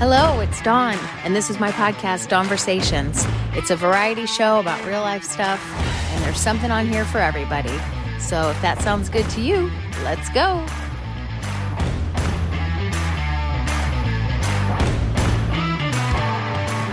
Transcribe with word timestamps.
Hello, 0.00 0.40
it's 0.40 0.62
Dawn, 0.62 0.96
and 1.24 1.36
this 1.36 1.50
is 1.50 1.60
my 1.60 1.70
podcast, 1.72 2.28
Dawnversations. 2.28 3.30
It's 3.54 3.68
a 3.68 3.76
variety 3.76 4.24
show 4.24 4.58
about 4.58 4.82
real 4.86 5.02
life 5.02 5.22
stuff, 5.22 5.62
and 5.76 6.24
there's 6.24 6.40
something 6.40 6.70
on 6.70 6.86
here 6.86 7.04
for 7.04 7.18
everybody. 7.18 7.78
So 8.18 8.48
if 8.48 8.62
that 8.62 8.80
sounds 8.80 9.10
good 9.10 9.28
to 9.28 9.42
you, 9.42 9.70
let's 10.02 10.30
go. 10.30 10.64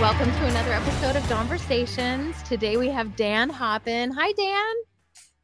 Welcome 0.02 0.30
to 0.30 0.46
another 0.48 0.74
episode 0.74 1.16
of 1.16 1.24
Dawnversations. 1.30 2.44
Today 2.44 2.76
we 2.76 2.90
have 2.90 3.16
Dan 3.16 3.50
Hoppen. 3.50 4.12
Hi, 4.18 4.34
Dan. 4.34 4.76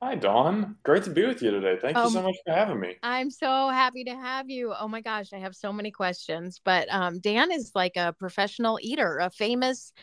Hi, 0.05 0.15
Dawn. 0.15 0.75
Great 0.83 1.05
to 1.05 1.09
be 1.11 1.25
with 1.25 1.41
you 1.41 1.49
today. 1.49 1.77
Thank 1.81 1.95
you 1.95 2.03
Um, 2.03 2.11
so 2.11 2.21
much 2.23 2.35
for 2.45 2.53
having 2.53 2.77
me. 2.77 2.97
I'm 3.03 3.31
so 3.31 3.69
happy 3.69 4.03
to 4.03 4.11
have 4.11 4.49
you. 4.49 4.73
Oh 4.77 4.89
my 4.89 4.99
gosh, 4.99 5.31
I 5.31 5.37
have 5.37 5.55
so 5.55 5.71
many 5.71 5.91
questions. 5.91 6.59
But 6.61 6.93
um, 6.93 7.21
Dan 7.21 7.53
is 7.53 7.71
like 7.73 7.93
a 7.95 8.11
professional 8.19 8.77
eater, 8.81 9.19
a 9.19 9.29
famous 9.29 9.93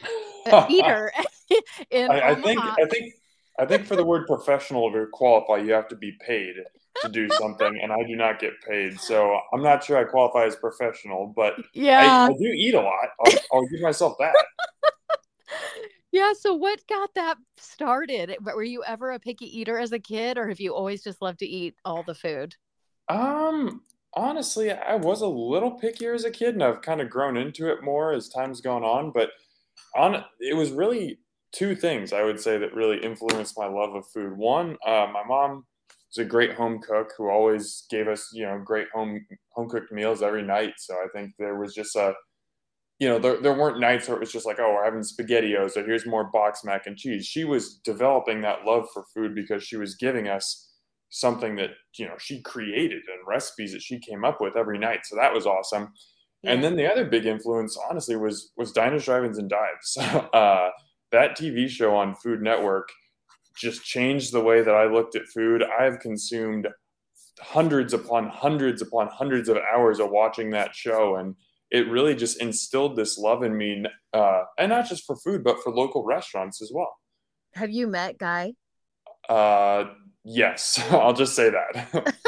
uh, 0.47 0.67
eater 0.71 1.13
in 1.91 2.11
I, 2.11 2.31
I 2.31 2.35
think 2.35 2.65
I 2.65 2.87
think 2.87 3.13
I 3.59 3.67
think 3.67 3.85
for 3.87 3.95
the 3.95 4.05
word 4.05 4.27
professional 4.27 4.91
to 4.91 5.07
qualify, 5.13 5.59
you 5.59 5.73
have 5.75 5.89
to 5.89 5.97
be 5.97 6.17
paid 6.27 6.55
to 7.03 7.09
do 7.11 7.29
something, 7.29 7.81
and 7.83 7.93
I 7.93 8.03
do 8.09 8.17
not 8.17 8.41
get 8.41 8.55
paid, 8.67 8.99
so 8.99 9.39
I'm 9.53 9.63
not 9.63 9.85
sure 9.85 9.99
I 9.99 10.05
qualify 10.05 10.47
as 10.47 10.57
professional. 10.57 11.31
But 11.37 11.57
I, 11.59 11.63
yeah, 11.75 12.25
I 12.25 12.33
do 12.33 12.47
eat 12.47 12.75
a 12.75 12.81
lot. 12.81 13.09
I'll, 13.23 13.35
I'll 13.53 13.67
give 13.67 13.83
myself 13.83 14.15
that. 14.19 14.35
yeah. 16.13 16.33
So 16.39 16.55
what 16.55 16.87
got 16.89 17.15
that 17.15 17.37
started? 17.57 18.37
Were 18.43 18.63
you 18.63 18.83
ever 18.85 19.13
a 19.13 19.19
picky 19.19 19.47
eater 19.59 19.79
as 19.79 19.93
a 19.93 19.99
kid, 19.99 20.39
or 20.39 20.49
have 20.49 20.61
you 20.61 20.75
always 20.75 21.03
just 21.03 21.23
loved 21.23 21.39
to 21.41 21.47
eat 21.47 21.75
all 21.85 22.03
the 22.03 22.15
food? 22.15 22.57
Um, 23.09 23.83
honestly, 24.15 24.71
I 24.71 24.97
was 24.97 25.21
a 25.23 25.29
little 25.29 25.79
pickier 25.81 26.15
as 26.15 26.25
a 26.25 26.31
kid, 26.31 26.55
and 26.55 26.63
I've 26.63 26.83
kind 26.83 27.01
of 27.01 27.11
grown 27.11 27.37
into 27.37 27.71
it 27.71 27.83
more 27.83 28.13
as 28.13 28.29
time's 28.29 28.61
gone 28.61 28.85
on. 28.85 29.13
But 29.13 29.31
on 29.97 30.25
it 30.41 30.57
was 30.57 30.71
really 30.71 31.19
two 31.53 31.75
things 31.75 32.13
I 32.13 32.23
would 32.23 32.41
say 32.41 32.59
that 32.59 32.75
really 32.75 32.99
influenced 32.99 33.59
my 33.59 33.67
love 33.67 33.95
of 33.95 34.07
food. 34.09 34.37
One, 34.37 34.77
uh, 34.87 35.07
my 35.13 35.25
mom 35.27 35.65
was 36.11 36.19
a 36.19 36.25
great 36.25 36.55
home 36.55 36.81
cook 36.81 37.13
who 37.17 37.29
always 37.29 37.85
gave 37.91 38.09
us, 38.09 38.31
you 38.33 38.45
know, 38.45 38.61
great 38.65 38.89
home 38.93 39.25
home 39.53 39.69
cooked 39.69 39.93
meals 39.93 40.23
every 40.23 40.43
night. 40.43 40.75
So 40.79 40.95
I 40.95 41.07
think 41.15 41.33
there 41.39 41.59
was 41.59 41.75
just 41.75 41.97
a, 41.97 42.15
you 43.01 43.09
know, 43.09 43.19
there, 43.19 43.41
there 43.41 43.55
weren't 43.55 43.81
nights 43.81 44.07
where 44.07 44.17
it 44.17 44.21
was 44.21 44.31
just 44.31 44.47
like, 44.47 44.59
oh, 44.61 44.75
we're 44.75 44.85
having 44.85 45.01
spaghettios 45.01 45.77
or 45.77 45.85
here's 45.85 46.07
more 46.07 46.25
box 46.25 46.63
mac 46.65 46.87
and 46.87 46.99
cheese. 46.99 47.27
She 47.27 47.45
was 47.45 47.77
developing 47.79 48.43
that 48.43 48.67
love 48.67 48.89
for 48.93 49.05
food 49.15 49.35
because 49.35 49.65
she 49.65 49.77
was 49.77 49.95
giving 49.95 50.29
us 50.29 50.69
something 51.09 51.57
that 51.57 51.71
you 51.97 52.07
know 52.07 52.15
she 52.19 52.41
created 52.43 53.03
and 53.09 53.27
recipes 53.27 53.73
that 53.73 53.83
she 53.83 53.99
came 53.99 54.25
up 54.25 54.41
with 54.41 54.55
every 54.55 54.79
night. 54.79 55.01
So 55.05 55.17
that 55.17 55.33
was 55.33 55.47
awesome. 55.47 55.93
And 56.45 56.65
then 56.65 56.77
the 56.77 56.91
other 56.91 57.05
big 57.05 57.27
influence, 57.27 57.77
honestly, 57.91 58.17
was 58.17 58.53
was 58.57 58.73
Diners, 58.73 59.05
Drive-ins, 59.05 59.39
and 59.39 59.51
Dives. 59.51 59.99
uh, 60.33 60.71
that 61.13 61.37
TV 61.37 61.69
show 61.69 61.95
on 61.95 62.15
Food 62.15 62.41
Network 62.41 62.89
just 63.57 63.85
changed 63.85 64.33
the 64.33 64.41
way 64.41 64.63
that 64.63 64.75
I 64.75 64.87
looked 64.87 65.17
at 65.17 65.27
food. 65.27 65.63
I've 65.63 66.01
consumed 66.01 66.69
hundreds 67.41 67.93
upon 67.93 68.29
hundreds 68.29 68.81
upon 68.81 69.09
hundreds 69.09 69.49
of 69.49 69.59
hours 69.59 70.01
of 70.01 70.11
watching 70.11 70.51
that 70.51 70.75
show, 70.75 71.17
and 71.17 71.35
it 71.71 71.89
really 71.89 72.15
just 72.15 72.41
instilled 72.41 72.97
this 72.97 73.19
love 73.19 73.43
in 73.43 73.57
me, 73.57 73.85
uh, 74.13 74.43
and 74.59 74.71
not 74.71 74.89
just 74.89 75.05
for 75.07 75.17
food, 75.17 75.45
but 75.45 75.63
for 75.63 75.73
local 75.73 76.05
restaurants 76.05 76.61
as 76.61 76.71
well. 76.75 76.97
have 77.55 77.71
you 77.71 77.87
met 77.87 78.19
Guy? 78.19 78.55
Uh, 79.29 79.85
yes, 80.25 80.83
I'll 80.91 81.15
just 81.15 81.35
say 81.35 81.51
that. 81.51 82.15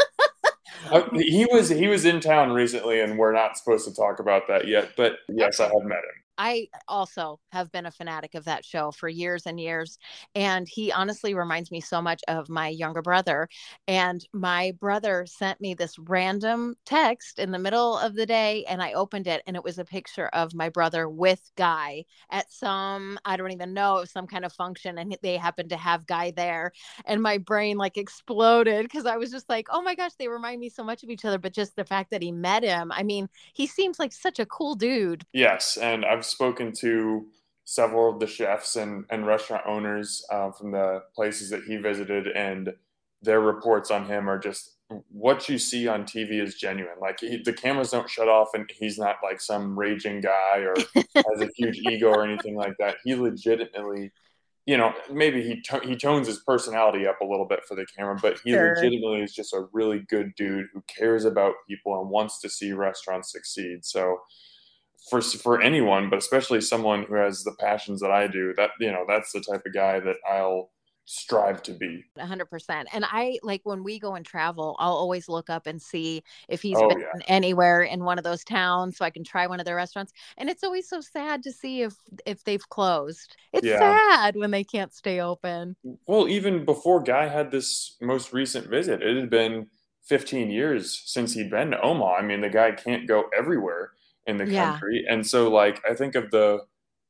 Uh, 0.91 1.09
he 1.15 1.47
was 1.51 1.69
he 1.69 1.87
was 1.87 2.05
in 2.05 2.19
town 2.19 2.51
recently, 2.51 3.01
and 3.01 3.17
we're 3.17 3.33
not 3.33 3.57
supposed 3.57 3.87
to 3.87 3.95
talk 3.95 4.19
about 4.19 4.49
that 4.49 4.67
yet. 4.67 4.91
But 4.97 5.13
yes, 5.29 5.61
I 5.61 5.67
have 5.67 5.85
met 5.85 5.99
him. 5.99 6.23
I 6.39 6.69
also 6.89 7.41
have 7.53 7.71
been 7.71 7.87
a 7.87 7.91
fanatic 7.91 8.35
of 8.35 8.45
that 8.45 8.65
show 8.65 8.91
for 8.91 9.09
years 9.09 9.47
and 9.47 9.61
years. 9.61 9.99
And 10.35 10.67
he 10.69 10.91
honestly 10.91 11.35
reminds 11.35 11.71
me 11.71 11.81
so 11.81 12.01
much 12.03 12.23
of 12.29 12.49
my 12.49 12.69
younger 12.69 13.03
brother. 13.03 13.49
And 13.87 14.27
my 14.33 14.73
brother 14.81 15.27
sent 15.27 15.61
me 15.61 15.75
this 15.75 15.99
random 15.99 16.75
text 16.85 17.39
in 17.39 17.51
the 17.51 17.59
middle 17.59 17.99
of 17.99 18.15
the 18.15 18.27
day, 18.27 18.65
and 18.69 18.83
I 18.83 18.93
opened 18.93 19.27
it, 19.27 19.43
and 19.47 19.57
it 19.57 19.65
was 19.65 19.79
a 19.79 19.85
picture 19.85 20.29
of 20.29 20.55
my 20.55 20.69
brother 20.69 21.09
with 21.09 21.51
Guy 21.57 22.05
at 22.31 22.51
some, 22.51 23.19
I 23.25 23.37
don't 23.37 23.53
even 23.53 23.75
know, 23.75 24.05
some 24.05 24.27
kind 24.27 24.45
of 24.45 24.53
function. 24.53 24.99
And 24.99 25.17
they 25.23 25.37
happened 25.37 25.71
to 25.71 25.77
have 25.77 26.07
Guy 26.07 26.33
there. 26.33 26.73
And 27.05 27.23
my 27.23 27.39
brain 27.39 27.77
like 27.77 27.97
exploded 27.97 28.85
because 28.85 29.07
I 29.07 29.17
was 29.17 29.31
just 29.31 29.49
like, 29.49 29.67
oh 29.71 29.83
my 29.83 29.95
gosh, 29.95 30.13
they 30.19 30.29
remind 30.29 30.61
me 30.61 30.69
so 30.69 30.85
much 30.85 31.03
of 31.03 31.11
each 31.11 31.25
other. 31.25 31.39
But 31.39 31.53
just 31.53 31.77
the 31.77 31.85
fact 31.85 32.11
that 32.11 32.23
he 32.23 32.33
met 32.33 32.63
him, 32.63 32.91
I 32.93 33.03
mean, 33.03 33.29
he 33.53 33.67
seems 33.67 33.99
like 33.99 34.13
such 34.13 34.39
a 34.39 34.47
cool 34.47 34.75
dude. 34.75 35.25
Yes, 35.33 35.77
and 35.77 36.05
I've 36.05 36.22
spoken 36.27 36.73
to 36.81 37.27
several 37.65 38.13
of 38.13 38.21
the 38.21 38.27
chefs 38.27 38.77
and, 38.77 39.05
and 39.11 39.27
restaurant 39.27 39.63
owners 39.67 40.25
uh, 40.31 40.51
from 40.53 40.73
the 40.73 41.03
places 41.15 41.51
that 41.51 41.65
he 41.65 41.77
visited, 41.77 42.29
and 42.29 42.73
their 43.23 43.41
reports 43.41 43.91
on 43.91 44.07
him 44.07 44.29
are 44.29 44.39
just 44.39 44.77
what 45.09 45.49
you 45.49 45.59
see 45.59 45.89
on 45.89 46.05
TV 46.05 46.41
is 46.43 46.57
genuine. 46.57 46.99
Like 47.01 47.21
he, 47.21 47.43
the 47.43 47.53
cameras 47.53 47.91
don't 47.91 48.11
shut 48.11 48.29
off, 48.29 48.51
and 48.55 48.69
he's 48.75 48.99
not 48.99 49.17
like 49.23 49.41
some 49.41 49.79
raging 49.79 50.21
guy 50.21 50.59
or 50.59 50.89
has 51.31 51.41
a 51.41 51.51
huge 51.57 51.79
ego 51.79 52.09
or 52.09 52.25
anything 52.25 52.57
like 52.57 52.75
that. 52.79 52.97
He 53.05 53.15
legitimately, 53.15 54.13
you 54.67 54.77
know, 54.77 54.93
maybe 55.11 55.43
he 55.43 55.61
to- 55.63 55.81
he 55.87 55.97
tones 55.97 56.27
his 56.27 56.41
personality 56.41 57.07
up 57.07 57.21
a 57.21 57.25
little 57.27 57.47
bit 57.47 57.65
for 57.67 57.75
the 57.75 57.87
camera, 57.97 58.19
but 58.21 58.39
he 58.45 58.55
Sure. 58.55 58.69
legitimately 58.71 59.23
is 59.23 59.35
just 59.35 59.53
a 59.55 59.67
really 59.73 60.01
good 60.09 60.33
dude 60.37 60.67
who 60.73 60.83
cares 60.83 61.25
about 61.25 61.55
people 61.69 62.01
and 62.01 62.11
wants 62.11 62.41
to 62.41 62.49
see 62.51 62.73
restaurants 62.73 63.33
succeed. 63.33 63.85
So 63.85 64.19
for 65.11 65.21
for 65.21 65.61
anyone, 65.61 66.11
but 66.11 66.19
especially 66.19 66.61
someone 66.61 67.05
who 67.05 67.15
has 67.15 67.45
the 67.45 67.55
passions 67.59 68.01
that 68.01 68.11
I 68.11 68.27
do, 68.27 68.55
that 68.57 68.71
you 68.81 68.91
know, 68.93 69.05
that's 69.09 69.33
the 69.33 69.41
type 69.41 69.63
of 69.67 69.75
guy 69.75 70.01
that 70.01 70.17
I'll 70.29 70.71
strive 71.05 71.63
to 71.65 71.73
be. 71.73 72.05
Hundred 72.19 72.51
percent. 72.51 72.89
And 72.93 73.07
I 73.09 73.39
like 73.43 73.63
when 73.65 73.83
we 73.83 73.99
go 73.99 74.15
and 74.17 74.25
travel, 74.25 74.77
I'll 74.79 74.93
always 74.93 75.31
look 75.31 75.49
up 75.49 75.67
and 75.67 75.81
see 75.81 76.23
if 76.49 76.61
he's 76.61 76.77
Oh, 76.77 76.89
been 76.89 77.01
yeah. 77.01 77.21
anywhere 77.27 77.83
in 77.83 78.05
one 78.05 78.19
of 78.19 78.25
those 78.25 78.45
towns 78.45 78.99
so 78.99 79.05
I 79.05 79.11
can 79.11 79.25
try 79.25 79.47
one 79.47 79.61
of 79.61 79.65
their 79.67 79.77
restaurants. 79.77 80.13
And 80.37 80.51
it's 80.51 80.63
always 80.63 80.87
so 80.89 81.01
sad 81.01 81.43
to 81.45 81.53
see 81.53 81.81
if 81.83 81.95
if 82.27 82.45
they've 82.45 82.69
closed. 82.69 83.37
It's 83.55 83.67
Yeah. 83.67 83.79
sad 83.79 84.37
when 84.37 84.51
they 84.51 84.63
can't 84.63 84.93
stay 84.93 85.21
open. 85.21 85.77
Well, 86.07 86.29
even 86.29 86.65
before 86.65 87.03
Guy 87.03 87.27
had 87.29 87.51
this 87.51 87.97
most 88.01 88.33
recent 88.33 88.69
visit, 88.69 89.03
it 89.03 89.17
had 89.17 89.31
been 89.31 89.69
15 90.05 90.51
years 90.51 91.03
since 91.07 91.35
he'd 91.35 91.51
been 91.51 91.71
to 91.73 91.81
Omaha. 91.81 92.17
I 92.17 92.23
mean, 92.23 92.41
the 92.41 92.49
guy 92.51 92.73
can't 92.73 93.09
go 93.09 93.25
everywhere 93.37 93.93
in 94.27 94.37
the 94.39 94.47
Yeah. 94.47 94.73
country. 94.73 95.05
And 95.09 95.27
so 95.27 95.49
like 95.51 95.83
I 95.89 95.95
think 95.95 96.15
of 96.15 96.31
the 96.31 96.61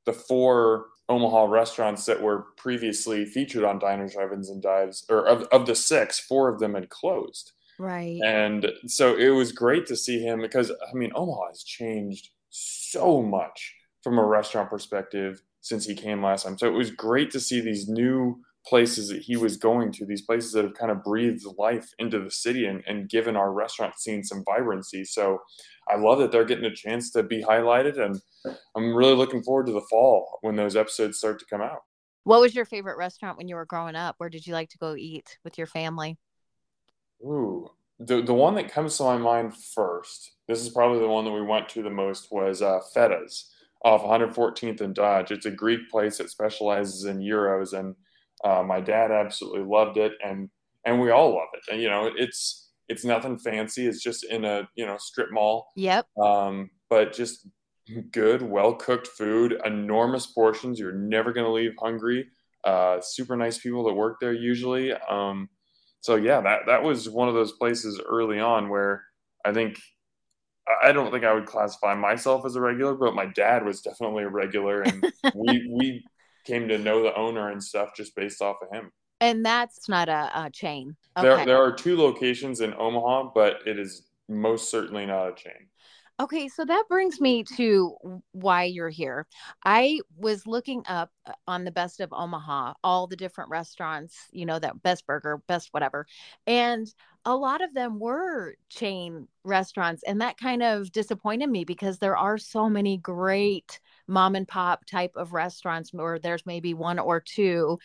the 0.04 0.12
four 0.12 0.86
Omaha 1.08 1.44
restaurants 1.44 2.06
that 2.06 2.22
were 2.22 2.46
previously 2.56 3.24
featured 3.26 3.64
on 3.64 3.78
Diners, 3.78 4.14
Drive-ins, 4.14 4.48
and 4.50 4.62
Dives, 4.62 5.04
or 5.10 5.26
of, 5.26 5.42
of 5.52 5.66
the 5.66 5.74
six, 5.74 6.18
four 6.18 6.48
of 6.48 6.58
them 6.58 6.74
had 6.74 6.88
closed. 6.90 7.52
Right. 7.78 8.20
And 8.24 8.72
so 8.86 9.16
it 9.16 9.30
was 9.30 9.52
great 9.52 9.86
to 9.86 9.96
see 9.96 10.20
him 10.20 10.40
because 10.40 10.70
I 10.70 10.94
mean 10.94 11.12
Omaha 11.14 11.48
has 11.48 11.62
changed 11.62 12.30
so 12.50 13.22
much 13.22 13.74
from 14.02 14.18
a 14.18 14.24
restaurant 14.24 14.70
perspective 14.70 15.42
since 15.60 15.86
he 15.86 15.94
came 15.94 16.22
last 16.22 16.44
time. 16.44 16.58
So 16.58 16.66
it 16.66 16.76
was 16.76 16.90
great 16.90 17.30
to 17.32 17.40
see 17.40 17.60
these 17.60 17.88
new 17.88 18.42
places 18.66 19.08
that 19.08 19.22
he 19.22 19.36
was 19.36 19.56
going 19.56 19.92
to, 19.92 20.06
these 20.06 20.22
places 20.22 20.52
that 20.52 20.64
have 20.64 20.74
kind 20.74 20.90
of 20.90 21.02
breathed 21.02 21.44
life 21.58 21.88
into 21.98 22.20
the 22.20 22.30
city 22.30 22.66
and, 22.66 22.82
and 22.86 23.08
given 23.08 23.36
our 23.36 23.52
restaurant 23.52 23.98
scene 23.98 24.22
some 24.22 24.44
vibrancy. 24.44 25.04
So 25.04 25.38
I 25.88 25.96
love 25.96 26.18
that 26.20 26.30
they're 26.30 26.44
getting 26.44 26.64
a 26.64 26.74
chance 26.74 27.10
to 27.12 27.22
be 27.22 27.42
highlighted 27.42 27.98
and 27.98 28.20
I'm 28.76 28.94
really 28.94 29.14
looking 29.14 29.42
forward 29.42 29.66
to 29.66 29.72
the 29.72 29.86
fall 29.90 30.38
when 30.42 30.56
those 30.56 30.76
episodes 30.76 31.18
start 31.18 31.38
to 31.40 31.46
come 31.46 31.60
out. 31.60 31.80
What 32.24 32.40
was 32.40 32.54
your 32.54 32.64
favorite 32.64 32.96
restaurant 32.96 33.36
when 33.36 33.48
you 33.48 33.56
were 33.56 33.66
growing 33.66 33.96
up? 33.96 34.14
Where 34.18 34.30
did 34.30 34.46
you 34.46 34.52
like 34.52 34.70
to 34.70 34.78
go 34.78 34.94
eat 34.94 35.38
with 35.44 35.58
your 35.58 35.66
family? 35.66 36.18
Ooh, 37.24 37.68
the 37.98 38.22
the 38.22 38.34
one 38.34 38.54
that 38.56 38.70
comes 38.70 38.96
to 38.96 39.04
my 39.04 39.18
mind 39.18 39.56
first. 39.56 40.32
This 40.48 40.60
is 40.60 40.68
probably 40.68 41.00
the 41.00 41.08
one 41.08 41.24
that 41.24 41.32
we 41.32 41.42
went 41.42 41.68
to 41.70 41.82
the 41.82 41.90
most 41.90 42.28
was 42.30 42.62
uh, 42.62 42.80
Fetta's 42.94 43.50
off 43.84 44.02
114th 44.02 44.80
and 44.80 44.94
Dodge. 44.94 45.32
It's 45.32 45.46
a 45.46 45.50
Greek 45.50 45.90
place 45.90 46.18
that 46.18 46.30
specializes 46.30 47.04
in 47.04 47.24
gyros, 47.24 47.72
and 47.72 47.94
uh, 48.44 48.62
my 48.62 48.80
dad 48.80 49.10
absolutely 49.10 49.62
loved 49.64 49.96
it, 49.98 50.12
and 50.24 50.48
and 50.84 51.00
we 51.00 51.10
all 51.10 51.30
love 51.34 51.48
it. 51.54 51.72
And 51.72 51.80
you 51.82 51.88
know, 51.88 52.10
it's 52.16 52.70
it's 52.88 53.04
nothing 53.04 53.38
fancy. 53.38 53.86
It's 53.86 54.02
just 54.02 54.24
in 54.24 54.44
a 54.44 54.68
you 54.74 54.86
know 54.86 54.96
strip 54.98 55.30
mall, 55.32 55.70
Yep. 55.76 56.06
um, 56.20 56.70
but 56.90 57.12
just 57.12 57.46
good, 58.10 58.42
well 58.42 58.74
cooked 58.74 59.08
food, 59.08 59.60
enormous 59.64 60.26
portions. 60.26 60.78
You're 60.78 60.92
never 60.92 61.32
going 61.32 61.46
to 61.46 61.52
leave 61.52 61.72
hungry. 61.80 62.28
Uh, 62.64 63.00
super 63.00 63.36
nice 63.36 63.58
people 63.58 63.84
that 63.84 63.94
work 63.94 64.18
there 64.20 64.32
usually. 64.32 64.92
Um, 64.92 65.48
so 66.00 66.16
yeah, 66.16 66.40
that 66.40 66.60
that 66.66 66.82
was 66.82 67.08
one 67.08 67.28
of 67.28 67.34
those 67.34 67.52
places 67.52 68.00
early 68.08 68.38
on 68.40 68.68
where 68.68 69.04
I 69.44 69.52
think 69.52 69.78
I 70.68 70.88
I 70.88 70.92
don't 70.92 71.10
think 71.10 71.24
I 71.24 71.32
would 71.34 71.46
classify 71.46 71.94
myself 71.94 72.44
as 72.46 72.56
a 72.56 72.60
regular, 72.60 72.94
but 72.94 73.14
my 73.14 73.26
dad 73.26 73.64
was 73.64 73.80
definitely 73.82 74.24
a 74.24 74.28
regular, 74.28 74.82
and 74.82 75.04
we 75.34 75.68
we 75.76 76.04
came 76.44 76.68
to 76.68 76.78
know 76.78 77.02
the 77.02 77.14
owner 77.16 77.50
and 77.50 77.62
stuff 77.62 77.94
just 77.96 78.14
based 78.16 78.42
off 78.42 78.56
of 78.62 78.70
him. 78.72 78.92
And 79.20 79.44
that's 79.44 79.88
not 79.88 80.08
a, 80.08 80.30
a 80.34 80.50
chain. 80.50 80.96
There 81.16 81.32
Okay. 81.32 81.44
there 81.44 81.56
are 81.62 81.72
two 81.72 81.96
locations 81.96 82.60
in 82.60 82.74
Omaha, 82.74 83.30
but 83.34 83.66
it 83.66 83.78
is 83.78 84.10
most 84.28 84.70
certainly 84.70 85.06
not 85.06 85.28
a 85.28 85.34
chain. 85.34 85.68
Okay, 86.20 86.46
so 86.48 86.64
that 86.64 86.84
brings 86.88 87.20
me 87.20 87.42
to 87.56 87.96
why 88.32 88.64
you're 88.64 88.90
here. 88.90 89.26
I 89.64 90.00
was 90.16 90.46
looking 90.46 90.82
up 90.86 91.10
uh, 91.26 91.32
on 91.48 91.64
the 91.64 91.72
best 91.72 92.00
of 92.00 92.12
Omaha, 92.12 92.74
all 92.84 93.06
the 93.06 93.16
different 93.16 93.50
restaurants, 93.50 94.28
you 94.30 94.46
know, 94.46 94.58
that 94.58 94.82
best 94.82 95.06
burger, 95.06 95.38
best 95.48 95.68
whatever. 95.72 96.06
And 96.46 96.86
a 97.24 97.34
lot 97.34 97.62
of 97.62 97.74
them 97.74 97.98
were 97.98 98.54
chain 98.68 99.26
restaurants. 99.42 100.02
And 100.06 100.20
that 100.20 100.36
kind 100.36 100.62
of 100.62 100.92
disappointed 100.92 101.48
me 101.50 101.64
because 101.64 101.98
there 101.98 102.16
are 102.16 102.38
so 102.38 102.68
many 102.68 102.98
great 102.98 103.80
mom 104.06 104.34
and 104.34 104.48
pop 104.48 104.84
type 104.86 105.12
of 105.16 105.32
restaurants 105.32 105.92
where 105.92 106.18
there's 106.18 106.46
maybe 106.46 106.74
one 106.74 106.98
or 106.98 107.20
two. 107.20 107.78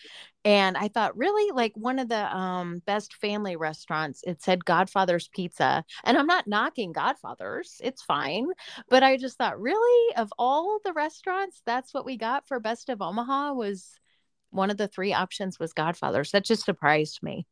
And 0.45 0.77
i 0.77 0.87
thought 0.87 1.17
really? 1.17 1.51
Like 1.51 1.73
one 1.75 1.99
of 1.99 2.09
the 2.09 2.35
um, 2.35 2.81
best 2.85 3.13
family 3.15 3.55
restaurants 3.55 4.23
it 4.25 4.41
said 4.41 4.65
godfather's 4.65 5.27
pizza. 5.27 5.83
And 6.03 6.17
i'm 6.17 6.27
not 6.27 6.47
knocking 6.47 6.91
godfather's 6.91 7.79
it's 7.83 8.01
fine. 8.01 8.47
But 8.89 9.03
i 9.03 9.17
just 9.17 9.37
thought 9.37 9.59
really? 9.59 10.15
Of 10.15 10.31
all 10.37 10.79
the 10.83 10.93
restaurants 10.93 11.61
that's 11.65 11.93
what 11.93 12.05
we 12.05 12.17
got 12.17 12.47
for 12.47 12.59
best 12.59 12.89
of 12.89 13.01
omaha 13.01 13.53
was 13.53 13.93
one 14.49 14.69
of 14.69 14.77
the 14.77 14.87
three 14.87 15.13
options 15.13 15.59
was 15.59 15.73
godfather's. 15.73 16.31
That 16.31 16.45
just 16.45 16.63
surprised 16.63 17.21
me. 17.21 17.45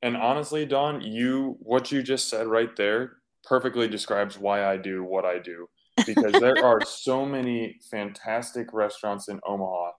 And 0.00 0.16
honestly 0.16 0.66
Dawn, 0.66 1.00
you 1.00 1.56
what 1.60 1.92
you 1.92 2.02
just 2.02 2.28
said 2.28 2.46
right 2.46 2.74
there 2.76 3.18
perfectly 3.44 3.88
describes 3.88 4.38
why 4.38 4.64
i 4.64 4.76
do 4.76 5.02
what 5.02 5.24
i 5.24 5.38
do 5.38 5.68
because 6.06 6.32
there 6.32 6.56
are 6.64 6.80
so 6.84 7.24
many 7.24 7.78
fantastic 7.90 8.72
restaurants 8.72 9.28
in 9.28 9.40
Omaha 9.46 9.92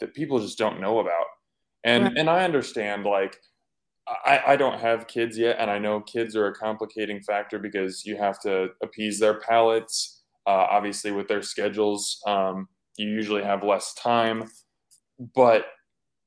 that 0.00 0.14
people 0.14 0.40
just 0.40 0.58
don't 0.58 0.80
know 0.80 0.98
about. 0.98 1.26
And 1.84 2.04
right. 2.04 2.16
and 2.16 2.28
I 2.28 2.44
understand 2.44 3.04
like 3.04 3.38
I, 4.24 4.40
I 4.48 4.56
don't 4.56 4.80
have 4.80 5.06
kids 5.06 5.38
yet, 5.38 5.56
and 5.58 5.70
I 5.70 5.78
know 5.78 6.00
kids 6.00 6.34
are 6.36 6.46
a 6.46 6.54
complicating 6.54 7.22
factor 7.22 7.58
because 7.58 8.04
you 8.04 8.16
have 8.16 8.40
to 8.40 8.68
appease 8.82 9.18
their 9.18 9.40
palates. 9.40 10.22
Uh, 10.46 10.66
obviously, 10.70 11.12
with 11.12 11.28
their 11.28 11.42
schedules, 11.42 12.20
um, 12.26 12.68
you 12.96 13.08
usually 13.08 13.44
have 13.44 13.62
less 13.62 13.94
time. 13.94 14.44
But 15.34 15.66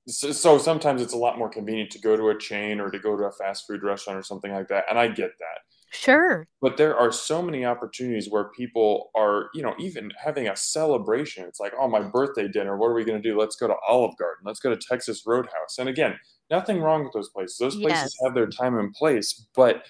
so, 0.08 0.32
so 0.32 0.58
sometimes 0.58 1.02
it's 1.02 1.14
a 1.14 1.18
lot 1.18 1.38
more 1.38 1.50
convenient 1.50 1.92
to 1.92 2.00
go 2.00 2.16
to 2.16 2.30
a 2.30 2.38
chain 2.38 2.80
or 2.80 2.90
to 2.90 3.00
go 3.00 3.18
to 3.18 3.24
a 3.24 3.32
fast 3.32 3.66
food 3.68 3.84
restaurant 3.84 4.20
or 4.20 4.24
something 4.24 4.52
like 4.52 4.68
that. 4.70 4.86
And 4.90 4.98
I 5.00 5.08
get 5.08 5.32
that. 5.40 5.60
Sure. 5.94 6.48
But 6.60 6.78
there 6.78 6.98
are 6.98 7.12
so 7.12 7.42
many 7.42 7.66
opportunities 7.66 8.30
where 8.30 8.50
people 8.58 9.12
are, 9.16 9.50
you 9.54 9.62
know, 9.62 9.76
even 9.80 10.12
having 10.22 10.48
a 10.48 10.56
celebration. 10.56 11.46
It's 11.46 11.60
like, 11.60 11.74
oh, 11.80 11.88
my 11.88 12.02
birthday 12.02 12.48
dinner. 12.48 12.78
What 12.78 12.88
are 12.88 12.96
we 12.96 13.06
going 13.06 13.22
to 13.22 13.30
do? 13.30 13.40
Let's 13.40 13.56
go 13.56 13.68
to 13.68 13.76
Olive 13.88 14.18
Garden. 14.18 14.44
Let's 14.44 14.60
go 14.60 14.72
to 14.72 14.82
Texas 14.90 15.24
Roadhouse. 15.26 15.78
And 15.78 15.88
again, 15.88 16.16
nothing 16.50 16.82
wrong 16.82 17.04
with 17.04 17.14
those 17.14 17.30
places. 17.30 17.58
Those 17.60 17.76
places 17.76 18.02
yes. 18.02 18.16
have 18.24 18.34
their 18.34 18.48
time 18.48 18.78
and 18.78 18.92
place, 18.94 19.48
but 19.56 19.84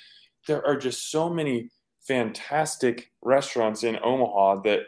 there 0.45 0.65
are 0.65 0.77
just 0.77 1.09
so 1.09 1.29
many 1.29 1.69
fantastic 2.01 3.11
restaurants 3.21 3.83
in 3.83 3.97
Omaha 4.03 4.61
that 4.63 4.81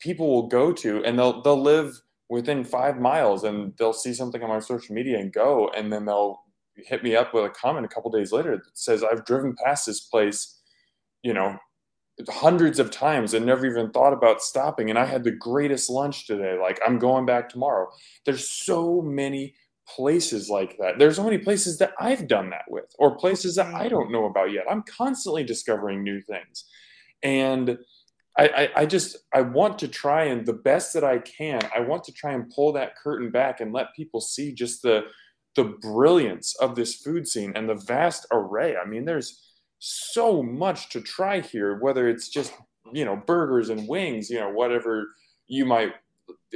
people 0.00 0.28
will 0.28 0.48
go 0.48 0.70
to 0.70 1.02
and 1.04 1.18
they'll 1.18 1.40
they'll 1.40 1.60
live 1.60 1.98
within 2.28 2.62
5 2.62 3.00
miles 3.00 3.44
and 3.44 3.72
they'll 3.78 3.94
see 3.94 4.12
something 4.12 4.42
on 4.42 4.50
my 4.50 4.58
social 4.58 4.94
media 4.94 5.18
and 5.18 5.32
go 5.32 5.70
and 5.70 5.90
then 5.90 6.04
they'll 6.04 6.42
hit 6.86 7.02
me 7.02 7.16
up 7.16 7.34
with 7.34 7.44
a 7.44 7.50
comment 7.50 7.86
a 7.86 7.88
couple 7.88 8.10
days 8.10 8.32
later 8.32 8.56
that 8.56 8.78
says 8.78 9.02
I've 9.02 9.24
driven 9.24 9.54
past 9.64 9.86
this 9.86 10.00
place, 10.00 10.60
you 11.22 11.32
know, 11.32 11.56
hundreds 12.28 12.78
of 12.78 12.90
times 12.90 13.34
and 13.34 13.46
never 13.46 13.66
even 13.66 13.90
thought 13.90 14.12
about 14.12 14.42
stopping. 14.42 14.90
And 14.90 14.98
I 14.98 15.06
had 15.06 15.24
the 15.24 15.30
greatest 15.30 15.88
lunch 15.88 16.26
today. 16.26 16.58
Like 16.60 16.80
I'm 16.86 16.98
going 16.98 17.26
back 17.26 17.48
tomorrow. 17.48 17.88
There's 18.26 18.48
so 18.48 19.00
many 19.00 19.54
places 19.88 20.48
like 20.48 20.76
that. 20.78 20.98
There's 20.98 21.16
so 21.16 21.24
many 21.24 21.38
places 21.38 21.78
that 21.78 21.92
I've 21.98 22.28
done 22.28 22.50
that 22.50 22.64
with, 22.68 22.94
or 22.98 23.16
places 23.16 23.56
that 23.56 23.74
I 23.74 23.86
mm-hmm. 23.86 23.88
don't 23.88 24.12
know 24.12 24.26
about 24.26 24.52
yet. 24.52 24.64
I'm 24.70 24.82
constantly 24.82 25.44
discovering 25.44 26.02
new 26.02 26.20
things. 26.20 26.64
And 27.22 27.78
I, 28.38 28.48
I, 28.48 28.68
I 28.82 28.86
just 28.86 29.16
I 29.34 29.40
want 29.42 29.78
to 29.80 29.88
try 29.88 30.24
and 30.24 30.46
the 30.46 30.52
best 30.52 30.94
that 30.94 31.04
I 31.04 31.18
can, 31.18 31.60
I 31.74 31.80
want 31.80 32.04
to 32.04 32.12
try 32.12 32.32
and 32.32 32.50
pull 32.50 32.72
that 32.72 32.96
curtain 32.96 33.30
back 33.30 33.60
and 33.60 33.72
let 33.72 33.94
people 33.94 34.20
see 34.20 34.52
just 34.52 34.82
the 34.82 35.02
the 35.56 35.64
brilliance 35.64 36.54
of 36.56 36.74
this 36.74 36.94
food 36.94 37.26
scene 37.26 37.52
and 37.56 37.68
the 37.68 37.74
vast 37.74 38.26
array. 38.32 38.76
I 38.76 38.86
mean, 38.86 39.04
there's 39.04 39.40
so 39.78 40.42
much 40.42 40.90
to 40.90 41.00
try 41.00 41.40
here, 41.40 41.78
whether 41.80 42.08
it's 42.08 42.28
just, 42.28 42.52
you 42.92 43.04
know, 43.04 43.16
burgers 43.26 43.68
and 43.70 43.88
wings, 43.88 44.30
you 44.30 44.38
know, 44.38 44.50
whatever 44.50 45.08
you 45.48 45.64
might 45.64 45.92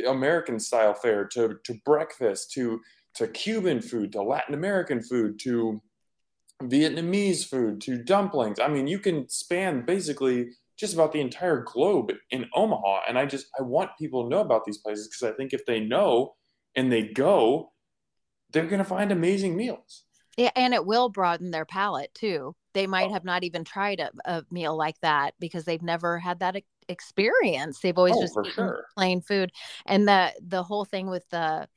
American 0.07 0.59
style 0.59 0.95
fare 0.95 1.25
to 1.25 1.59
to 1.65 1.75
breakfast 1.85 2.53
to 2.53 2.81
to 3.15 3.29
Cuban 3.29 3.81
food 3.81 4.13
to 4.13 4.23
Latin 4.23 4.55
American 4.55 5.03
food 5.03 5.39
to 5.41 5.81
Vietnamese 6.63 7.45
food 7.45 7.81
to 7.83 8.03
dumplings. 8.03 8.61
I 8.61 8.69
mean, 8.69 8.87
you 8.87 8.99
can 8.99 9.29
span 9.29 9.85
basically 9.85 10.51
just 10.77 10.95
about 10.95 11.13
the 11.13 11.21
entire 11.21 11.63
globe 11.63 12.13
in 12.31 12.47
Omaha. 12.55 13.03
And 13.09 13.19
I 13.19 13.27
just 13.27 13.47
I 13.59 13.63
want 13.63 13.91
people 13.99 14.25
to 14.25 14.29
know 14.29 14.41
about 14.41 14.65
these 14.65 14.79
places 14.79 15.09
because 15.09 15.33
I 15.33 15.37
think 15.37 15.53
if 15.53 15.65
they 15.67 15.81
know 15.81 16.35
and 16.77 16.91
they 16.91 17.09
go, 17.09 17.73
they're 18.55 18.67
going 18.67 18.79
to 18.79 18.85
find 18.85 19.13
amazing 19.13 19.57
meals. 19.57 20.05
Yeah, 20.37 20.51
and 20.57 20.73
it 20.73 20.87
will 20.87 21.11
broaden 21.11 21.51
their 21.51 21.67
palate 21.67 22.15
too. 22.15 22.57
They 22.73 22.87
might 22.87 23.11
oh. 23.11 23.13
have 23.13 23.25
not 23.25 23.45
even 23.45 23.65
tried 23.65 24.01
a, 24.01 24.11
a, 24.25 24.45
meal 24.51 24.77
like 24.77 24.99
that 25.01 25.35
because 25.39 25.65
they've 25.65 25.83
never 25.83 26.19
had 26.19 26.41
that 26.41 26.57
experience. 26.89 27.79
They've 27.81 27.97
always 27.97 28.17
oh, 28.17 28.21
just 28.21 28.39
eaten 28.39 28.53
sure. 28.53 28.87
plain 28.97 29.21
food. 29.21 29.53
And 29.87 30.09
the 30.09 30.33
the 30.41 30.63
whole 30.63 30.85
thing 30.85 31.09
with 31.09 31.29
the 31.31 31.69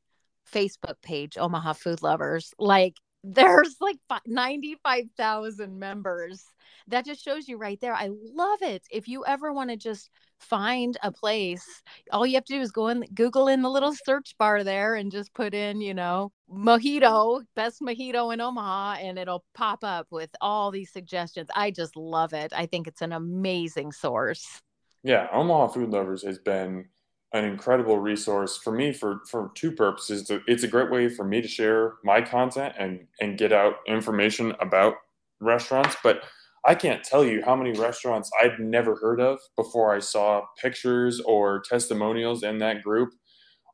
Facebook 0.52 1.02
page, 1.02 1.38
Omaha 1.38 1.74
Food 1.74 2.02
Lovers, 2.02 2.54
like 2.58 2.96
there's 3.24 3.76
like 3.82 3.98
95,000 4.26 5.78
members. 5.78 6.44
That 6.90 7.06
just 7.06 7.24
shows 7.24 7.48
you 7.48 7.58
right 7.58 7.80
there. 7.82 7.94
I 7.94 8.10
love 8.34 8.62
it. 8.62 8.84
If 8.92 9.08
you 9.08 9.26
ever 9.26 9.52
want 9.52 9.70
to 9.72 9.78
just 9.78 10.10
find 10.40 10.98
a 11.04 11.12
place, 11.12 11.66
all 12.12 12.26
you 12.26 12.36
have 12.36 12.46
to 12.46 12.54
do 12.54 12.62
is 12.62 12.72
go 12.72 12.88
in 12.88 13.04
Google 13.14 13.50
in 13.50 13.62
the 13.62 13.70
little 13.70 13.94
search 14.06 14.36
bar 14.38 14.64
there 14.64 14.96
and 14.96 15.12
just 15.12 15.34
put 15.34 15.54
in, 15.54 15.82
you 15.82 15.94
know, 15.94 16.32
mojito, 16.50 17.42
best 17.56 17.82
mojito 17.82 18.34
in 18.34 18.40
Omaha, 18.40 19.00
and 19.02 19.20
it'll 19.20 19.44
pop 19.54 19.84
up 19.84 20.08
with 20.12 20.30
all 20.40 20.72
these 20.72 20.92
suggestions. 20.92 21.50
I 21.54 21.72
just 21.72 21.98
love 21.98 22.34
it. 22.34 22.54
I 22.56 22.66
think 22.68 22.88
it's 22.88 23.02
an 23.02 23.12
amazing 23.12 23.92
source. 23.92 24.62
Yeah, 25.04 25.28
Omaha 25.34 25.70
Food 25.70 25.90
Lovers 25.90 26.24
has 26.24 26.40
been 26.40 26.86
an 27.34 27.44
incredible 27.44 28.00
resource 28.00 28.58
for 28.58 28.72
me 28.72 28.94
for 28.94 29.22
for 29.30 29.52
two 29.56 29.72
purposes. 29.72 30.32
It's 30.48 30.64
a 30.64 30.68
great 30.68 30.90
way 30.90 31.10
for 31.10 31.26
me 31.26 31.42
to 31.42 31.48
share 31.48 31.96
my 32.04 32.22
content 32.22 32.76
and 32.78 33.06
and 33.20 33.38
get 33.38 33.52
out 33.52 33.76
information 33.88 34.54
about 34.62 34.96
restaurants, 35.40 35.96
but 36.04 36.24
I 36.68 36.76
can't 36.76 37.02
tell 37.02 37.24
you 37.24 37.42
how 37.46 37.56
many 37.56 37.72
restaurants 37.72 38.30
I'd 38.44 38.60
never 38.60 38.96
heard 38.98 39.22
of 39.22 39.40
before 39.56 39.96
I 39.96 40.00
saw 40.00 40.42
pictures 40.62 41.22
or 41.22 41.62
testimonials 41.62 42.44
in 42.44 42.58
that 42.60 42.84
group. 42.84 43.14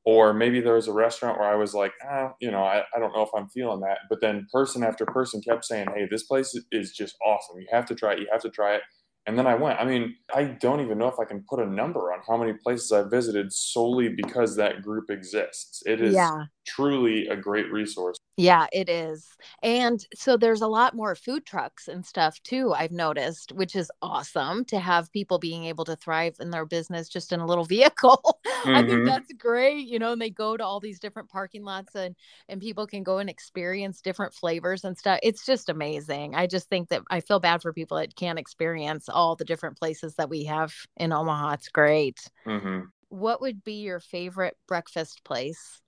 Or 0.06 0.32
maybe 0.34 0.62
there 0.62 0.76
was 0.76 0.88
a 0.88 0.94
restaurant 0.94 1.40
where 1.40 1.48
I 1.48 1.56
was 1.56 1.74
like, 1.74 1.94
ah, 2.06 2.34
you 2.40 2.52
know, 2.52 2.64
I, 2.64 2.84
I 2.96 3.00
don't 3.00 3.14
know 3.14 3.24
if 3.24 3.30
I'm 3.36 3.48
feeling 3.50 3.80
that. 3.80 4.00
But 4.10 4.22
then 4.22 4.46
person 4.52 4.84
after 4.84 5.06
person 5.06 5.42
kept 5.42 5.66
saying, 5.66 5.88
hey, 5.96 6.08
this 6.12 6.24
place 6.24 6.56
is 6.72 6.92
just 6.92 7.16
awesome. 7.26 7.60
You 7.60 7.68
have 7.72 7.86
to 7.88 7.96
try 7.96 8.14
it. 8.14 8.20
You 8.20 8.28
have 8.32 8.42
to 8.42 8.50
try 8.50 8.76
it. 8.76 8.82
And 9.26 9.40
then 9.40 9.48
I 9.48 9.56
went. 9.56 9.80
I 9.80 9.86
mean, 9.86 10.16
I 10.36 10.44
don't 10.44 10.82
even 10.82 10.98
know 10.98 11.08
if 11.08 11.18
I 11.18 11.24
can 11.24 11.46
put 11.50 11.62
a 11.62 11.66
number 11.66 12.12
on 12.12 12.20
how 12.28 12.36
many 12.36 12.54
places 12.62 12.92
I've 12.92 13.10
visited 13.10 13.54
solely 13.54 14.10
because 14.10 14.58
that 14.58 14.82
group 14.82 15.10
exists. 15.10 15.82
It 15.86 16.02
is 16.02 16.14
yeah. 16.14 16.44
truly 16.68 17.28
a 17.28 17.38
great 17.38 17.72
resource. 17.72 18.18
Yeah, 18.36 18.66
it 18.74 18.90
is. 18.90 19.28
And 19.62 20.04
so 20.16 20.38
there's 20.38 20.62
a 20.62 20.68
lot 20.68 20.96
more 20.96 21.14
food 21.14 21.46
trucks 21.46 21.88
and 21.88 22.04
stuff 22.04 22.42
too, 22.42 22.74
I've 22.74 22.92
noticed, 22.92 23.52
which 23.52 23.76
is 23.76 23.92
awesome 24.02 24.66
to 24.66 24.80
have 24.80 25.12
people 25.12 25.38
being 25.38 25.66
able 25.66 25.86
to 25.86 25.96
thrive 25.96 26.38
in 26.40 26.50
their 26.50 26.66
business 26.66 27.10
just 27.10 27.32
in 27.32 27.42
a 27.42 27.46
little 27.46 27.64
vehicle. 27.74 28.40
Mm-hmm. 28.48 28.70
I 28.70 28.82
think 28.82 28.92
mm-hmm. 28.92 29.06
that's 29.06 29.32
great, 29.34 29.88
you 29.88 30.00
know, 30.00 30.14
and 30.14 30.22
they 30.22 30.32
go 30.32 30.58
to 30.58 30.66
all 30.66 30.80
these 30.80 31.00
different 31.00 31.30
parking 31.30 31.64
lots 31.64 31.94
and 31.94 32.16
and 32.50 32.60
people 32.60 32.88
can 32.88 33.04
go 33.04 33.20
and 33.20 33.30
experience 33.30 34.02
different 34.02 34.34
flavors 34.34 34.84
and 34.84 34.98
stuff. 34.98 35.20
It's 35.22 35.46
just 35.46 35.70
amazing. 35.70 36.34
I 36.34 36.48
just 36.48 36.70
think 36.70 36.90
that 36.90 37.04
I 37.12 37.20
feel 37.20 37.40
bad 37.40 37.62
for 37.62 37.72
people 37.72 37.98
that 37.98 38.16
can't 38.16 38.40
experience 38.40 39.10
all 39.10 39.36
the 39.36 39.46
different 39.46 39.78
places 39.78 40.16
that 40.16 40.30
we 40.30 40.46
have 40.46 40.74
in 40.98 41.14
Omaha. 41.14 41.54
It's 41.54 41.70
great. 41.70 42.20
Mm-hmm. 42.48 42.86
What 43.10 43.42
would 43.42 43.64
be 43.64 43.74
your 43.74 44.00
favorite 44.00 44.58
breakfast 44.68 45.24
place? 45.24 45.83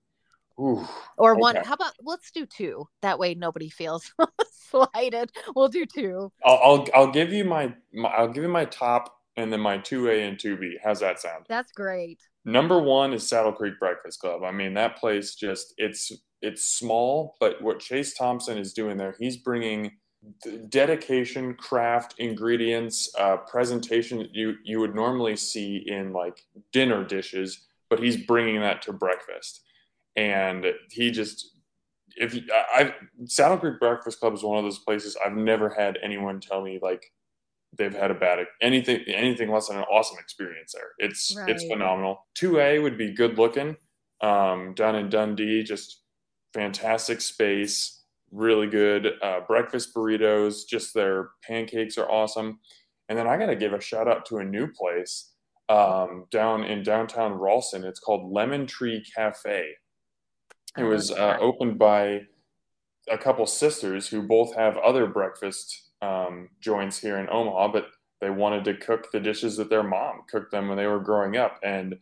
Ooh, 0.60 0.88
or 1.18 1.34
okay. 1.34 1.40
one. 1.40 1.56
How 1.58 1.74
about 1.74 1.94
let's 2.02 2.32
do 2.32 2.46
two? 2.46 2.88
That 3.02 3.20
way 3.20 3.36
nobody 3.36 3.70
feels 3.70 4.14
slighted. 4.70 5.32
We'll 5.56 5.68
do 5.68 5.86
two. 5.86 6.32
I'll, 6.44 6.60
I'll 6.64 6.88
I'll 6.94 7.12
give 7.12 7.34
you 7.34 7.44
my, 7.44 7.74
my 7.94 8.10
I'll 8.10 8.30
give 8.30 8.44
you 8.44 8.50
my 8.50 8.66
top 8.66 9.14
and 9.38 9.52
then 9.52 9.60
my 9.60 9.78
two 9.78 10.10
A 10.10 10.24
and 10.24 10.40
two 10.40 10.58
B. 10.58 10.78
How's 10.84 11.02
that 11.02 11.20
sound? 11.20 11.46
That's 11.50 11.72
great. 11.72 12.22
Number 12.46 12.80
one 12.80 13.14
is 13.14 13.28
Saddle 13.28 13.52
Creek 13.52 13.80
Breakfast 13.80 14.20
Club. 14.20 14.44
I 14.44 14.52
mean 14.52 14.74
that 14.76 14.98
place 14.98 15.36
just 15.36 15.74
it's 15.78 16.12
it's 16.42 16.66
small, 16.66 17.36
but 17.40 17.62
what 17.62 17.80
Chase 17.80 18.14
Thompson 18.14 18.58
is 18.58 18.74
doing 18.74 18.98
there, 18.98 19.16
he's 19.20 19.38
bringing 19.38 19.92
dedication, 20.70 21.54
craft, 21.56 22.16
ingredients, 22.18 23.14
uh, 23.18 23.38
presentation 23.38 24.20
that 24.20 24.34
you 24.34 24.56
you 24.64 24.80
would 24.80 24.96
normally 24.96 25.36
see 25.36 25.84
in 25.86 26.14
like 26.14 26.46
dinner 26.72 27.04
dishes, 27.04 27.66
but 27.90 28.00
he's 28.00 28.18
bringing 28.18 28.62
that 28.62 28.82
to 28.84 28.94
breakfast 28.94 29.65
and 30.16 30.66
he 30.90 31.12
just 31.12 31.52
if 32.18 32.38
I 32.74 32.94
Saddle 33.26 33.58
Creek 33.58 33.80
Breakfast 33.80 34.20
Club 34.20 34.34
is 34.34 34.44
one 34.44 34.58
of 34.58 34.64
those 34.64 34.80
places 34.80 35.18
I've 35.24 35.36
never 35.36 35.70
had 35.70 35.98
anyone 36.04 36.40
tell 36.40 36.62
me 36.62 36.80
like 36.82 37.12
they've 37.78 37.94
had 37.94 38.12
a 38.12 38.16
bad 38.16 38.40
anything 38.62 39.02
anything 39.08 39.52
less 39.52 39.68
than 39.68 39.78
an 39.78 39.84
awesome 39.84 40.18
experience 40.20 40.74
there. 40.74 40.92
It's 40.98 41.36
Right. 41.38 41.50
it's 41.50 41.66
phenomenal. 41.68 42.26
Two 42.34 42.60
A 42.60 42.80
would 42.80 42.98
be 42.98 43.14
good 43.14 43.38
looking. 43.38 43.76
Um, 44.22 44.74
down 44.76 44.96
in 44.96 45.10
Dundee, 45.10 45.64
just 45.64 46.04
fantastic 46.54 47.20
space, 47.20 48.04
really 48.32 48.68
good 48.68 49.12
uh, 49.22 49.42
breakfast 49.42 49.94
burritos. 49.94 50.66
Just 50.68 50.94
their 50.94 51.32
pancakes 51.44 51.98
are 51.98 52.10
awesome. 52.10 52.60
And 53.10 53.20
then 53.20 53.28
I 53.28 53.38
got 53.38 53.48
to 53.48 53.56
give 53.58 53.74
a 53.74 53.82
shout 53.82 54.08
out 54.08 54.26
to 54.28 54.38
a 54.38 54.44
new 54.44 54.68
place 54.72 55.34
um, 55.68 56.26
down 56.32 56.64
in 56.64 56.82
downtown 56.82 57.34
Ralston. 57.34 57.84
It's 57.84 58.00
called 58.00 58.32
Lemon 58.32 58.66
Tree 58.66 59.04
Cafe. 59.16 59.68
It 60.78 60.84
was 60.84 61.12
uh, 61.12 61.38
opened 61.40 61.80
by 61.80 62.22
a 63.10 63.18
couple 63.18 63.46
sisters 63.46 64.08
who 64.08 64.22
both 64.22 64.56
have 64.56 64.78
other 64.78 65.08
breakfast 65.08 65.92
um, 66.02 66.50
joints 66.60 67.00
here 67.00 67.18
in 67.18 67.30
Omaha, 67.30 67.72
but 67.72 67.88
they 68.22 68.30
wanted 68.30 68.66
to 68.66 68.76
cook 68.76 69.12
the 69.12 69.20
dishes 69.20 69.58
that 69.58 69.70
their 69.70 69.84
mom 69.84 70.22
cooked 70.30 70.52
them 70.52 70.68
when 70.68 70.78
they 70.78 70.88
were 70.88 71.00
growing 71.00 71.38
up. 71.38 71.60
And 71.64 71.96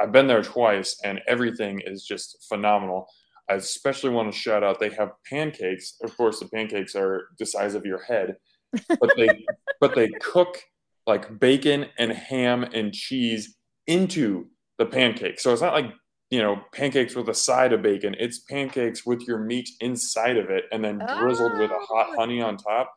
I've 0.00 0.12
been 0.12 0.26
there 0.26 0.42
twice, 0.42 0.98
and 1.04 1.20
everything 1.26 1.80
is 1.84 2.04
just 2.04 2.44
phenomenal. 2.48 3.06
I 3.50 3.54
especially 3.54 4.10
want 4.10 4.32
to 4.32 4.38
shout 4.38 4.62
out 4.62 4.80
they 4.80 4.90
have 4.90 5.12
pancakes. 5.28 5.96
Of 6.02 6.16
course, 6.16 6.40
the 6.40 6.48
pancakes 6.48 6.94
are 6.94 7.28
the 7.38 7.46
size 7.46 7.74
of 7.74 7.84
your 7.84 8.02
head, 8.02 8.36
but 8.88 9.12
they 9.16 9.28
but 9.80 9.94
they 9.94 10.08
cook 10.20 10.62
like 11.06 11.38
bacon 11.38 11.86
and 11.98 12.10
ham 12.10 12.64
and 12.64 12.92
cheese 12.92 13.56
into 13.86 14.48
the 14.78 14.86
pancake. 14.86 15.38
So 15.38 15.52
it's 15.52 15.62
not 15.62 15.74
like 15.74 15.92
you 16.34 16.40
know 16.42 16.54
pancakes 16.72 17.14
with 17.14 17.28
a 17.28 17.34
side 17.34 17.72
of 17.72 17.82
bacon. 17.82 18.14
It's 18.18 18.38
pancakes 18.40 19.00
with 19.06 19.22
your 19.28 19.38
meat 19.38 19.68
inside 19.80 20.36
of 20.36 20.50
it, 20.50 20.64
and 20.72 20.84
then 20.84 20.98
drizzled 20.98 21.58
with 21.58 21.70
a 21.70 21.80
hot 21.90 22.08
Oh. 22.10 22.16
honey 22.20 22.40
on 22.40 22.56
top. 22.56 22.92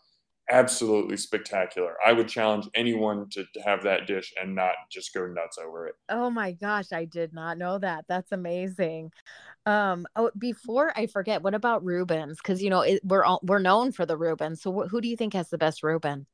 Absolutely 0.49 1.17
spectacular. 1.17 1.95
I 2.05 2.13
would 2.13 2.29
challenge 2.29 2.69
anyone 2.73 3.29
to, 3.31 3.43
to 3.53 3.61
have 3.69 3.83
that 3.83 4.07
dish 4.07 4.33
and 4.41 4.55
not 4.55 4.75
just 4.89 5.13
go 5.13 5.27
nuts 5.27 5.57
over 5.57 5.87
it. 5.87 5.95
Oh 6.09 6.29
my 6.29 6.53
gosh, 6.53 6.93
I 6.93 7.03
did 7.03 7.33
not 7.33 7.57
know 7.57 7.77
that. 7.79 8.05
That's 8.07 8.31
amazing. 8.31 9.11
Um, 9.65 10.07
oh, 10.15 10.31
before 10.37 10.93
I 10.97 11.07
forget, 11.07 11.41
what 11.43 11.53
about 11.53 11.83
Rubens? 11.83 12.37
Because 12.41 12.63
you 12.63 12.69
know 12.69 12.81
it, 12.81 13.01
we're 13.03 13.25
all, 13.25 13.41
we're 13.43 13.59
known 13.59 13.91
for 13.91 14.05
the 14.05 14.17
Rubens. 14.17 14.61
So 14.61 14.71
wh- 14.71 14.89
who 14.89 15.01
do 15.01 15.09
you 15.09 15.17
think 15.17 15.33
has 15.33 15.49
the 15.49 15.57
best 15.57 15.83
Reuben? 15.83 16.27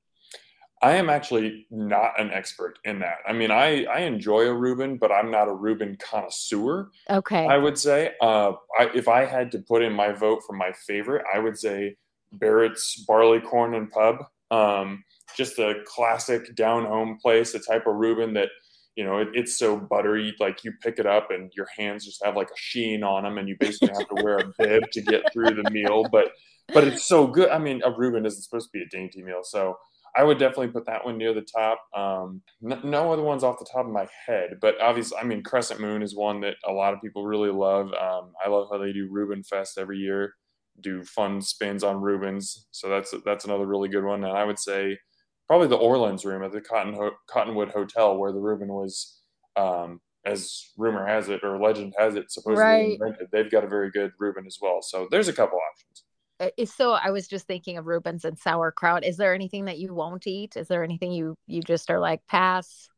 I 0.84 0.96
am 0.96 1.10
actually 1.10 1.66
not 1.72 2.20
an 2.20 2.30
expert 2.32 2.78
in 2.84 3.00
that. 3.00 3.20
I 3.26 3.32
mean, 3.32 3.52
I, 3.52 3.86
I 3.86 4.00
enjoy 4.00 4.48
a 4.48 4.54
Reuben, 4.54 4.98
but 4.98 5.14
I'm 5.14 5.32
not 5.32 5.48
a 5.48 5.54
Reuben 5.54 5.98
connoisseur. 5.98 6.90
Okay, 7.10 7.48
I 7.48 7.58
would 7.58 7.78
say, 7.78 8.12
uh, 8.22 8.52
I, 8.78 8.90
if 8.94 9.08
I 9.08 9.24
had 9.24 9.52
to 9.54 9.60
put 9.60 9.82
in 9.82 9.94
my 9.94 10.12
vote 10.12 10.42
for 10.46 10.54
my 10.54 10.74
favorite, 10.86 11.24
I 11.34 11.40
would 11.40 11.58
say 11.58 11.96
Barrett's 12.34 13.06
Barleycorn 13.08 13.76
and 13.76 13.90
Pub. 13.90 14.18
Um, 14.52 15.06
just 15.38 15.58
a 15.58 15.76
classic 15.86 16.54
down 16.54 16.86
home 16.86 17.18
place, 17.22 17.56
a 17.56 17.60
type 17.60 17.88
of 17.88 17.96
Reuben 17.96 18.34
that, 18.34 18.50
you 18.96 19.06
know, 19.06 19.20
it, 19.20 19.30
it's 19.34 19.58
so 19.58 19.78
buttery. 19.78 20.36
Like 20.40 20.66
you 20.66 20.74
pick 20.82 21.00
it 21.00 21.06
up 21.06 21.32
and 21.32 21.50
your 21.56 21.68
hands 21.78 22.06
just 22.06 22.24
have 22.26 22.36
like 22.36 22.50
a 22.50 22.58
sheen 22.58 23.04
on 23.04 23.24
them, 23.24 23.38
and 23.38 23.48
you 23.48 23.56
basically 23.58 23.96
have 23.98 24.10
to 24.10 24.24
wear 24.24 24.40
a 24.40 24.54
bib 24.60 24.92
to 24.92 25.02
get 25.02 25.32
through 25.32 25.56
the 25.56 25.70
meal. 25.72 26.06
But 26.12 26.34
but 26.74 26.84
it's 26.84 27.08
so 27.08 27.26
good. 27.26 27.50
I 27.50 27.58
mean, 27.58 27.82
a 27.86 27.92
Reuben 27.92 28.26
isn't 28.26 28.42
supposed 28.42 28.70
to 28.72 28.78
be 28.78 28.84
a 28.84 28.90
dainty 28.90 29.24
meal, 29.24 29.44
so 29.44 29.78
I 30.16 30.24
would 30.24 30.38
definitely 30.38 30.68
put 30.70 30.86
that 30.86 31.04
one 31.06 31.18
near 31.18 31.34
the 31.34 31.42
top. 31.42 31.80
Um, 31.96 32.42
n- 32.64 32.82
no 32.84 33.12
other 33.12 33.24
ones 33.24 33.44
off 33.44 33.58
the 33.60 33.66
top 33.72 33.86
of 33.86 33.92
my 33.92 34.08
head, 34.28 34.58
but 34.62 34.80
obviously, 34.80 35.18
I 35.18 35.24
mean, 35.24 35.42
Crescent 35.42 35.80
Moon 35.80 36.04
is 36.04 36.16
one 36.16 36.42
that 36.42 36.56
a 36.66 36.72
lot 36.72 36.94
of 36.94 37.02
people 37.02 37.26
really 37.26 37.50
love. 37.50 37.88
Um, 37.94 38.34
I 38.44 38.50
love 38.50 38.68
how 38.72 38.78
they 38.78 38.94
do 38.94 39.08
Reuben 39.10 39.44
Fest 39.44 39.78
every 39.80 39.98
year, 39.98 40.36
do 40.82 41.04
fun 41.04 41.42
spins 41.42 41.84
on 41.84 42.00
Reubens. 42.02 42.68
So 42.72 42.90
that's 42.90 43.14
that's 43.26 43.46
another 43.46 43.66
really 43.66 43.90
good 43.90 44.04
one. 44.04 44.24
And 44.24 44.38
I 44.38 44.44
would 44.44 44.60
say 44.60 45.00
probably 45.48 45.68
the 45.68 45.76
Orleans 45.78 46.26
Room 46.26 46.44
at 46.44 46.52
the 46.52 46.62
Cotton 46.62 46.94
Ho- 46.94 47.16
Cottonwood 47.28 47.70
Hotel, 47.70 48.16
where 48.18 48.32
the 48.32 48.40
Reuben 48.40 48.70
was, 48.70 49.20
um, 49.56 50.00
as 50.26 50.72
rumor 50.78 51.06
has 51.06 51.28
it 51.30 51.44
or 51.44 51.60
legend 51.60 51.94
has 51.98 52.16
it, 52.16 52.32
supposedly 52.32 52.64
Right. 52.64 52.94
invented. 53.02 53.28
They've 53.32 53.52
got 53.52 53.64
a 53.66 53.68
very 53.68 53.92
good 53.92 54.12
Reuben 54.20 54.46
as 54.46 54.58
well. 54.62 54.82
So 54.82 55.08
there's 55.12 55.28
a 55.28 55.34
couple 55.34 55.60
options. 55.72 56.06
Uh, 56.40 56.50
so 56.66 56.92
I 56.92 57.12
was 57.12 57.28
just 57.28 57.48
thinking 57.48 57.78
of 57.78 57.86
Rubens 57.86 58.26
and 58.26 58.38
sauerkraut. 58.38 59.04
Is 59.04 59.18
there 59.18 59.34
anything 59.34 59.66
that 59.66 59.78
you 59.78 59.94
won't 59.94 60.28
eat? 60.28 60.58
Is 60.58 60.68
there 60.68 60.84
anything 60.84 61.12
you 61.12 61.36
you 61.48 61.62
just 61.62 61.90
are 61.90 62.00
like 62.00 62.26
pass? 62.28 62.90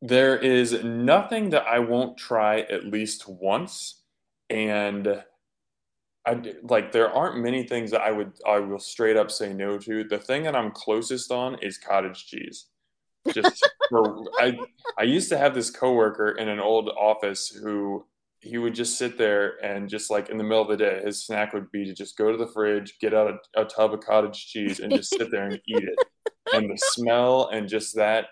There 0.00 0.36
is 0.36 0.82
nothing 0.82 1.50
that 1.50 1.64
I 1.66 1.78
won't 1.78 2.16
try 2.16 2.60
at 2.60 2.86
least 2.86 3.28
once, 3.28 4.02
and 4.50 5.22
I 6.26 6.42
like 6.62 6.92
there 6.92 7.10
aren't 7.10 7.42
many 7.42 7.64
things 7.64 7.90
that 7.90 8.00
I 8.00 8.10
would 8.10 8.32
I 8.46 8.58
will 8.58 8.78
straight 8.78 9.16
up 9.16 9.30
say 9.30 9.52
no 9.52 9.78
to. 9.78 10.04
The 10.04 10.18
thing 10.18 10.44
that 10.44 10.56
I'm 10.56 10.70
closest 10.70 11.30
on 11.30 11.58
is 11.62 11.78
cottage 11.78 12.26
cheese. 12.26 12.66
Just 13.32 13.68
for 13.90 14.24
I 14.38 14.58
I 14.98 15.02
used 15.02 15.28
to 15.30 15.38
have 15.38 15.54
this 15.54 15.70
coworker 15.70 16.30
in 16.32 16.48
an 16.48 16.60
old 16.60 16.88
office 16.88 17.48
who 17.48 18.04
he 18.42 18.58
would 18.58 18.74
just 18.74 18.98
sit 18.98 19.16
there 19.16 19.64
and 19.64 19.88
just 19.88 20.10
like 20.10 20.28
in 20.28 20.36
the 20.36 20.42
middle 20.42 20.62
of 20.62 20.68
the 20.68 20.76
day, 20.76 21.00
his 21.04 21.24
snack 21.24 21.54
would 21.54 21.70
be 21.70 21.84
to 21.84 21.94
just 21.94 22.16
go 22.16 22.32
to 22.32 22.36
the 22.36 22.48
fridge, 22.48 22.98
get 23.00 23.14
out 23.14 23.32
a, 23.56 23.62
a 23.62 23.64
tub 23.64 23.94
of 23.94 24.00
cottage 24.00 24.46
cheese, 24.48 24.80
and 24.80 24.92
just 24.92 25.10
sit 25.10 25.30
there 25.30 25.46
and 25.46 25.54
eat 25.68 25.84
it. 25.84 25.98
And 26.52 26.68
the 26.68 26.76
smell 26.76 27.48
and 27.52 27.68
just 27.68 27.94
that 27.94 28.26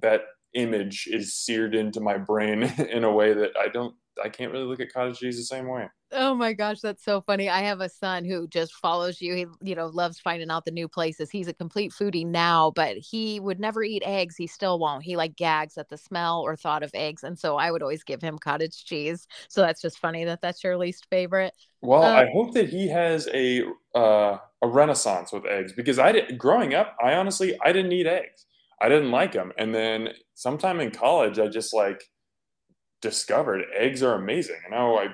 that 0.00 0.22
image 0.54 1.06
is 1.10 1.36
seared 1.36 1.74
into 1.74 2.00
my 2.00 2.16
brain 2.16 2.62
in 2.90 3.04
a 3.04 3.12
way 3.12 3.34
that 3.34 3.50
I 3.60 3.68
don't 3.68 3.94
I 4.22 4.28
can't 4.28 4.52
really 4.52 4.64
look 4.64 4.80
at 4.80 4.92
cottage 4.92 5.18
cheese 5.18 5.36
the 5.36 5.44
same 5.44 5.68
way. 5.68 5.88
Oh 6.14 6.34
my 6.34 6.52
gosh, 6.52 6.80
that's 6.80 7.02
so 7.02 7.22
funny. 7.22 7.48
I 7.48 7.60
have 7.62 7.80
a 7.80 7.88
son 7.88 8.26
who 8.26 8.46
just 8.46 8.74
follows 8.74 9.22
you. 9.22 9.34
He, 9.34 9.46
you 9.62 9.74
know, 9.74 9.86
loves 9.86 10.20
finding 10.20 10.50
out 10.50 10.66
the 10.66 10.70
new 10.70 10.86
places. 10.86 11.30
He's 11.30 11.48
a 11.48 11.54
complete 11.54 11.90
foodie 11.90 12.26
now, 12.26 12.70
but 12.76 12.98
he 12.98 13.40
would 13.40 13.58
never 13.58 13.82
eat 13.82 14.02
eggs. 14.04 14.36
He 14.36 14.46
still 14.46 14.78
won't. 14.78 15.04
He 15.04 15.16
like 15.16 15.36
gags 15.36 15.78
at 15.78 15.88
the 15.88 15.96
smell 15.96 16.42
or 16.42 16.54
thought 16.54 16.82
of 16.82 16.90
eggs. 16.92 17.24
And 17.24 17.38
so 17.38 17.56
I 17.56 17.70
would 17.70 17.82
always 17.82 18.04
give 18.04 18.20
him 18.20 18.38
cottage 18.38 18.84
cheese. 18.84 19.26
So 19.48 19.62
that's 19.62 19.80
just 19.80 19.98
funny 19.98 20.24
that 20.26 20.42
that's 20.42 20.62
your 20.62 20.76
least 20.76 21.06
favorite. 21.08 21.54
Well, 21.80 22.04
Uh, 22.04 22.14
I 22.14 22.30
hope 22.32 22.54
that 22.54 22.68
he 22.68 22.88
has 22.88 23.28
a 23.34 23.62
uh, 23.94 24.38
a 24.62 24.68
renaissance 24.68 25.32
with 25.32 25.46
eggs 25.46 25.72
because 25.72 25.98
I 25.98 26.12
did 26.12 26.38
growing 26.38 26.74
up. 26.74 26.96
I 27.02 27.14
honestly 27.14 27.58
I 27.64 27.72
didn't 27.72 27.92
eat 27.92 28.06
eggs. 28.06 28.46
I 28.80 28.88
didn't 28.88 29.10
like 29.10 29.32
them, 29.32 29.52
and 29.58 29.74
then 29.74 30.08
sometime 30.34 30.80
in 30.80 30.90
college, 30.90 31.38
I 31.38 31.48
just 31.48 31.74
like 31.74 32.02
discovered 33.02 33.64
eggs 33.76 34.02
are 34.02 34.14
amazing, 34.14 34.56
and 34.64 34.72
now 34.72 34.96
I 34.96 35.08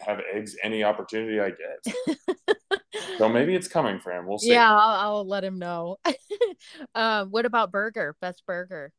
have 0.00 0.20
eggs 0.32 0.56
any 0.62 0.82
opportunity 0.82 1.40
I 1.40 1.50
get. 1.50 2.16
So 3.18 3.28
maybe 3.28 3.54
it's 3.54 3.68
coming 3.68 4.00
for 4.00 4.12
him. 4.12 4.26
We'll 4.26 4.38
see. 4.38 4.52
yeah, 4.52 4.72
I'll, 4.72 5.16
I'll 5.16 5.26
let 5.26 5.44
him 5.44 5.58
know. 5.58 5.98
um, 6.94 7.30
what 7.30 7.46
about 7.46 7.70
burger? 7.70 8.16
Best 8.20 8.44
burger? 8.46 8.92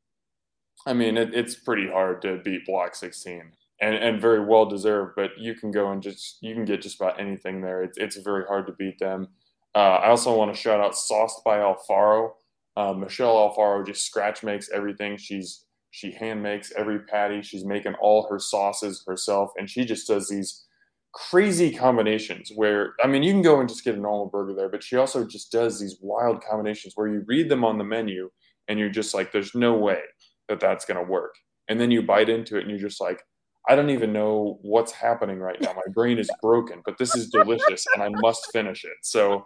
I 0.86 0.94
mean, 0.94 1.18
it, 1.18 1.34
it's 1.34 1.56
pretty 1.56 1.90
hard 1.90 2.22
to 2.22 2.38
beat 2.38 2.66
Block 2.66 2.96
16, 2.96 3.52
and 3.82 3.96
and 3.96 4.22
very 4.22 4.44
well 4.44 4.66
deserved. 4.66 5.14
But 5.16 5.32
you 5.38 5.56
can 5.56 5.72
go 5.72 5.92
and 5.92 6.02
just 6.02 6.38
you 6.42 6.54
can 6.54 6.66
get 6.66 6.82
just 6.82 7.00
about 7.00 7.20
anything 7.20 7.62
there. 7.62 7.84
It's 7.84 7.98
it's 7.98 8.18
very 8.18 8.46
hard 8.46 8.68
to 8.68 8.74
beat 8.74 9.00
them. 9.00 9.30
Uh, 9.74 10.00
I 10.04 10.10
also 10.10 10.38
want 10.38 10.54
to 10.54 10.60
shout 10.60 10.80
out 10.80 10.96
Sauced 10.96 11.44
by 11.44 11.58
Alfaro. 11.58 12.32
Uh, 12.78 12.94
Michelle 12.94 13.36
Alfaro 13.36 13.86
just 13.86 14.06
scratch 14.06 14.44
makes 14.44 14.70
everything. 14.70 15.18
She's 15.18 15.66
she 15.96 16.12
hand 16.12 16.44
makes 16.44 16.74
every 16.76 17.00
patty. 17.00 17.42
She's 17.42 17.64
making 17.64 17.94
all 18.02 18.28
her 18.30 18.38
sauces 18.38 19.02
herself, 19.08 19.52
and 19.58 19.70
she 19.70 19.86
just 19.86 20.08
does 20.08 20.28
these 20.28 20.66
crazy 21.14 21.74
combinations 21.74 22.52
where 22.54 22.94
I 23.02 23.08
mean 23.08 23.24
you 23.24 23.32
can 23.32 23.42
go 23.42 23.62
and 23.62 23.70
just 23.70 23.86
get 23.86 23.96
a 23.96 24.00
normal 24.00 24.26
burger 24.26 24.54
there, 24.54 24.68
but 24.68 24.84
she 24.84 24.98
also 24.98 25.26
just 25.26 25.54
does 25.54 25.80
these 25.80 25.98
wild 26.02 26.44
combinations 26.44 26.94
where 26.96 27.08
you 27.08 27.24
read 27.28 27.48
them 27.48 27.64
on 27.64 27.78
the 27.78 27.86
menu 27.86 28.30
and 28.68 28.78
you're 28.78 28.90
just 28.90 29.14
like, 29.14 29.32
there's 29.32 29.56
no 29.56 29.76
way 29.76 30.02
that 30.50 30.60
that's 30.60 30.84
going 30.84 31.00
to 31.00 31.10
work. 31.10 31.34
And 31.70 31.80
then 31.80 31.92
you 31.92 32.02
bite 32.02 32.28
into 32.28 32.58
it 32.58 32.64
and 32.64 32.70
you're 32.70 32.90
just 32.90 33.00
like, 33.00 33.24
I 33.70 33.76
don't 33.76 33.90
even 33.90 34.12
know 34.12 34.60
what's 34.64 34.92
happening 34.92 35.40
right 35.40 35.60
now. 35.62 35.72
My 35.74 35.94
brain 35.94 36.20
is 36.20 36.30
broken, 36.42 36.82
but 36.86 36.98
this 36.98 37.16
is 37.16 37.30
delicious 37.30 37.86
and 37.94 38.04
I 38.04 38.10
must 38.10 38.52
finish 38.52 38.84
it. 38.84 38.98
So 39.02 39.46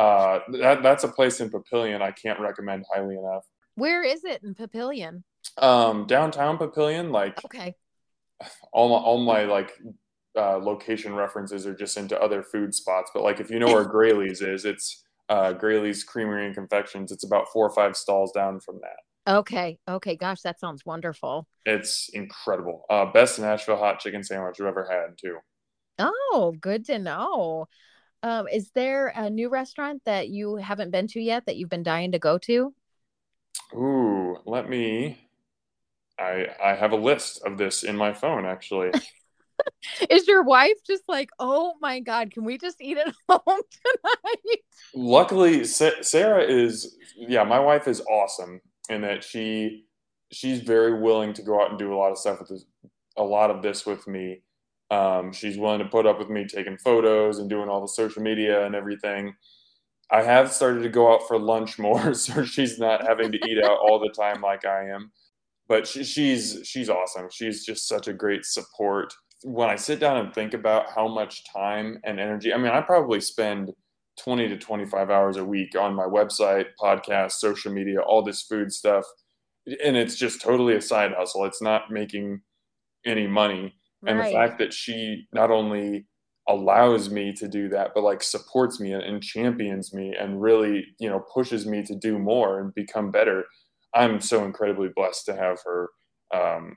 uh, 0.00 0.40
that, 0.58 0.82
that's 0.82 1.04
a 1.04 1.08
place 1.08 1.40
in 1.40 1.50
Papillion 1.50 2.02
I 2.02 2.10
can't 2.10 2.40
recommend 2.40 2.84
highly 2.92 3.16
enough. 3.16 3.44
Where 3.76 4.02
is 4.02 4.24
it 4.24 4.42
in 4.42 4.56
Papillion? 4.56 5.22
Um, 5.58 6.06
downtown 6.06 6.58
Papillion, 6.58 7.10
like 7.12 7.44
Okay. 7.44 7.76
all 8.72 8.88
my, 8.88 8.96
all 8.96 9.18
my 9.24 9.44
like 9.44 9.72
uh, 10.36 10.58
location 10.58 11.14
references 11.14 11.66
are 11.66 11.74
just 11.74 11.96
into 11.96 12.20
other 12.20 12.42
food 12.42 12.74
spots. 12.74 13.10
But 13.14 13.22
like 13.22 13.40
if 13.40 13.50
you 13.50 13.58
know 13.58 13.70
where 13.70 13.84
Grayleys 13.88 14.42
is, 14.42 14.64
it's 14.64 15.04
uh, 15.28 15.52
Grayleys 15.54 16.04
Creamery 16.04 16.46
and 16.46 16.54
Confections. 16.54 17.12
It's 17.12 17.24
about 17.24 17.46
four 17.52 17.66
or 17.66 17.74
five 17.74 17.96
stalls 17.96 18.32
down 18.32 18.60
from 18.60 18.80
that. 18.82 18.98
Okay. 19.26 19.78
Okay. 19.88 20.16
Gosh, 20.16 20.42
that 20.42 20.60
sounds 20.60 20.84
wonderful. 20.86 21.46
It's 21.66 22.08
incredible. 22.10 22.84
Uh, 22.90 23.06
best 23.06 23.38
Nashville 23.38 23.76
hot 23.78 24.00
chicken 24.00 24.22
sandwich 24.22 24.60
I've 24.60 24.66
ever 24.66 24.86
had 24.90 25.18
too. 25.18 25.38
Oh, 25.98 26.54
good 26.60 26.84
to 26.86 26.98
know. 26.98 27.68
Um, 28.22 28.48
is 28.48 28.70
there 28.72 29.08
a 29.08 29.30
new 29.30 29.48
restaurant 29.50 30.02
that 30.06 30.28
you 30.30 30.56
haven't 30.56 30.90
been 30.92 31.08
to 31.08 31.20
yet 31.20 31.46
that 31.46 31.56
you've 31.56 31.70
been 31.70 31.82
dying 31.84 32.12
to 32.12 32.18
go 32.18 32.38
to? 32.40 32.74
Ooh, 33.74 34.38
let 34.46 34.68
me. 34.70 35.23
I 36.18 36.46
I 36.62 36.74
have 36.74 36.92
a 36.92 36.96
list 36.96 37.42
of 37.44 37.58
this 37.58 37.82
in 37.82 37.96
my 37.96 38.12
phone 38.12 38.46
actually. 38.46 38.90
Is 40.10 40.26
your 40.26 40.42
wife 40.42 40.76
just 40.86 41.04
like, 41.08 41.30
oh 41.38 41.74
my 41.80 42.00
God, 42.00 42.32
can 42.32 42.44
we 42.44 42.58
just 42.58 42.80
eat 42.80 42.98
at 42.98 43.14
home 43.28 43.40
tonight? 43.46 44.60
Luckily, 44.94 45.64
Sa- 45.64 46.02
Sarah 46.02 46.42
is 46.42 46.96
yeah, 47.16 47.44
my 47.44 47.60
wife 47.60 47.88
is 47.88 48.00
awesome 48.10 48.60
in 48.88 49.02
that 49.02 49.24
she 49.24 49.84
she's 50.32 50.60
very 50.60 51.00
willing 51.00 51.32
to 51.34 51.42
go 51.42 51.62
out 51.62 51.70
and 51.70 51.78
do 51.78 51.94
a 51.94 51.96
lot 51.96 52.10
of 52.10 52.18
stuff 52.18 52.40
with 52.40 52.48
this, 52.48 52.64
a 53.16 53.22
lot 53.22 53.50
of 53.50 53.62
this 53.62 53.86
with 53.86 54.06
me. 54.06 54.42
Um, 54.90 55.32
she's 55.32 55.56
willing 55.56 55.78
to 55.78 55.86
put 55.86 56.06
up 56.06 56.18
with 56.18 56.28
me 56.28 56.46
taking 56.46 56.76
photos 56.78 57.38
and 57.38 57.48
doing 57.48 57.68
all 57.68 57.80
the 57.80 57.88
social 57.88 58.22
media 58.22 58.66
and 58.66 58.74
everything. 58.74 59.34
I 60.10 60.22
have 60.22 60.52
started 60.52 60.82
to 60.82 60.88
go 60.88 61.12
out 61.12 61.26
for 61.26 61.38
lunch 61.38 61.78
more, 61.78 62.14
so 62.14 62.44
she's 62.44 62.78
not 62.78 63.06
having 63.06 63.32
to 63.32 63.38
eat 63.48 63.62
out 63.62 63.78
all 63.78 63.98
the 63.98 64.10
time 64.10 64.42
like 64.42 64.64
I 64.64 64.90
am. 64.90 65.12
But 65.68 65.86
she, 65.86 66.04
she's 66.04 66.60
she's 66.64 66.90
awesome. 66.90 67.28
She's 67.30 67.64
just 67.64 67.88
such 67.88 68.08
a 68.08 68.12
great 68.12 68.44
support. 68.44 69.14
When 69.42 69.68
I 69.68 69.76
sit 69.76 70.00
down 70.00 70.18
and 70.18 70.34
think 70.34 70.54
about 70.54 70.90
how 70.94 71.08
much 71.08 71.44
time 71.52 71.98
and 72.04 72.20
energy, 72.20 72.52
I 72.52 72.56
mean, 72.58 72.72
I 72.72 72.80
probably 72.80 73.20
spend 73.20 73.72
20 74.22 74.48
to 74.48 74.56
25 74.56 75.10
hours 75.10 75.36
a 75.36 75.44
week 75.44 75.76
on 75.76 75.94
my 75.94 76.04
website, 76.04 76.66
podcast, 76.80 77.32
social 77.32 77.72
media, 77.72 78.00
all 78.00 78.22
this 78.22 78.42
food 78.42 78.72
stuff. 78.72 79.04
And 79.84 79.96
it's 79.96 80.16
just 80.16 80.40
totally 80.40 80.76
a 80.76 80.80
side 80.80 81.12
hustle. 81.16 81.44
It's 81.44 81.62
not 81.62 81.90
making 81.90 82.40
any 83.04 83.26
money. 83.26 83.74
And 84.06 84.18
right. 84.18 84.26
the 84.26 84.32
fact 84.32 84.58
that 84.58 84.72
she 84.72 85.26
not 85.32 85.50
only 85.50 86.06
allows 86.48 87.08
me 87.08 87.32
to 87.32 87.48
do 87.48 87.68
that, 87.70 87.92
but 87.94 88.04
like 88.04 88.22
supports 88.22 88.78
me 88.78 88.92
and, 88.92 89.22
champions 89.22 89.94
me 89.94 90.14
and 90.18 90.42
really, 90.42 90.84
you 90.98 91.08
know, 91.08 91.24
pushes 91.32 91.66
me 91.66 91.82
to 91.82 91.94
do 91.94 92.18
more 92.18 92.60
and 92.60 92.74
become 92.74 93.10
better. 93.10 93.44
I'm 93.94 94.20
so 94.20 94.44
incredibly 94.44 94.88
blessed 94.94 95.26
to 95.26 95.36
have 95.36 95.58
her. 95.64 95.90
Um, 96.34 96.76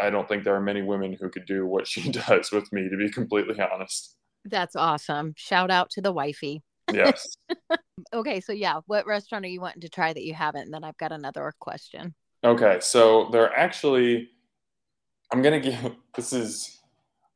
I 0.00 0.10
don't 0.10 0.28
think 0.28 0.44
there 0.44 0.56
are 0.56 0.60
many 0.60 0.82
women 0.82 1.16
who 1.18 1.30
could 1.30 1.46
do 1.46 1.66
what 1.66 1.86
she 1.86 2.10
does 2.28 2.50
with 2.50 2.72
me, 2.72 2.88
to 2.88 2.96
be 2.96 3.10
completely 3.10 3.56
honest. 3.60 4.16
That's 4.44 4.76
awesome. 4.76 5.34
Shout 5.36 5.70
out 5.70 5.90
to 5.90 6.00
the 6.00 6.12
wifey. 6.12 6.62
Yes. 6.92 7.36
okay, 8.12 8.40
so 8.40 8.52
yeah, 8.52 8.80
what 8.86 9.06
restaurant 9.06 9.44
are 9.44 9.48
you 9.48 9.60
wanting 9.60 9.82
to 9.82 9.88
try 9.88 10.12
that 10.12 10.24
you 10.24 10.34
haven't? 10.34 10.62
And 10.62 10.74
then 10.74 10.84
I've 10.84 10.96
got 10.96 11.12
another 11.12 11.52
question. 11.60 12.14
Okay, 12.44 12.78
so 12.80 13.28
they're 13.30 13.54
actually, 13.56 14.30
I'm 15.32 15.42
gonna 15.42 15.60
give 15.60 15.94
this 16.14 16.32
is 16.32 16.77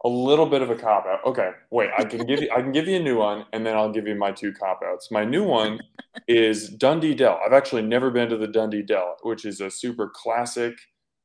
a 0.05 0.09
little 0.09 0.47
bit 0.47 0.63
of 0.63 0.71
a 0.71 0.75
cop 0.75 1.07
out. 1.07 1.21
Okay, 1.25 1.51
wait, 1.71 1.91
I 1.97 2.05
can 2.05 2.27
give 2.27 2.41
you 2.43 2.51
I 2.57 2.61
can 2.61 2.73
give 2.73 2.89
you 2.89 2.97
a 2.97 3.03
new 3.03 3.19
one, 3.19 3.47
and 3.53 3.65
then 3.67 3.77
I'll 3.77 3.93
give 3.93 4.07
you 4.07 4.15
my 4.15 4.33
two 4.33 4.53
cop 4.53 4.81
outs. 4.85 5.11
My 5.11 5.25
new 5.25 5.45
one 5.45 5.81
is 6.29 6.69
Dundee 6.69 7.15
Dell. 7.15 7.41
I've 7.45 7.53
actually 7.53 7.83
never 7.83 8.11
been 8.11 8.29
to 8.29 8.37
the 8.37 8.49
Dundee 8.49 8.83
Dell, 8.83 9.17
which 9.23 9.45
is 9.45 9.61
a 9.61 9.71
super 9.71 10.11
classic 10.15 10.75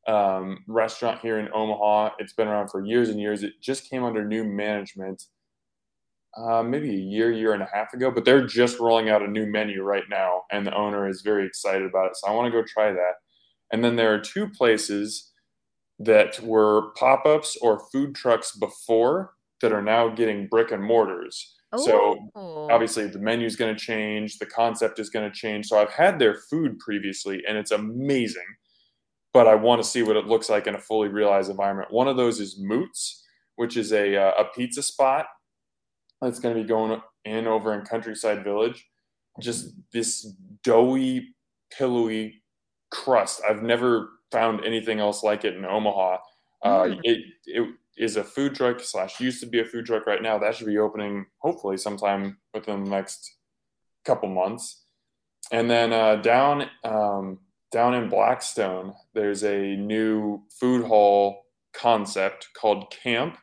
um, 0.07 0.59
restaurant 0.67 1.19
here 1.21 1.39
in 1.39 1.49
Omaha. 1.53 2.11
It's 2.19 2.33
been 2.33 2.47
around 2.47 2.69
for 2.69 2.85
years 2.85 3.09
and 3.09 3.19
years. 3.19 3.43
It 3.43 3.53
just 3.61 3.89
came 3.89 4.03
under 4.03 4.23
new 4.23 4.43
management 4.43 5.23
uh, 6.37 6.61
maybe 6.61 6.89
a 6.89 6.99
year, 6.99 7.31
year 7.31 7.53
and 7.53 7.63
a 7.63 7.69
half 7.73 7.93
ago, 7.93 8.11
but 8.11 8.23
they're 8.23 8.45
just 8.45 8.79
rolling 8.79 9.09
out 9.09 9.23
a 9.23 9.27
new 9.27 9.47
menu 9.47 9.81
right 9.81 10.03
now, 10.09 10.43
and 10.51 10.65
the 10.65 10.75
owner 10.75 11.09
is 11.09 11.21
very 11.21 11.45
excited 11.45 11.85
about 11.87 12.07
it. 12.07 12.17
So 12.17 12.27
I 12.27 12.33
want 12.33 12.45
to 12.45 12.51
go 12.51 12.63
try 12.65 12.91
that. 12.91 13.13
And 13.71 13.83
then 13.83 13.95
there 13.95 14.13
are 14.13 14.19
two 14.19 14.47
places 14.47 15.31
that 15.99 16.39
were 16.41 16.91
pop 16.95 17.25
ups 17.25 17.57
or 17.61 17.87
food 17.91 18.15
trucks 18.15 18.55
before 18.55 19.33
that 19.61 19.71
are 19.71 19.81
now 19.81 20.09
getting 20.09 20.47
brick 20.47 20.71
and 20.71 20.83
mortars. 20.83 21.55
Ooh. 21.75 21.83
So 21.83 22.17
obviously 22.71 23.07
the 23.07 23.19
menu 23.19 23.45
is 23.45 23.55
going 23.55 23.75
to 23.75 23.79
change, 23.79 24.37
the 24.37 24.45
concept 24.45 24.99
is 24.99 25.09
going 25.09 25.29
to 25.29 25.35
change. 25.35 25.67
So 25.67 25.79
I've 25.79 25.91
had 25.91 26.19
their 26.19 26.35
food 26.49 26.79
previously, 26.79 27.43
and 27.47 27.57
it's 27.57 27.71
amazing. 27.71 28.45
But 29.33 29.47
I 29.47 29.55
want 29.55 29.81
to 29.81 29.87
see 29.87 30.03
what 30.03 30.15
it 30.15 30.27
looks 30.27 30.49
like 30.49 30.67
in 30.67 30.75
a 30.75 30.79
fully 30.79 31.09
realized 31.09 31.49
environment. 31.49 31.91
One 31.91 32.07
of 32.07 32.17
those 32.17 32.39
is 32.39 32.59
Moots, 32.59 33.23
which 33.55 33.75
is 33.75 33.91
a, 33.91 34.15
uh, 34.15 34.31
a 34.39 34.45
pizza 34.45 34.81
spot 34.81 35.25
that's 36.21 36.39
going 36.39 36.55
to 36.55 36.61
be 36.61 36.67
going 36.67 37.01
in 37.25 37.45
over 37.45 37.73
in 37.73 37.85
Countryside 37.85 38.43
Village. 38.43 38.87
Just 39.39 39.73
this 39.93 40.33
doughy, 40.63 41.35
pillowy 41.71 42.41
crust. 42.91 43.41
I've 43.47 43.63
never 43.63 44.09
found 44.31 44.65
anything 44.65 44.99
else 44.99 45.23
like 45.23 45.45
it 45.45 45.55
in 45.55 45.65
Omaha. 45.65 46.17
Uh, 46.63 46.83
mm. 46.83 46.99
It 47.03 47.19
it 47.45 47.69
is 47.97 48.17
a 48.17 48.23
food 48.23 48.55
truck 48.55 48.79
slash 48.79 49.19
used 49.19 49.41
to 49.41 49.47
be 49.47 49.59
a 49.59 49.65
food 49.65 49.85
truck 49.85 50.05
right 50.05 50.21
now. 50.21 50.37
That 50.37 50.55
should 50.55 50.67
be 50.67 50.77
opening 50.77 51.25
hopefully 51.39 51.77
sometime 51.77 52.37
within 52.53 52.83
the 52.83 52.89
next 52.89 53.35
couple 54.05 54.29
months. 54.29 54.83
And 55.51 55.69
then 55.69 55.93
uh, 55.93 56.17
down 56.17 56.69
um, 56.83 57.39
down 57.71 57.93
in 57.93 58.09
Blackstone, 58.09 58.93
there's 59.13 59.43
a 59.43 59.75
new 59.75 60.43
food 60.59 60.85
hall 60.85 61.45
concept 61.73 62.47
called 62.55 62.91
Camp 62.91 63.37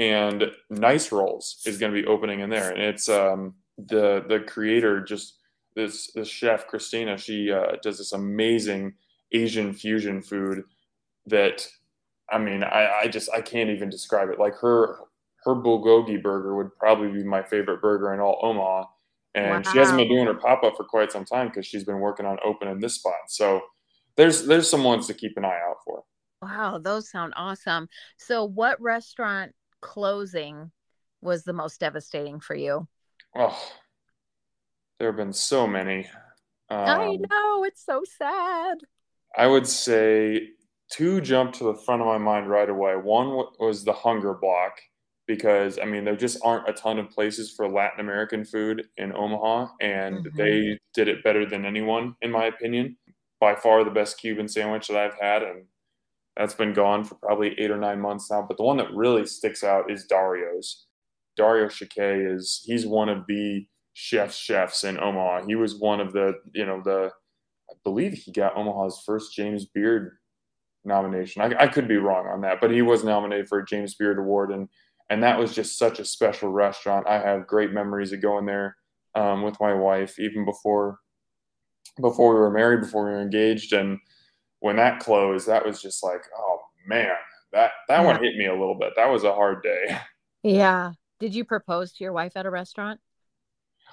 and 0.00 0.50
Nice 0.70 1.12
Rolls 1.12 1.60
is 1.66 1.76
going 1.76 1.92
to 1.92 2.00
be 2.00 2.06
opening 2.06 2.40
in 2.40 2.48
there, 2.48 2.70
and 2.70 2.80
it's 2.80 3.08
um, 3.08 3.54
the 3.76 4.24
the 4.26 4.40
creator 4.40 5.02
just 5.02 5.38
this 5.80 6.10
this 6.12 6.28
chef 6.28 6.66
Christina. 6.66 7.16
She 7.16 7.50
uh, 7.50 7.76
does 7.82 7.98
this 7.98 8.12
amazing 8.12 8.94
Asian 9.32 9.72
fusion 9.72 10.22
food 10.22 10.64
that 11.26 11.66
I 12.30 12.38
mean 12.38 12.62
I, 12.62 13.00
I 13.02 13.08
just 13.08 13.30
I 13.32 13.40
can't 13.40 13.70
even 13.70 13.90
describe 13.90 14.28
it. 14.30 14.38
Like 14.38 14.54
her 14.56 14.98
her 15.44 15.54
bulgogi 15.54 16.22
burger 16.22 16.56
would 16.56 16.76
probably 16.78 17.08
be 17.08 17.24
my 17.24 17.42
favorite 17.42 17.80
burger 17.80 18.12
in 18.12 18.20
all 18.20 18.38
Omaha. 18.42 18.84
And 19.34 19.64
wow. 19.64 19.72
she 19.72 19.78
hasn't 19.78 19.96
been 19.96 20.08
doing 20.08 20.26
her 20.26 20.34
pop 20.34 20.64
up 20.64 20.76
for 20.76 20.84
quite 20.84 21.12
some 21.12 21.24
time 21.24 21.48
because 21.48 21.64
she's 21.64 21.84
been 21.84 22.00
working 22.00 22.26
on 22.26 22.38
opening 22.44 22.80
this 22.80 22.96
spot. 22.96 23.14
So 23.28 23.60
there's 24.16 24.46
there's 24.46 24.68
some 24.68 24.84
ones 24.84 25.06
to 25.06 25.14
keep 25.14 25.36
an 25.36 25.44
eye 25.44 25.60
out 25.68 25.76
for. 25.84 26.02
Wow, 26.42 26.78
those 26.78 27.10
sound 27.10 27.32
awesome. 27.36 27.88
So 28.16 28.44
what 28.44 28.80
restaurant 28.80 29.52
closing 29.80 30.70
was 31.20 31.44
the 31.44 31.52
most 31.52 31.80
devastating 31.80 32.40
for 32.40 32.56
you? 32.56 32.88
Oh, 33.36 33.56
there 35.00 35.08
have 35.08 35.16
been 35.16 35.32
so 35.32 35.66
many. 35.66 36.06
Um, 36.68 36.78
I 36.78 37.16
know 37.16 37.64
it's 37.64 37.84
so 37.84 38.02
sad. 38.18 38.76
I 39.36 39.46
would 39.46 39.66
say 39.66 40.50
two 40.92 41.22
jumped 41.22 41.56
to 41.56 41.64
the 41.64 41.74
front 41.74 42.02
of 42.02 42.06
my 42.06 42.18
mind 42.18 42.48
right 42.48 42.68
away. 42.68 42.94
One 42.96 43.28
was 43.58 43.82
the 43.82 43.94
Hunger 43.94 44.34
Block 44.34 44.78
because 45.26 45.78
I 45.80 45.86
mean 45.86 46.04
there 46.04 46.16
just 46.16 46.38
aren't 46.44 46.68
a 46.68 46.74
ton 46.74 46.98
of 46.98 47.10
places 47.10 47.50
for 47.50 47.66
Latin 47.66 48.00
American 48.00 48.44
food 48.44 48.84
in 48.98 49.12
Omaha, 49.14 49.68
and 49.80 50.18
mm-hmm. 50.18 50.36
they 50.36 50.78
did 50.92 51.08
it 51.08 51.24
better 51.24 51.46
than 51.46 51.64
anyone, 51.64 52.14
in 52.20 52.30
my 52.30 52.44
opinion. 52.44 52.96
By 53.40 53.54
far 53.54 53.84
the 53.84 53.90
best 53.90 54.20
Cuban 54.20 54.48
sandwich 54.48 54.88
that 54.88 54.98
I've 54.98 55.18
had, 55.18 55.42
and 55.42 55.64
that's 56.36 56.52
been 56.52 56.74
gone 56.74 57.04
for 57.04 57.14
probably 57.14 57.58
eight 57.58 57.70
or 57.70 57.78
nine 57.78 57.98
months 57.98 58.30
now. 58.30 58.44
But 58.46 58.58
the 58.58 58.64
one 58.64 58.76
that 58.76 58.92
really 58.92 59.24
sticks 59.24 59.64
out 59.64 59.90
is 59.90 60.04
Dario's. 60.04 60.84
Dario 61.38 61.68
Schicke 61.68 62.34
is 62.34 62.60
he's 62.66 62.86
one 62.86 63.08
of 63.08 63.24
the 63.26 63.64
chefs 64.00 64.36
chefs 64.36 64.84
in 64.84 64.98
Omaha. 64.98 65.44
He 65.46 65.56
was 65.56 65.78
one 65.78 66.00
of 66.00 66.12
the 66.12 66.32
you 66.54 66.64
know 66.64 66.80
the 66.82 67.10
I 67.70 67.74
believe 67.84 68.14
he 68.14 68.32
got 68.32 68.56
Omaha's 68.56 69.02
first 69.04 69.34
James 69.34 69.66
Beard 69.66 70.16
nomination. 70.84 71.42
I, 71.42 71.64
I 71.64 71.68
could 71.68 71.86
be 71.86 71.98
wrong 71.98 72.26
on 72.26 72.40
that, 72.40 72.60
but 72.60 72.70
he 72.70 72.80
was 72.80 73.04
nominated 73.04 73.48
for 73.48 73.58
a 73.58 73.66
James 73.66 73.94
Beard 73.94 74.18
Award, 74.18 74.52
and 74.52 74.68
and 75.10 75.22
that 75.22 75.38
was 75.38 75.54
just 75.54 75.78
such 75.78 75.98
a 75.98 76.04
special 76.04 76.48
restaurant. 76.50 77.06
I 77.06 77.18
have 77.18 77.46
great 77.46 77.72
memories 77.72 78.12
of 78.12 78.22
going 78.22 78.46
there 78.46 78.76
um, 79.14 79.42
with 79.42 79.60
my 79.60 79.74
wife, 79.74 80.18
even 80.18 80.46
before 80.46 80.98
before 82.00 82.32
we 82.32 82.40
were 82.40 82.50
married, 82.50 82.80
before 82.80 83.04
we 83.04 83.10
were 83.10 83.20
engaged, 83.20 83.74
and 83.74 83.98
when 84.60 84.76
that 84.76 85.00
closed, 85.00 85.46
that 85.46 85.66
was 85.66 85.82
just 85.82 86.02
like, 86.02 86.22
oh 86.38 86.60
man, 86.86 87.10
that 87.52 87.72
that 87.88 88.00
yeah. 88.00 88.06
one 88.06 88.22
hit 88.22 88.36
me 88.36 88.46
a 88.46 88.58
little 88.58 88.78
bit. 88.78 88.94
That 88.96 89.10
was 89.10 89.24
a 89.24 89.34
hard 89.34 89.62
day. 89.62 89.98
Yeah. 90.42 90.92
Did 91.18 91.34
you 91.34 91.44
propose 91.44 91.92
to 91.92 92.02
your 92.02 92.14
wife 92.14 92.32
at 92.34 92.46
a 92.46 92.50
restaurant? 92.50 92.98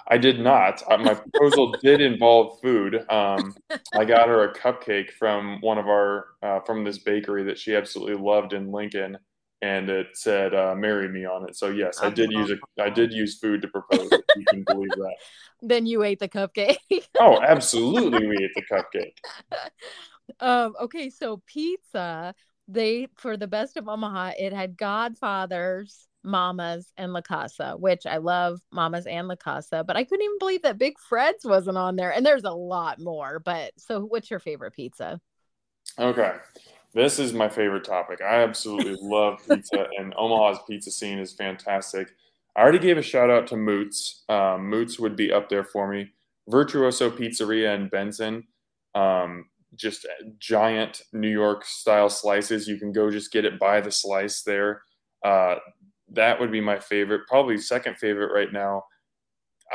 I 0.08 0.18
did 0.18 0.40
not. 0.40 0.82
Uh, 0.90 0.98
my 0.98 1.14
proposal 1.32 1.76
did 1.82 2.02
involve 2.02 2.60
food. 2.62 3.06
Um, 3.10 3.56
I 3.94 4.06
got 4.06 4.28
her 4.28 4.44
a 4.44 4.54
cupcake 4.54 5.12
from 5.12 5.60
one 5.62 5.78
of 5.78 5.88
our 5.88 6.28
uh, 6.42 6.60
from 6.62 6.84
this 6.84 7.00
bakery 7.00 7.44
that 7.46 7.58
she 7.58 7.76
absolutely 7.76 8.16
loved 8.16 8.54
in 8.54 8.72
Lincoln, 8.72 9.18
and 9.62 9.90
it 9.90 10.08
said 10.14 10.54
uh, 10.54 10.76
"Marry 10.76 11.10
me" 11.10 11.26
on 11.26 11.48
it. 11.48 11.56
So 11.56 11.68
yes, 11.68 12.00
I 12.02 12.10
did 12.10 12.32
use 12.32 12.52
a 12.52 12.82
I 12.82 12.90
did 12.90 13.12
use 13.12 13.40
food 13.40 13.62
to 13.62 13.68
propose. 13.68 14.10
you 14.36 14.46
can 14.46 14.64
believe 14.64 14.92
that. 14.92 15.16
Then 15.64 15.88
you 15.88 16.04
ate 16.04 16.20
the 16.20 16.30
cupcake. 16.30 16.78
oh, 17.20 17.42
absolutely, 17.42 18.28
we 18.28 18.36
ate 18.36 18.52
the 18.56 18.62
cupcake. 18.72 19.16
Um, 20.40 20.76
okay, 20.82 21.10
so 21.10 21.42
pizza, 21.48 22.36
they 22.68 23.08
for 23.16 23.38
the 23.38 23.48
best 23.48 23.76
of 23.76 23.88
Omaha, 23.88 24.34
it 24.38 24.54
had 24.54 24.78
Godfathers, 24.78 26.08
Mamas, 26.28 26.92
and 26.98 27.13
La 27.13 27.22
Casa, 27.22 27.76
which 27.78 28.06
I 28.06 28.18
love 28.18 28.60
Mamas 28.72 29.08
and 29.08 29.28
La 29.28 29.36
Casa, 29.36 29.84
but 29.86 29.96
I 29.96 30.04
couldn't 30.04 30.26
even 30.26 30.38
believe 30.40 30.62
that 30.63 30.78
Big 30.78 31.00
Fred's 31.00 31.46
wasn't 31.46 31.78
on 31.78 31.96
there. 31.96 32.12
And 32.12 32.26
there's 32.26 32.44
a 32.44 32.52
lot 32.52 33.00
more. 33.00 33.40
But 33.40 33.72
so 33.78 34.02
what's 34.02 34.30
your 34.30 34.40
favorite 34.40 34.74
pizza? 34.74 35.20
Okay. 35.98 36.34
This 36.94 37.20
is 37.20 37.34
my 37.34 37.50
favorite 37.50 37.84
topic. 37.84 38.22
I 38.22 38.44
absolutely 38.44 38.98
love 39.02 39.40
pizza, 39.48 39.88
and 39.98 40.13
Omaha's 40.18 40.60
pizza 40.68 40.92
scene 40.92 41.20
is 41.20 41.34
fantastic. 41.34 42.10
I 42.56 42.62
already 42.62 42.80
gave 42.80 42.98
a 42.98 43.04
shout 43.04 43.30
out 43.30 43.48
to 43.48 43.58
Moots. 43.58 44.24
Um, 44.30 44.70
Moots 44.70 45.00
would 45.00 45.16
be 45.16 45.32
up 45.32 45.48
there 45.50 45.63
for 45.63 45.88
me. 45.88 46.10
Virtuoso 46.48 47.10
Pizzeria 47.12 47.76
in 47.76 47.88
Benson. 47.90 48.48
Um, 48.96 49.46
just 49.76 50.08
giant 50.40 51.04
New 51.13 51.30
York 51.30 51.66
style 51.66 52.10
slices. 52.10 52.68
You 52.68 52.78
can 52.78 52.92
go 52.92 53.12
just 53.12 53.32
get 53.32 53.46
it 53.46 53.60
by 53.60 53.82
the 53.82 53.92
slice 53.92 54.42
there. 54.42 54.82
Uh, 55.24 55.56
that 56.13 56.39
would 56.39 56.52
be 56.52 56.62
my 56.62 56.80
favorite. 56.80 57.28
Probably 57.28 57.58
second 57.58 57.98
favorite 57.98 58.34
right 58.34 58.52
now. 58.54 58.84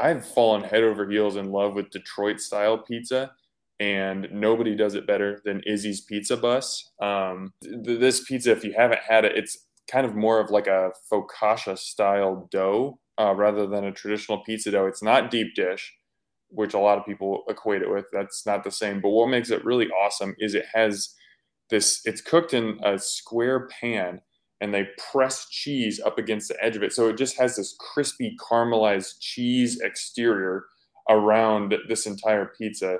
I've 0.01 0.27
fallen 0.27 0.63
head 0.65 0.83
over 0.85 1.09
heels 1.09 1.37
in 1.37 1.51
love 1.53 1.75
with 1.75 1.91
Detroit 1.91 2.41
style 2.41 2.79
pizza. 2.79 3.33
and 3.81 4.29
nobody 4.33 4.77
does 4.77 4.95
it 4.95 5.07
better 5.07 5.41
than 5.45 5.63
Izzy's 5.67 6.03
Pizza 6.03 6.37
Bus. 6.37 6.93
Um, 7.03 7.53
th- 7.63 7.99
this 8.01 8.25
pizza, 8.25 8.53
if 8.53 8.65
you 8.65 8.73
haven't 8.77 9.01
had 9.09 9.25
it, 9.25 9.37
it's 9.37 9.59
kind 9.91 10.07
of 10.07 10.15
more 10.15 10.39
of 10.41 10.51
like 10.51 10.69
a 10.69 10.93
focaccia 11.13 11.77
style 11.79 12.49
dough 12.53 12.99
uh, 13.19 13.35
rather 13.35 13.67
than 13.67 13.85
a 13.85 13.93
traditional 13.93 14.43
pizza 14.45 14.71
dough. 14.71 14.87
It's 14.87 15.03
not 15.03 15.31
deep 15.31 15.55
dish, 15.57 15.93
which 16.49 16.75
a 16.75 16.79
lot 16.79 16.99
of 16.99 17.07
people 17.07 17.43
equate 17.49 17.83
it 17.83 17.91
with. 17.91 18.07
That's 18.13 18.47
not 18.47 18.63
the 18.65 18.71
same. 18.71 19.01
But 19.01 19.11
what 19.11 19.29
makes 19.31 19.51
it 19.51 19.65
really 19.65 19.89
awesome 19.89 20.35
is 20.39 20.55
it 20.55 20.67
has 20.75 21.15
this. 21.71 22.03
It's 22.05 22.21
cooked 22.21 22.55
in 22.55 22.79
a 22.85 22.99
square 22.99 23.69
pan 23.81 24.21
and 24.63 24.73
they 24.73 24.87
press 25.11 25.49
cheese 25.51 26.01
up 26.07 26.19
against 26.19 26.47
the 26.47 26.65
edge 26.65 26.77
of 26.77 26.85
it. 26.85 26.93
So 26.93 27.09
it 27.09 27.19
just 27.19 27.37
has 27.37 27.57
this 27.57 27.75
crispy 27.81 28.37
caramelized 28.41 29.17
cheese 29.19 29.81
exterior 29.81 30.67
around 31.11 31.75
this 31.89 32.07
entire 32.07 32.47
pizza. 32.57 32.99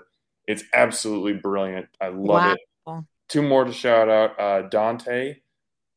It's 0.49 0.65
absolutely 0.75 1.35
brilliant. 1.35 1.87
I 2.01 2.09
love 2.09 2.57
wow. 2.85 2.99
it. 2.99 3.05
Two 3.29 3.43
more 3.43 3.65
to 3.65 3.73
shout 3.73 4.09
out 4.09 4.39
uh, 4.41 4.69
Dante, 4.69 5.37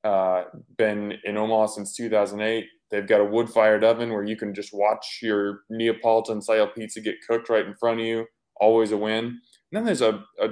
uh, 0.03 0.43
been 0.77 1.15
in 1.23 1.35
Omaha 1.35 1.65
since 1.65 1.95
2008. 1.95 2.67
They've 2.91 3.07
got 3.07 3.21
a 3.21 3.25
wood 3.25 3.49
fired 3.49 3.83
oven 3.83 4.11
where 4.11 4.23
you 4.23 4.37
can 4.37 4.53
just 4.53 4.69
watch 4.71 5.19
your 5.23 5.61
Neapolitan 5.71 6.43
style 6.43 6.67
pizza 6.67 7.01
get 7.01 7.15
cooked 7.27 7.49
right 7.49 7.65
in 7.65 7.73
front 7.73 7.99
of 7.99 8.05
you. 8.05 8.27
Always 8.61 8.91
a 8.91 8.97
win. 8.97 9.25
And 9.25 9.39
then 9.71 9.83
there's 9.83 10.03
a, 10.03 10.23
a 10.39 10.49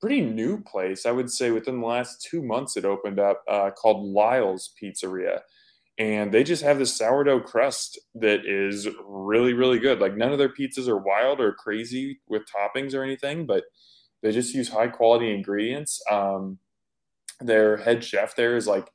pretty 0.00 0.20
new 0.20 0.60
place. 0.60 1.06
I 1.06 1.10
would 1.10 1.30
say 1.30 1.50
within 1.50 1.80
the 1.80 1.86
last 1.86 2.22
two 2.22 2.42
months 2.42 2.76
it 2.76 2.84
opened 2.84 3.18
up 3.18 3.42
uh, 3.48 3.70
called 3.70 4.06
Lyle's 4.06 4.72
Pizzeria. 4.80 5.40
And 5.98 6.32
they 6.32 6.44
just 6.44 6.62
have 6.62 6.78
this 6.78 6.94
sourdough 6.94 7.40
crust 7.40 7.98
that 8.14 8.44
is 8.44 8.86
really, 9.06 9.54
really 9.54 9.78
good. 9.78 9.98
Like 9.98 10.14
none 10.14 10.30
of 10.30 10.38
their 10.38 10.52
pizzas 10.52 10.88
are 10.88 10.98
wild 10.98 11.40
or 11.40 11.52
crazy 11.54 12.20
with 12.28 12.42
toppings 12.44 12.94
or 12.94 13.02
anything, 13.02 13.46
but 13.46 13.64
they 14.22 14.30
just 14.30 14.54
use 14.54 14.68
high 14.68 14.88
quality 14.88 15.32
ingredients. 15.34 16.02
Um, 16.10 16.58
their 17.40 17.78
head 17.78 18.04
chef 18.04 18.36
there 18.36 18.56
is 18.56 18.66
like 18.66 18.90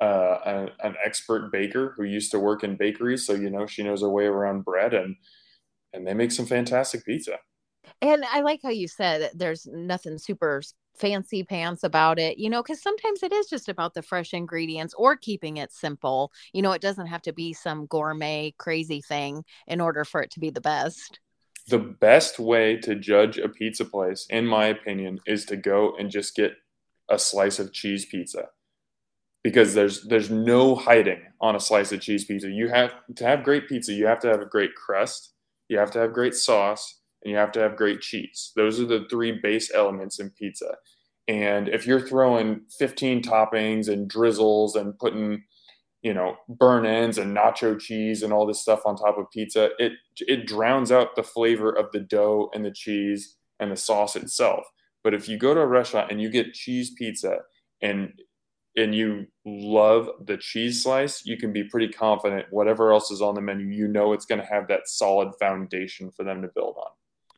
uh, 0.00 0.38
an, 0.46 0.70
an 0.82 0.94
expert 1.04 1.52
baker 1.52 1.94
who 1.96 2.04
used 2.04 2.30
to 2.30 2.38
work 2.38 2.64
in 2.64 2.76
bakeries, 2.76 3.26
so 3.26 3.34
you 3.34 3.50
know 3.50 3.66
she 3.66 3.82
knows 3.82 4.00
her 4.00 4.08
way 4.08 4.24
around 4.24 4.64
bread, 4.64 4.94
and 4.94 5.16
and 5.92 6.06
they 6.06 6.14
make 6.14 6.32
some 6.32 6.46
fantastic 6.46 7.04
pizza. 7.04 7.38
And 8.02 8.24
I 8.24 8.40
like 8.40 8.60
how 8.62 8.70
you 8.70 8.88
said 8.88 9.30
there's 9.34 9.66
nothing 9.66 10.18
super 10.18 10.62
fancy 10.96 11.42
pants 11.44 11.84
about 11.84 12.18
it, 12.18 12.38
you 12.38 12.48
know, 12.48 12.62
because 12.62 12.82
sometimes 12.82 13.22
it 13.22 13.32
is 13.32 13.48
just 13.48 13.68
about 13.68 13.94
the 13.94 14.02
fresh 14.02 14.32
ingredients 14.32 14.94
or 14.96 15.16
keeping 15.16 15.58
it 15.58 15.72
simple. 15.72 16.32
You 16.52 16.62
know, 16.62 16.72
it 16.72 16.82
doesn't 16.82 17.06
have 17.06 17.22
to 17.22 17.32
be 17.32 17.52
some 17.52 17.86
gourmet 17.86 18.54
crazy 18.58 19.00
thing 19.00 19.44
in 19.66 19.80
order 19.80 20.04
for 20.04 20.22
it 20.22 20.30
to 20.32 20.40
be 20.40 20.50
the 20.50 20.60
best. 20.60 21.20
The 21.68 21.78
best 21.78 22.38
way 22.38 22.76
to 22.78 22.94
judge 22.94 23.38
a 23.38 23.48
pizza 23.48 23.84
place, 23.84 24.26
in 24.30 24.46
my 24.46 24.66
opinion, 24.66 25.20
is 25.26 25.44
to 25.46 25.56
go 25.56 25.94
and 25.98 26.10
just 26.10 26.34
get 26.34 26.54
a 27.08 27.18
slice 27.18 27.58
of 27.58 27.72
cheese 27.72 28.06
pizza 28.06 28.48
because 29.42 29.74
there's 29.74 30.04
there's 30.04 30.30
no 30.30 30.74
hiding 30.74 31.20
on 31.40 31.56
a 31.56 31.60
slice 31.60 31.92
of 31.92 32.00
cheese 32.00 32.24
pizza. 32.24 32.48
You 32.50 32.68
have 32.68 32.92
to 33.16 33.24
have 33.24 33.44
great 33.44 33.68
pizza, 33.68 33.92
you 33.92 34.06
have 34.06 34.20
to 34.20 34.28
have 34.28 34.40
a 34.40 34.46
great 34.46 34.74
crust, 34.74 35.32
you 35.68 35.78
have 35.78 35.90
to 35.92 35.98
have 35.98 36.12
great 36.12 36.34
sauce, 36.34 36.99
and 37.22 37.30
you 37.30 37.36
have 37.36 37.52
to 37.52 37.60
have 37.60 37.76
great 37.76 38.00
cheese. 38.00 38.52
Those 38.56 38.80
are 38.80 38.86
the 38.86 39.06
three 39.10 39.32
base 39.32 39.70
elements 39.74 40.18
in 40.18 40.30
pizza. 40.30 40.76
And 41.28 41.68
if 41.68 41.86
you're 41.86 42.06
throwing 42.06 42.62
15 42.78 43.22
toppings 43.22 43.88
and 43.88 44.08
drizzles 44.08 44.74
and 44.74 44.98
putting, 44.98 45.44
you 46.02 46.14
know, 46.14 46.36
burnt 46.48 46.86
ends 46.86 47.18
and 47.18 47.36
nacho 47.36 47.78
cheese 47.78 48.22
and 48.22 48.32
all 48.32 48.46
this 48.46 48.60
stuff 48.60 48.80
on 48.84 48.96
top 48.96 49.18
of 49.18 49.30
pizza, 49.30 49.70
it 49.78 49.92
it 50.18 50.46
drowns 50.46 50.90
out 50.90 51.14
the 51.14 51.22
flavor 51.22 51.70
of 51.70 51.92
the 51.92 52.00
dough 52.00 52.50
and 52.54 52.64
the 52.64 52.72
cheese 52.72 53.36
and 53.60 53.70
the 53.70 53.76
sauce 53.76 54.16
itself. 54.16 54.64
But 55.04 55.14
if 55.14 55.28
you 55.28 55.38
go 55.38 55.54
to 55.54 55.60
a 55.60 55.66
restaurant 55.66 56.10
and 56.10 56.20
you 56.20 56.30
get 56.30 56.54
cheese 56.54 56.90
pizza 56.90 57.38
and 57.80 58.12
and 58.76 58.94
you 58.94 59.26
love 59.44 60.08
the 60.24 60.36
cheese 60.36 60.82
slice, 60.82 61.26
you 61.26 61.36
can 61.36 61.52
be 61.52 61.64
pretty 61.64 61.88
confident 61.88 62.46
whatever 62.50 62.92
else 62.92 63.10
is 63.10 63.20
on 63.20 63.34
the 63.34 63.40
menu, 63.40 63.66
you 63.66 63.88
know 63.88 64.12
it's 64.12 64.26
going 64.26 64.40
to 64.40 64.46
have 64.46 64.68
that 64.68 64.86
solid 64.88 65.32
foundation 65.38 66.10
for 66.10 66.24
them 66.24 66.40
to 66.42 66.48
build 66.54 66.76
on. 66.78 66.90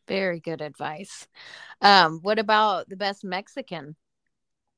Very 0.09 0.41
good 0.41 0.61
advice. 0.61 1.27
Um, 1.81 2.21
what 2.23 2.39
about 2.39 2.89
the 2.89 2.97
best 2.97 3.25
Mexican? 3.25 3.97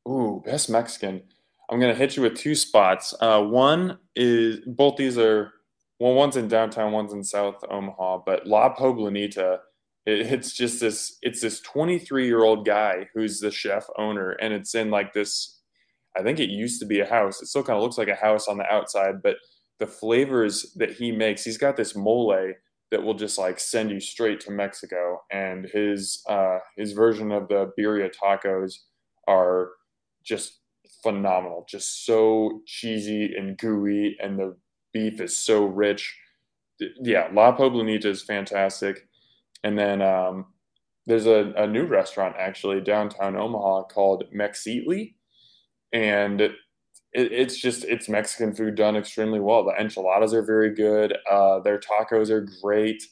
Ooh, 0.08 0.42
best 0.44 0.68
Mexican. 0.68 1.22
I'm 1.70 1.80
gonna 1.80 1.94
hit 1.94 2.16
you 2.16 2.22
with 2.22 2.36
two 2.36 2.54
spots. 2.54 3.14
Uh, 3.20 3.42
one 3.42 3.98
is 4.14 4.60
both 4.66 4.96
these 4.96 5.18
are 5.18 5.52
well, 6.00 6.14
one's 6.14 6.36
in 6.36 6.48
downtown, 6.48 6.92
one's 6.92 7.12
in 7.12 7.22
South 7.22 7.64
Omaha, 7.70 8.22
but 8.26 8.46
La 8.46 8.74
Poblanita. 8.74 9.60
It, 10.06 10.32
it's 10.32 10.52
just 10.52 10.80
this. 10.80 11.18
It's 11.22 11.40
this 11.40 11.60
23 11.60 12.26
year 12.26 12.42
old 12.42 12.66
guy 12.66 13.08
who's 13.14 13.40
the 13.40 13.50
chef 13.50 13.86
owner, 13.96 14.32
and 14.32 14.52
it's 14.52 14.74
in 14.74 14.90
like 14.90 15.12
this. 15.12 15.60
I 16.16 16.22
think 16.22 16.38
it 16.38 16.50
used 16.50 16.80
to 16.80 16.86
be 16.86 17.00
a 17.00 17.06
house. 17.06 17.40
It 17.40 17.46
still 17.46 17.62
kind 17.62 17.76
of 17.76 17.82
looks 17.82 17.98
like 17.98 18.08
a 18.08 18.14
house 18.14 18.48
on 18.48 18.58
the 18.58 18.70
outside, 18.72 19.22
but 19.22 19.36
the 19.78 19.86
flavors 19.86 20.72
that 20.76 20.92
he 20.92 21.10
makes, 21.10 21.42
he's 21.42 21.58
got 21.58 21.76
this 21.76 21.96
mole 21.96 22.32
that 22.94 23.02
will 23.02 23.14
just 23.14 23.38
like 23.38 23.58
send 23.58 23.90
you 23.90 23.98
straight 23.98 24.38
to 24.38 24.52
Mexico. 24.52 25.20
And 25.32 25.66
his 25.66 26.22
uh, 26.28 26.58
his 26.76 26.92
version 26.92 27.32
of 27.32 27.48
the 27.48 27.72
birria 27.76 28.08
tacos 28.14 28.74
are 29.26 29.70
just 30.22 30.60
phenomenal, 31.02 31.66
just 31.68 32.06
so 32.06 32.62
cheesy 32.66 33.34
and 33.36 33.58
gooey, 33.58 34.16
and 34.22 34.38
the 34.38 34.56
beef 34.92 35.20
is 35.20 35.36
so 35.36 35.64
rich. 35.64 36.16
Yeah, 36.78 37.28
La 37.32 37.56
Poblanita 37.56 38.06
is 38.06 38.22
fantastic. 38.22 39.08
And 39.64 39.76
then 39.76 40.00
um, 40.00 40.46
there's 41.06 41.26
a, 41.26 41.52
a 41.56 41.66
new 41.66 41.86
restaurant 41.86 42.36
actually 42.38 42.80
downtown 42.80 43.34
Omaha 43.34 43.88
called 43.88 44.22
Mexitli, 44.32 45.14
and 45.92 46.48
it, 47.14 47.32
it's 47.32 47.56
just 47.56 47.84
it's 47.84 48.08
Mexican 48.08 48.54
food 48.54 48.74
done 48.74 48.96
extremely 48.96 49.40
well. 49.40 49.64
The 49.64 49.80
enchiladas 49.80 50.34
are 50.34 50.42
very 50.42 50.74
good. 50.74 51.16
Uh, 51.30 51.60
their 51.60 51.78
tacos 51.78 52.28
are 52.30 52.46
great, 52.60 53.02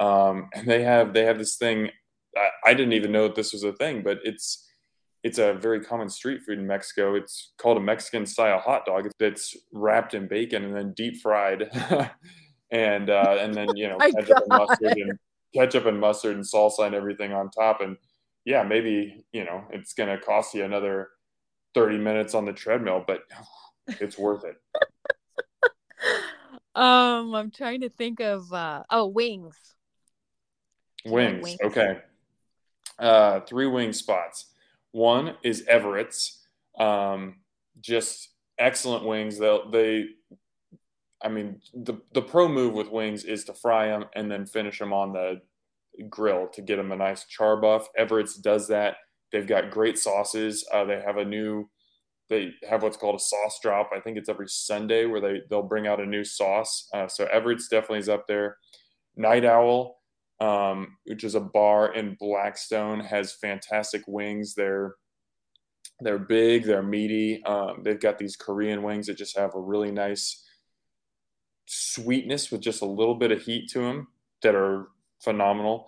um, 0.00 0.50
and 0.54 0.66
they 0.66 0.82
have 0.82 1.14
they 1.14 1.24
have 1.24 1.38
this 1.38 1.56
thing. 1.56 1.90
I, 2.36 2.70
I 2.70 2.74
didn't 2.74 2.94
even 2.94 3.12
know 3.12 3.28
that 3.28 3.36
this 3.36 3.52
was 3.52 3.62
a 3.62 3.72
thing, 3.72 4.02
but 4.02 4.18
it's 4.24 4.68
it's 5.22 5.38
a 5.38 5.54
very 5.54 5.80
common 5.80 6.08
street 6.08 6.42
food 6.42 6.58
in 6.58 6.66
Mexico. 6.66 7.14
It's 7.14 7.52
called 7.56 7.76
a 7.76 7.80
Mexican 7.80 8.26
style 8.26 8.58
hot 8.58 8.84
dog. 8.84 9.08
That's 9.18 9.56
wrapped 9.72 10.14
in 10.14 10.26
bacon 10.26 10.64
and 10.64 10.76
then 10.76 10.92
deep 10.94 11.20
fried, 11.22 11.70
and 12.70 13.10
uh, 13.10 13.36
and 13.38 13.54
then 13.54 13.68
you 13.76 13.88
know 13.88 13.98
ketchup 14.00 14.38
and 14.38 14.48
mustard 14.48 14.98
and 14.98 15.18
ketchup 15.54 15.86
and 15.86 16.00
mustard 16.00 16.34
and 16.34 16.44
salsa 16.44 16.86
and 16.86 16.94
everything 16.96 17.32
on 17.32 17.50
top. 17.50 17.80
And 17.80 17.96
yeah, 18.44 18.64
maybe 18.64 19.24
you 19.32 19.44
know 19.44 19.62
it's 19.70 19.94
gonna 19.94 20.18
cost 20.18 20.52
you 20.52 20.64
another 20.64 21.10
30 21.74 21.98
minutes 21.98 22.34
on 22.34 22.44
the 22.44 22.52
treadmill, 22.52 23.04
but 23.06 23.22
it's 24.00 24.18
worth 24.18 24.44
it. 24.44 24.56
um, 26.74 27.34
I'm 27.34 27.50
trying 27.50 27.82
to 27.82 27.88
think 27.88 28.20
of 28.20 28.52
uh 28.52 28.82
oh 28.90 29.06
wings. 29.06 29.56
Wings. 31.04 31.42
wings. 31.42 31.58
Okay. 31.64 31.98
Uh 32.98 33.40
three 33.40 33.66
wing 33.66 33.92
spots. 33.92 34.46
One 34.92 35.34
is 35.42 35.64
Everett's. 35.68 36.38
Um, 36.78 37.36
just 37.80 38.28
excellent 38.58 39.04
wings. 39.04 39.38
They'll 39.38 39.70
they 39.70 40.06
I 41.22 41.28
mean 41.28 41.60
the 41.74 41.94
the 42.14 42.22
pro 42.22 42.48
move 42.48 42.74
with 42.74 42.90
wings 42.90 43.24
is 43.24 43.44
to 43.44 43.54
fry 43.54 43.88
them 43.88 44.06
and 44.14 44.30
then 44.30 44.46
finish 44.46 44.78
them 44.78 44.92
on 44.92 45.12
the 45.12 45.40
grill 46.08 46.48
to 46.48 46.62
get 46.62 46.76
them 46.76 46.92
a 46.92 46.96
nice 46.96 47.24
char 47.24 47.56
buff. 47.56 47.88
Everett's 47.96 48.36
does 48.36 48.68
that 48.68 48.96
They've 49.32 49.46
got 49.46 49.70
great 49.70 49.98
sauces. 49.98 50.66
Uh, 50.72 50.84
they 50.84 51.00
have 51.00 51.16
a 51.16 51.24
new, 51.24 51.68
they 52.28 52.52
have 52.68 52.82
what's 52.82 52.96
called 52.96 53.16
a 53.16 53.18
sauce 53.18 53.58
drop. 53.62 53.90
I 53.94 54.00
think 54.00 54.18
it's 54.18 54.28
every 54.28 54.48
Sunday 54.48 55.06
where 55.06 55.20
they 55.20 55.40
they'll 55.48 55.62
bring 55.62 55.86
out 55.86 56.00
a 56.00 56.06
new 56.06 56.24
sauce. 56.24 56.88
Uh, 56.94 57.08
so 57.08 57.26
Everett's 57.26 57.68
definitely 57.68 57.98
is 57.98 58.08
up 58.08 58.26
there. 58.26 58.58
Night 59.16 59.44
Owl, 59.44 59.98
um, 60.40 60.96
which 61.04 61.24
is 61.24 61.34
a 61.34 61.40
bar 61.40 61.94
in 61.94 62.16
Blackstone, 62.20 63.00
has 63.00 63.32
fantastic 63.34 64.02
wings. 64.06 64.54
They're 64.54 64.94
they're 66.00 66.18
big, 66.18 66.64
they're 66.64 66.82
meaty. 66.82 67.42
Um, 67.44 67.82
they've 67.84 68.00
got 68.00 68.18
these 68.18 68.36
Korean 68.36 68.82
wings 68.82 69.06
that 69.06 69.16
just 69.16 69.36
have 69.38 69.54
a 69.54 69.60
really 69.60 69.90
nice 69.90 70.44
sweetness 71.66 72.50
with 72.50 72.60
just 72.60 72.82
a 72.82 72.86
little 72.86 73.14
bit 73.14 73.32
of 73.32 73.42
heat 73.42 73.70
to 73.70 73.80
them 73.80 74.08
that 74.42 74.54
are 74.54 74.88
phenomenal. 75.22 75.86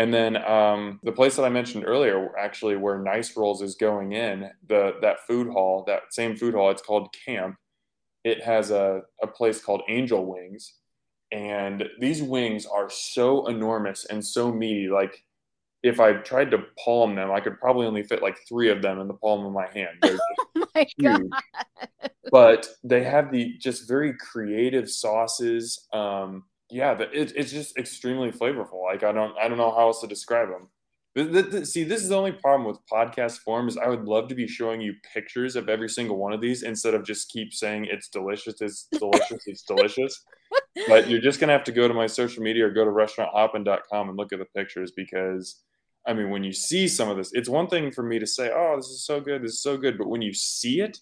And 0.00 0.14
then 0.14 0.42
um, 0.44 0.98
the 1.02 1.12
place 1.12 1.36
that 1.36 1.44
I 1.44 1.50
mentioned 1.50 1.84
earlier, 1.86 2.34
actually, 2.38 2.74
where 2.78 2.98
Nice 2.98 3.36
Rolls 3.36 3.60
is 3.60 3.74
going 3.74 4.12
in, 4.12 4.50
the 4.66 4.94
that 5.02 5.26
food 5.26 5.48
hall, 5.48 5.84
that 5.88 6.04
same 6.08 6.34
food 6.34 6.54
hall, 6.54 6.70
it's 6.70 6.80
called 6.80 7.14
Camp. 7.26 7.56
It 8.24 8.42
has 8.42 8.70
a, 8.70 9.02
a 9.22 9.26
place 9.26 9.60
called 9.62 9.82
Angel 9.90 10.24
Wings, 10.24 10.72
and 11.32 11.86
these 11.98 12.22
wings 12.22 12.64
are 12.64 12.88
so 12.88 13.46
enormous 13.48 14.06
and 14.06 14.24
so 14.24 14.50
meaty. 14.50 14.88
Like 14.88 15.22
if 15.82 16.00
I 16.00 16.14
tried 16.14 16.50
to 16.52 16.64
palm 16.82 17.14
them, 17.14 17.30
I 17.30 17.40
could 17.40 17.60
probably 17.60 17.86
only 17.86 18.02
fit 18.02 18.22
like 18.22 18.38
three 18.48 18.70
of 18.70 18.80
them 18.80 19.00
in 19.00 19.06
the 19.06 19.12
palm 19.12 19.44
of 19.44 19.52
my 19.52 19.68
hand. 19.68 20.02
Oh 20.56 20.66
my 20.74 20.86
huge. 20.98 21.30
God. 21.30 22.10
But 22.30 22.68
they 22.84 23.02
have 23.04 23.30
the 23.30 23.54
just 23.58 23.88
very 23.88 24.14
creative 24.14 24.90
sauces. 24.90 25.86
Um, 25.92 26.44
yeah, 26.70 26.98
it, 26.98 27.32
it's 27.36 27.52
just 27.52 27.76
extremely 27.76 28.30
flavorful. 28.30 28.84
Like 28.84 29.02
I 29.02 29.12
don't 29.12 29.36
I 29.38 29.48
don't 29.48 29.58
know 29.58 29.70
how 29.70 29.88
else 29.88 30.00
to 30.00 30.06
describe 30.06 30.48
them. 30.48 30.68
See, 31.64 31.82
this 31.82 32.02
is 32.02 32.08
the 32.08 32.16
only 32.16 32.32
problem 32.32 32.64
with 32.64 32.78
podcast 32.86 33.38
form 33.38 33.66
is 33.66 33.76
I 33.76 33.88
would 33.88 34.04
love 34.04 34.28
to 34.28 34.34
be 34.36 34.46
showing 34.46 34.80
you 34.80 34.94
pictures 35.12 35.56
of 35.56 35.68
every 35.68 35.88
single 35.88 36.16
one 36.16 36.32
of 36.32 36.40
these 36.40 36.62
instead 36.62 36.94
of 36.94 37.04
just 37.04 37.30
keep 37.30 37.52
saying 37.52 37.86
it's 37.86 38.08
delicious, 38.08 38.60
it's 38.60 38.86
delicious, 38.92 39.42
it's 39.46 39.62
delicious. 39.62 40.24
But 40.86 41.08
you're 41.08 41.20
just 41.20 41.40
gonna 41.40 41.52
have 41.52 41.64
to 41.64 41.72
go 41.72 41.88
to 41.88 41.94
my 41.94 42.06
social 42.06 42.42
media 42.42 42.66
or 42.66 42.70
go 42.70 42.84
to 42.84 42.90
restauranthoppen.com 42.90 44.08
and 44.08 44.16
look 44.16 44.32
at 44.32 44.38
the 44.38 44.46
pictures 44.56 44.92
because 44.92 45.62
I 46.06 46.14
mean, 46.14 46.30
when 46.30 46.44
you 46.44 46.52
see 46.52 46.88
some 46.88 47.10
of 47.10 47.16
this, 47.16 47.30
it's 47.34 47.48
one 47.48 47.66
thing 47.66 47.92
for 47.92 48.02
me 48.02 48.18
to 48.18 48.26
say, 48.26 48.50
"Oh, 48.54 48.76
this 48.76 48.86
is 48.86 49.04
so 49.04 49.20
good, 49.20 49.42
this 49.42 49.52
is 49.52 49.62
so 49.62 49.76
good," 49.76 49.98
but 49.98 50.08
when 50.08 50.22
you 50.22 50.32
see 50.32 50.80
it, 50.80 50.98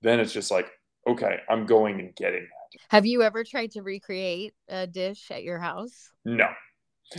then 0.00 0.20
it's 0.20 0.32
just 0.32 0.50
like, 0.50 0.70
okay, 1.06 1.40
I'm 1.48 1.66
going 1.66 2.00
and 2.00 2.14
getting 2.14 2.42
that. 2.42 2.61
Have 2.88 3.06
you 3.06 3.22
ever 3.22 3.44
tried 3.44 3.72
to 3.72 3.82
recreate 3.82 4.54
a 4.68 4.86
dish 4.86 5.30
at 5.30 5.42
your 5.42 5.58
house? 5.58 6.10
No. 6.24 6.48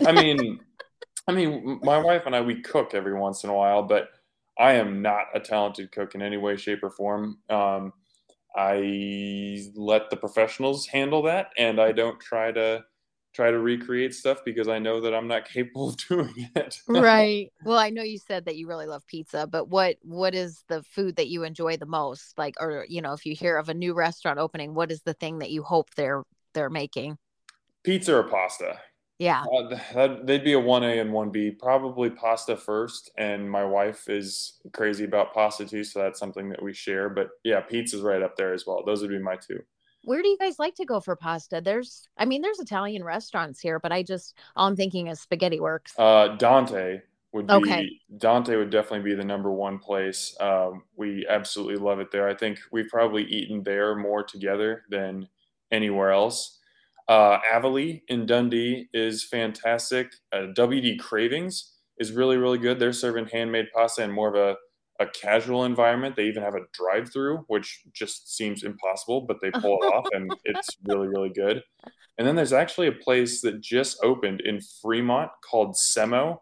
I 0.06 0.12
mean, 0.12 0.60
I 1.28 1.32
mean, 1.32 1.80
my 1.84 1.98
wife 1.98 2.24
and 2.26 2.36
I 2.36 2.42
we 2.42 2.62
cook 2.62 2.94
every 2.94 3.14
once 3.14 3.44
in 3.44 3.50
a 3.50 3.54
while, 3.54 3.84
but 3.84 4.10
I 4.58 4.74
am 4.74 5.02
not 5.02 5.28
a 5.34 5.40
talented 5.40 5.92
cook 5.92 6.16
in 6.16 6.22
any 6.22 6.38
way, 6.38 6.58
shape, 6.58 6.84
or 6.84 6.90
form. 6.90 7.40
Um, 7.50 7.94
I 8.56 9.66
let 9.76 10.10
the 10.10 10.18
professionals 10.18 10.86
handle 10.86 11.24
that, 11.24 11.48
and 11.58 11.80
I 11.80 11.92
don't 11.92 12.20
try 12.20 12.52
to 12.52 12.84
try 13.34 13.52
to 13.52 13.60
recreate 13.60 14.14
stuff 14.14 14.40
because 14.46 14.68
I 14.68 14.80
know 14.80 15.02
that 15.02 15.14
I'm 15.14 15.28
not 15.28 15.48
capable 15.50 15.90
of 15.90 15.98
doing 15.98 16.50
it. 16.56 16.80
right. 16.88 17.52
Well, 17.66 17.78
I 17.78 17.90
know 17.90 18.04
you 18.04 18.18
said 18.18 18.46
that 18.46 18.58
you 18.58 18.68
really 18.68 18.88
love 18.88 19.08
pizza, 19.08 19.48
but 19.48 19.70
what 19.70 19.96
what 20.02 20.36
is 20.36 20.64
the 20.68 20.84
food 20.84 21.16
that 21.16 21.30
you 21.30 21.44
enjoy 21.44 21.78
the 21.78 21.86
most? 21.86 22.38
Like 22.38 22.56
or 22.60 22.86
you 22.90 23.02
know, 23.02 23.14
if 23.14 23.26
you 23.26 23.36
hear 23.36 23.58
of 23.58 23.70
a 23.70 23.74
new 23.74 23.94
restaurant 23.94 24.40
opening, 24.40 24.74
what 24.74 24.92
is 24.92 25.02
the 25.02 25.14
thing 25.14 25.40
that 25.40 25.52
you 25.52 25.64
hope 25.64 25.90
they're 25.96 26.24
they're 26.54 26.70
making? 26.70 27.18
Pizza 27.84 28.16
or 28.16 28.24
pasta? 28.24 28.80
Yeah. 29.20 29.44
Uh, 29.44 29.80
that, 29.94 30.28
they'd 30.28 30.44
be 30.44 30.54
a 30.54 30.60
1A 30.60 31.00
and 31.00 31.12
1B. 31.12 31.60
Probably 31.60 32.10
pasta 32.10 32.58
first. 32.58 33.12
And 33.18 33.50
my 33.50 33.64
wife 33.64 34.10
is 34.10 34.60
crazy 34.74 35.06
about 35.06 35.34
pasta 35.34 35.66
too. 35.66 35.84
So 35.84 36.00
that's 36.00 36.20
something 36.20 36.50
that 36.50 36.62
we 36.62 36.74
share. 36.74 37.10
But 37.10 37.30
yeah, 37.44 37.62
pizza's 37.62 38.02
right 38.02 38.22
up 38.22 38.36
there 38.36 38.54
as 38.54 38.66
well. 38.66 38.84
Those 38.86 39.02
would 39.02 39.12
be 39.12 39.20
my 39.20 39.36
two. 39.36 39.64
Where 40.04 40.22
do 40.22 40.28
you 40.28 40.38
guys 40.38 40.60
like 40.60 40.76
to 40.76 40.86
go 40.86 41.00
for 41.00 41.16
pasta? 41.16 41.62
There's, 41.64 42.08
I 42.18 42.26
mean, 42.26 42.42
there's 42.42 42.60
Italian 42.60 43.04
restaurants 43.04 43.60
here, 43.60 43.80
but 43.80 43.92
I 43.92 44.04
just, 44.04 44.38
all 44.56 44.68
I'm 44.68 44.76
thinking 44.76 45.08
is 45.08 45.22
Spaghetti 45.22 45.60
Works. 45.60 45.94
Uh, 45.98 46.36
Dante 46.36 47.02
would 47.32 47.48
be, 47.48 47.54
okay. 47.54 47.90
Dante 48.18 48.58
would 48.58 48.70
definitely 48.70 49.10
be 49.10 49.16
the 49.16 49.24
number 49.24 49.52
one 49.52 49.80
place. 49.80 50.36
Um, 50.40 50.84
we 50.98 51.26
absolutely 51.28 51.78
love 51.78 52.00
it 52.00 52.12
there. 52.12 52.28
I 52.28 52.36
think 52.36 52.60
we've 52.72 52.90
probably 52.90 53.24
eaten 53.24 53.64
there 53.64 53.96
more 53.96 54.24
together 54.24 54.84
than 54.90 55.28
anywhere 55.72 56.12
else. 56.12 56.60
Uh, 57.08 57.40
Avoli 57.52 58.02
in 58.08 58.26
Dundee 58.26 58.90
is 58.94 59.24
fantastic. 59.24 60.14
Uh, 60.32 60.48
WD 60.56 61.00
Cravings 61.00 61.74
is 61.98 62.12
really, 62.12 62.38
really 62.38 62.58
good. 62.58 62.80
They're 62.80 62.94
serving 62.94 63.28
handmade 63.28 63.68
pasta 63.74 64.04
and 64.04 64.14
more 64.14 64.30
of 64.30 64.36
a, 64.36 64.58
a 65.00 65.08
casual 65.08 65.66
environment. 65.66 66.16
They 66.16 66.26
even 66.26 66.44
have 66.44 66.56
a 66.56 66.66
drive 66.74 67.12
through, 67.12 67.46
which 67.48 67.82
just 67.94 68.36
seems 68.36 68.64
impossible, 68.64 69.22
but 69.22 69.38
they 69.42 69.52
pull 69.52 69.80
it 69.82 69.86
off 69.88 70.06
and 70.12 70.32
it's 70.44 70.70
really, 70.86 71.08
really 71.08 71.30
good. 71.30 71.62
And 72.18 72.28
then 72.28 72.36
there's 72.36 72.54
actually 72.54 72.88
a 72.88 72.94
place 72.94 73.42
that 73.42 73.62
just 73.62 73.98
opened 74.04 74.42
in 74.42 74.60
Fremont 74.82 75.32
called 75.50 75.76
Semo. 75.76 76.40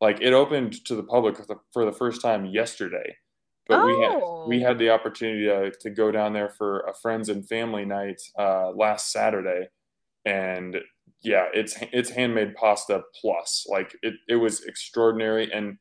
Like 0.00 0.20
it 0.20 0.32
opened 0.32 0.84
to 0.84 0.94
the 0.94 1.02
public 1.02 1.36
for 1.36 1.46
the, 1.46 1.56
for 1.72 1.84
the 1.84 1.92
first 1.92 2.22
time 2.22 2.46
yesterday. 2.46 3.16
But 3.66 3.80
oh. 3.80 3.86
we 3.86 4.02
had 4.02 4.48
we 4.48 4.62
had 4.62 4.78
the 4.78 4.90
opportunity 4.90 5.44
to, 5.44 5.72
to 5.80 5.90
go 5.90 6.10
down 6.10 6.32
there 6.32 6.48
for 6.48 6.80
a 6.80 6.94
friends 6.94 7.28
and 7.28 7.46
family 7.46 7.84
night 7.84 8.20
uh, 8.38 8.70
last 8.70 9.12
Saturday 9.12 9.68
and 10.28 10.76
yeah, 11.22 11.46
it's 11.52 11.76
it's 11.92 12.10
handmade 12.10 12.54
pasta 12.54 13.02
plus. 13.20 13.66
Like 13.68 13.96
it 14.02 14.14
it 14.28 14.36
was 14.36 14.64
extraordinary 14.64 15.50
and 15.52 15.78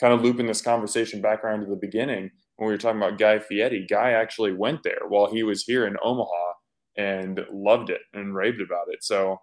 kind 0.00 0.14
of 0.14 0.22
looping 0.22 0.46
this 0.46 0.62
conversation 0.62 1.20
back 1.20 1.44
around 1.44 1.60
to 1.60 1.66
the 1.66 1.76
beginning 1.76 2.30
when 2.56 2.68
we 2.68 2.72
were 2.72 2.78
talking 2.78 3.00
about 3.00 3.18
Guy 3.18 3.38
Fieri. 3.38 3.86
Guy 3.88 4.12
actually 4.12 4.52
went 4.52 4.82
there 4.82 5.00
while 5.08 5.30
he 5.30 5.42
was 5.42 5.64
here 5.64 5.86
in 5.86 5.96
Omaha 6.02 6.52
and 6.96 7.40
loved 7.52 7.90
it 7.90 8.00
and 8.12 8.34
raved 8.34 8.60
about 8.60 8.86
it. 8.88 9.04
So 9.04 9.38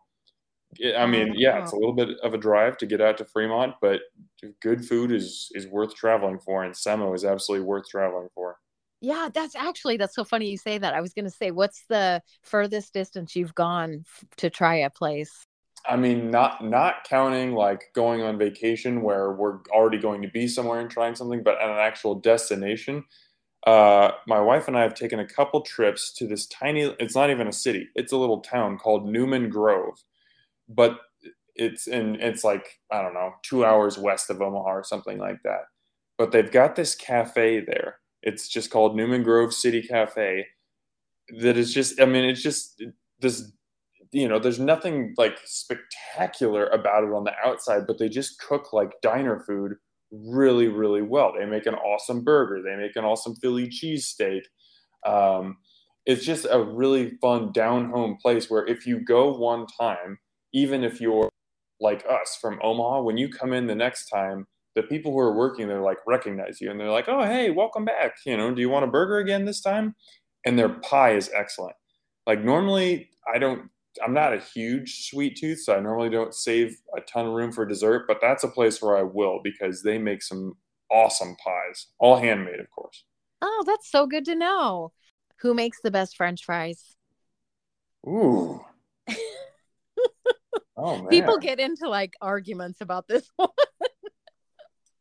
I 0.97 1.05
mean, 1.05 1.33
yeah, 1.35 1.61
it's 1.61 1.71
a 1.71 1.75
little 1.75 1.93
bit 1.93 2.09
of 2.21 2.33
a 2.33 2.37
drive 2.37 2.77
to 2.79 2.85
get 2.85 3.01
out 3.01 3.17
to 3.17 3.25
Fremont, 3.25 3.75
but 3.81 4.01
good 4.61 4.85
food 4.85 5.11
is 5.11 5.49
is 5.53 5.65
worth 5.65 5.95
traveling 5.95 6.39
for, 6.39 6.63
and 6.63 6.73
Semo 6.73 7.15
is 7.15 7.23
absolutely 7.23 7.65
worth 7.65 7.87
traveling 7.87 8.27
for. 8.35 8.57
Yeah, 8.99 9.29
that's 9.33 9.55
actually 9.55 9.97
that's 9.97 10.15
so 10.15 10.23
funny 10.23 10.49
you 10.49 10.57
say 10.57 10.77
that. 10.77 10.93
I 10.93 11.01
was 11.01 11.13
going 11.13 11.25
to 11.25 11.31
say, 11.31 11.51
what's 11.51 11.85
the 11.87 12.21
furthest 12.41 12.93
distance 12.93 13.35
you've 13.35 13.55
gone 13.55 14.03
f- 14.05 14.25
to 14.37 14.49
try 14.49 14.75
a 14.75 14.89
place? 14.89 15.45
I 15.85 15.95
mean, 15.95 16.31
not 16.31 16.63
not 16.63 17.03
counting 17.05 17.53
like 17.53 17.91
going 17.93 18.21
on 18.21 18.37
vacation 18.37 19.01
where 19.01 19.31
we're 19.31 19.59
already 19.69 19.97
going 19.97 20.21
to 20.21 20.27
be 20.27 20.47
somewhere 20.47 20.79
and 20.79 20.89
trying 20.89 21.15
something, 21.15 21.43
but 21.43 21.61
at 21.61 21.69
an 21.69 21.77
actual 21.77 22.15
destination. 22.15 23.05
Uh, 23.65 24.11
my 24.27 24.39
wife 24.39 24.67
and 24.67 24.77
I 24.77 24.83
have 24.83 24.93
taken 24.93 25.19
a 25.19 25.27
couple 25.27 25.61
trips 25.61 26.13
to 26.13 26.27
this 26.27 26.47
tiny. 26.47 26.83
It's 26.99 27.15
not 27.15 27.29
even 27.29 27.47
a 27.47 27.53
city; 27.53 27.89
it's 27.95 28.11
a 28.11 28.17
little 28.17 28.41
town 28.41 28.77
called 28.77 29.07
Newman 29.09 29.49
Grove, 29.49 30.03
but 30.69 30.99
it's 31.55 31.87
in 31.87 32.15
it's 32.21 32.43
like 32.43 32.79
I 32.91 33.01
don't 33.01 33.13
know, 33.13 33.33
two 33.43 33.65
hours 33.65 33.97
west 33.97 34.29
of 34.29 34.41
Omaha 34.41 34.69
or 34.69 34.83
something 34.83 35.17
like 35.17 35.41
that. 35.43 35.65
But 36.17 36.31
they've 36.31 36.51
got 36.51 36.75
this 36.75 36.95
cafe 36.95 37.61
there 37.61 37.99
it's 38.23 38.47
just 38.47 38.71
called 38.71 38.95
Newman 38.95 39.23
Grove 39.23 39.53
City 39.53 39.81
Cafe. 39.81 40.45
That 41.41 41.57
is 41.57 41.73
just, 41.73 41.99
I 42.01 42.05
mean, 42.05 42.25
it's 42.25 42.41
just 42.41 42.83
this, 43.19 43.51
you 44.11 44.27
know, 44.27 44.39
there's 44.39 44.59
nothing 44.59 45.13
like 45.17 45.37
spectacular 45.45 46.67
about 46.67 47.03
it 47.03 47.13
on 47.13 47.23
the 47.23 47.33
outside, 47.43 47.87
but 47.87 47.99
they 47.99 48.09
just 48.09 48.39
cook 48.39 48.73
like 48.73 49.01
diner 49.01 49.39
food 49.39 49.75
really, 50.11 50.67
really 50.67 51.01
well. 51.01 51.33
They 51.37 51.45
make 51.45 51.65
an 51.65 51.75
awesome 51.75 52.23
burger, 52.23 52.61
they 52.61 52.75
make 52.75 52.95
an 52.95 53.05
awesome 53.05 53.35
Philly 53.35 53.67
cheesesteak. 53.67 54.41
Um, 55.05 55.57
it's 56.05 56.25
just 56.25 56.47
a 56.49 56.61
really 56.61 57.17
fun 57.21 57.51
down 57.51 57.89
home 57.89 58.17
place 58.21 58.49
where 58.49 58.65
if 58.65 58.87
you 58.87 59.03
go 59.03 59.37
one 59.37 59.65
time, 59.79 60.17
even 60.53 60.83
if 60.83 61.01
you're 61.01 61.29
like 61.79 62.05
us 62.09 62.37
from 62.41 62.59
Omaha, 62.63 63.01
when 63.01 63.17
you 63.17 63.29
come 63.29 63.53
in 63.53 63.67
the 63.67 63.75
next 63.75 64.07
time, 64.07 64.47
the 64.75 64.83
people 64.83 65.11
who 65.11 65.19
are 65.19 65.35
working 65.35 65.67
there 65.67 65.81
like 65.81 65.97
recognize 66.07 66.61
you 66.61 66.71
and 66.71 66.79
they're 66.79 66.91
like, 66.91 67.09
oh, 67.09 67.23
hey, 67.23 67.49
welcome 67.49 67.83
back. 67.83 68.13
You 68.25 68.37
know, 68.37 68.53
do 68.53 68.61
you 68.61 68.69
want 68.69 68.85
a 68.85 68.87
burger 68.87 69.17
again 69.17 69.43
this 69.43 69.59
time? 69.59 69.95
And 70.45 70.57
their 70.57 70.69
pie 70.69 71.15
is 71.15 71.29
excellent. 71.35 71.75
Like 72.25 72.43
normally, 72.43 73.09
I 73.33 73.39
don't. 73.39 73.69
I'm 74.03 74.13
not 74.13 74.33
a 74.33 74.39
huge 74.39 75.09
sweet 75.09 75.37
tooth, 75.37 75.61
so 75.61 75.75
I 75.75 75.79
normally 75.79 76.09
don't 76.09 76.33
save 76.33 76.77
a 76.95 77.01
ton 77.01 77.27
of 77.27 77.33
room 77.33 77.51
for 77.51 77.65
dessert. 77.65 78.05
But 78.07 78.19
that's 78.21 78.43
a 78.43 78.49
place 78.49 78.81
where 78.81 78.97
I 78.97 79.03
will 79.03 79.39
because 79.43 79.83
they 79.83 79.97
make 79.97 80.21
some 80.21 80.55
awesome 80.91 81.35
pies, 81.43 81.87
all 81.99 82.17
handmade, 82.17 82.59
of 82.59 82.69
course. 82.71 83.03
Oh, 83.41 83.63
that's 83.65 83.89
so 83.89 84.07
good 84.07 84.25
to 84.25 84.35
know. 84.35 84.91
Who 85.41 85.53
makes 85.53 85.79
the 85.81 85.91
best 85.91 86.17
French 86.17 86.43
fries? 86.43 86.95
Ooh. 88.07 88.63
oh 90.77 90.97
man. 90.97 91.09
People 91.09 91.37
get 91.37 91.59
into 91.59 91.89
like 91.89 92.13
arguments 92.21 92.81
about 92.81 93.07
this 93.07 93.29
one. 93.35 93.49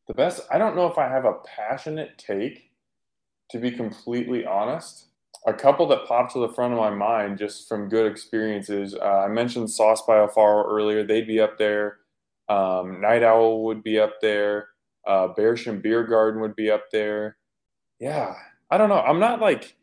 The 0.09 0.15
best, 0.15 0.43
I 0.51 0.59
don't 0.59 0.77
know 0.77 0.87
if 0.87 0.99
I 0.99 1.09
have 1.09 1.25
a 1.25 1.35
passionate 1.45 2.17
take, 2.17 2.71
to 3.51 3.59
be 3.59 3.73
completely 3.73 4.45
honest. 4.45 5.07
A 5.47 5.55
couple 5.55 5.87
that 5.89 6.07
popped 6.07 6.33
to 6.33 6.41
the 6.41 6.53
front 6.53 6.73
of 6.73 6.79
my 6.81 6.91
mind 6.91 7.39
just 7.39 7.69
from 7.69 7.89
good 7.89 8.11
experiences. 8.11 8.95
Uh, 8.95 9.21
I 9.21 9.29
mentioned 9.29 9.71
Sauce 9.71 10.03
by 10.05 10.17
earlier. 10.69 11.05
They'd 11.05 11.27
be 11.27 11.41
up 11.41 11.57
there. 11.57 11.99
Um, 12.49 13.01
Night 13.01 13.23
Owl 13.23 13.65
would 13.65 13.83
be 13.83 13.99
up 13.99 14.15
there. 14.21 14.69
Uh, 15.07 15.29
Beer 15.81 16.03
Garden 16.05 16.41
would 16.41 16.57
be 16.57 16.71
up 16.71 16.85
there. 16.91 17.37
Yeah, 18.01 18.35
I 18.71 18.79
don't 18.79 18.89
know. 18.89 19.01
I'm 19.01 19.21
not 19.21 19.41
like, 19.41 19.77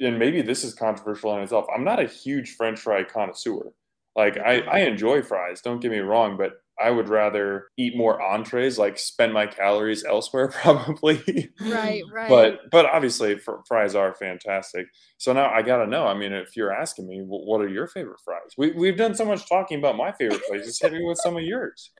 and 0.00 0.18
maybe 0.18 0.42
this 0.42 0.64
is 0.64 0.74
controversial 0.74 1.36
in 1.36 1.42
itself. 1.42 1.66
I'm 1.74 1.84
not 1.84 2.00
a 2.00 2.06
huge 2.06 2.56
French 2.56 2.80
fry 2.80 3.04
connoisseur. 3.04 3.72
Like 4.16 4.38
I, 4.38 4.60
I 4.62 4.78
enjoy 4.80 5.22
fries. 5.22 5.60
Don't 5.60 5.80
get 5.80 5.92
me 5.92 5.98
wrong, 5.98 6.36
but 6.36 6.62
I 6.82 6.90
would 6.90 7.08
rather 7.08 7.68
eat 7.76 7.96
more 7.96 8.20
entrees, 8.22 8.78
like 8.78 8.98
spend 8.98 9.32
my 9.32 9.46
calories 9.46 10.04
elsewhere, 10.04 10.48
probably. 10.62 11.50
Right, 11.60 12.02
right. 12.12 12.28
but 12.28 12.70
but 12.70 12.86
obviously, 12.86 13.38
fr- 13.38 13.62
fries 13.66 13.94
are 13.94 14.14
fantastic. 14.14 14.86
So 15.18 15.32
now 15.32 15.50
I 15.50 15.62
gotta 15.62 15.86
know. 15.86 16.06
I 16.06 16.14
mean, 16.14 16.32
if 16.32 16.56
you're 16.56 16.72
asking 16.72 17.08
me, 17.08 17.20
what 17.26 17.60
are 17.60 17.68
your 17.68 17.86
favorite 17.86 18.20
fries? 18.24 18.54
We 18.56 18.72
we've 18.72 18.96
done 18.96 19.14
so 19.14 19.24
much 19.24 19.48
talking 19.48 19.78
about 19.78 19.96
my 19.96 20.12
favorite 20.12 20.42
places. 20.48 20.78
Hit 20.80 20.92
me 20.92 21.04
with 21.04 21.18
some 21.18 21.36
of 21.36 21.42
yours. 21.42 21.90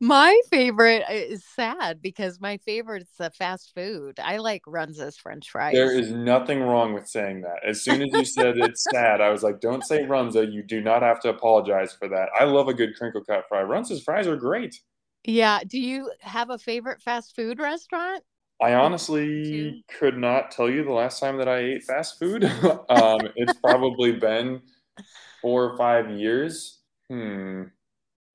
My 0.00 0.40
favorite 0.48 1.04
is 1.10 1.44
sad 1.44 2.00
because 2.00 2.40
my 2.40 2.58
favorite's 2.58 3.10
the 3.18 3.30
fast 3.30 3.72
food. 3.74 4.20
I 4.20 4.36
like 4.36 4.62
Runza's 4.62 5.16
French 5.16 5.50
fries. 5.50 5.74
There 5.74 5.90
is 5.90 6.12
nothing 6.12 6.60
wrong 6.60 6.94
with 6.94 7.08
saying 7.08 7.40
that. 7.40 7.64
As 7.66 7.82
soon 7.82 8.02
as 8.02 8.08
you 8.12 8.24
said 8.24 8.58
it's 8.58 8.86
sad, 8.92 9.20
I 9.20 9.30
was 9.30 9.42
like, 9.42 9.60
don't 9.60 9.84
say 9.84 10.04
Runza. 10.04 10.52
You 10.52 10.62
do 10.62 10.80
not 10.80 11.02
have 11.02 11.18
to 11.22 11.30
apologize 11.30 11.92
for 11.92 12.06
that. 12.08 12.28
I 12.38 12.44
love 12.44 12.68
a 12.68 12.74
good 12.74 12.94
crinkle 12.96 13.24
cut 13.24 13.48
fry. 13.48 13.62
Runza's 13.62 14.02
fries 14.02 14.28
are 14.28 14.36
great. 14.36 14.80
Yeah. 15.24 15.60
Do 15.66 15.80
you 15.80 16.12
have 16.20 16.50
a 16.50 16.58
favorite 16.58 17.02
fast 17.02 17.34
food 17.34 17.58
restaurant? 17.58 18.22
I 18.62 18.74
honestly 18.74 19.84
could 19.98 20.16
not 20.16 20.52
tell 20.52 20.70
you 20.70 20.84
the 20.84 20.92
last 20.92 21.18
time 21.18 21.38
that 21.38 21.48
I 21.48 21.58
ate 21.58 21.82
fast 21.82 22.20
food. 22.20 22.44
um, 22.88 23.20
it's 23.34 23.58
probably 23.58 24.12
been 24.12 24.62
four 25.42 25.64
or 25.64 25.76
five 25.76 26.08
years. 26.10 26.78
Hmm 27.10 27.64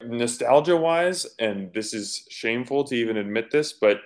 nostalgia 0.08 0.78
wise, 0.78 1.26
and 1.40 1.74
this 1.74 1.94
is 1.94 2.26
shameful 2.30 2.84
to 2.86 2.96
even 2.96 3.18
admit 3.18 3.52
this, 3.52 3.74
but 3.74 4.00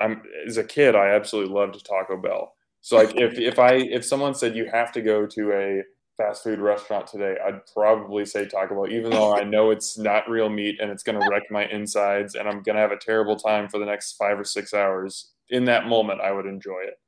I'm 0.00 0.22
as 0.46 0.56
a 0.56 0.64
kid, 0.64 0.94
I 0.94 1.08
absolutely 1.08 1.54
loved 1.54 1.84
Taco 1.84 2.16
Bell. 2.16 2.54
So 2.80 2.96
like 2.96 3.16
if 3.16 3.38
if 3.38 3.58
I 3.58 3.74
if 3.74 4.04
someone 4.04 4.34
said 4.34 4.56
you 4.56 4.66
have 4.70 4.92
to 4.92 5.00
go 5.00 5.26
to 5.26 5.52
a 5.52 5.82
fast 6.16 6.44
food 6.44 6.58
restaurant 6.58 7.06
today, 7.06 7.36
I'd 7.44 7.66
probably 7.72 8.24
say 8.24 8.46
Taco 8.46 8.74
Bell, 8.74 8.92
even 8.92 9.10
though 9.10 9.34
I 9.34 9.44
know 9.44 9.70
it's 9.70 9.98
not 9.98 10.28
real 10.28 10.48
meat 10.48 10.78
and 10.80 10.90
it's 10.90 11.02
going 11.02 11.18
to 11.20 11.28
wreck 11.28 11.44
my 11.50 11.66
insides 11.66 12.34
and 12.34 12.48
I'm 12.48 12.62
going 12.62 12.76
to 12.76 12.82
have 12.82 12.92
a 12.92 12.98
terrible 12.98 13.36
time 13.36 13.68
for 13.68 13.78
the 13.78 13.86
next 13.86 14.12
five 14.12 14.38
or 14.38 14.44
six 14.44 14.74
hours. 14.74 15.32
In 15.50 15.64
that 15.66 15.86
moment, 15.86 16.20
I 16.20 16.32
would 16.32 16.46
enjoy 16.46 16.80
it. 16.82 16.98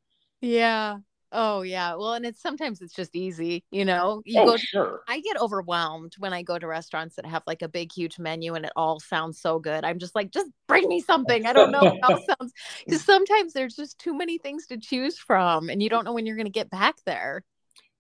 Yeah. 0.40 0.98
Oh 1.38 1.60
yeah. 1.60 1.94
Well, 1.96 2.14
and 2.14 2.24
it's 2.24 2.40
sometimes 2.40 2.80
it's 2.80 2.94
just 2.94 3.14
easy, 3.14 3.62
you 3.70 3.82
oh, 3.82 3.84
know. 3.84 4.22
You 4.24 4.40
oh, 4.40 4.46
go 4.46 4.56
sure. 4.56 5.02
I 5.06 5.20
get 5.20 5.38
overwhelmed 5.38 6.14
when 6.18 6.32
I 6.32 6.42
go 6.42 6.58
to 6.58 6.66
restaurants 6.66 7.16
that 7.16 7.26
have 7.26 7.42
like 7.46 7.60
a 7.60 7.68
big 7.68 7.92
huge 7.92 8.18
menu 8.18 8.54
and 8.54 8.64
it 8.64 8.72
all 8.74 9.00
sounds 9.00 9.38
so 9.38 9.58
good. 9.58 9.84
I'm 9.84 9.98
just 9.98 10.14
like, 10.14 10.30
just 10.30 10.50
bring 10.66 10.88
me 10.88 11.00
something. 11.02 11.44
I 11.44 11.52
don't 11.52 11.72
know 11.72 11.98
how 12.02 12.08
sounds 12.40 12.54
because 12.86 13.04
sometimes 13.04 13.52
there's 13.52 13.76
just 13.76 13.98
too 13.98 14.16
many 14.16 14.38
things 14.38 14.66
to 14.68 14.78
choose 14.78 15.18
from 15.18 15.68
and 15.68 15.82
you 15.82 15.90
don't 15.90 16.06
know 16.06 16.14
when 16.14 16.24
you're 16.24 16.38
gonna 16.38 16.48
get 16.48 16.70
back 16.70 16.96
there. 17.04 17.44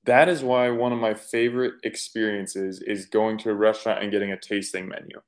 That 0.04 0.30
is 0.30 0.42
why 0.42 0.70
one 0.70 0.94
of 0.94 0.98
my 0.98 1.12
favorite 1.12 1.74
experiences 1.84 2.80
is 2.80 3.04
going 3.04 3.36
to 3.38 3.50
a 3.50 3.54
restaurant 3.54 4.02
and 4.02 4.10
getting 4.10 4.32
a 4.32 4.40
tasting 4.40 4.88
menu 4.88 5.20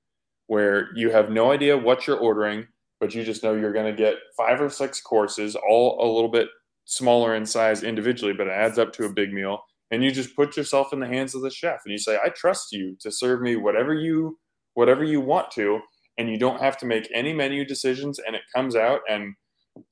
where 0.47 0.88
you 0.94 1.11
have 1.11 1.31
no 1.31 1.53
idea 1.53 1.77
what 1.77 2.07
you're 2.07 2.16
ordering, 2.16 2.68
but 3.01 3.14
you 3.14 3.23
just 3.23 3.42
know 3.42 3.55
you're 3.55 3.73
going 3.73 3.94
to 3.94 4.03
get 4.03 4.16
five 4.35 4.62
or 4.62 4.71
six 4.71 4.99
courses, 4.99 5.57
all 5.57 5.99
a 6.01 6.09
little 6.11 6.31
bit 6.31 6.49
smaller 6.88 7.35
in 7.35 7.44
size 7.44 7.83
individually, 7.83 8.33
but 8.33 8.46
it 8.46 8.53
adds 8.53 8.79
up 8.79 8.92
to 8.94 9.05
a 9.05 9.12
big 9.12 9.31
meal. 9.33 9.61
And 9.90 10.03
you 10.03 10.11
just 10.11 10.35
put 10.35 10.57
yourself 10.57 10.92
in 10.92 11.01
the 11.01 11.07
hands 11.07 11.35
of 11.35 11.42
the 11.42 11.51
chef 11.51 11.81
and 11.85 11.92
you 11.92 11.98
say, 11.98 12.18
I 12.24 12.31
trust 12.31 12.72
you 12.72 12.96
to 13.01 13.11
serve 13.11 13.40
me 13.40 13.57
whatever 13.57 13.94
you 13.94 14.38
whatever 14.74 15.05
you 15.05 15.20
want 15.20 15.51
to. 15.53 15.81
And 16.16 16.31
you 16.31 16.38
don't 16.38 16.61
have 16.61 16.79
to 16.79 16.87
make 16.87 17.09
any 17.14 17.33
menu 17.33 17.64
decisions 17.64 18.18
and 18.18 18.35
it 18.35 18.42
comes 18.55 18.74
out 18.74 19.01
and 19.09 19.35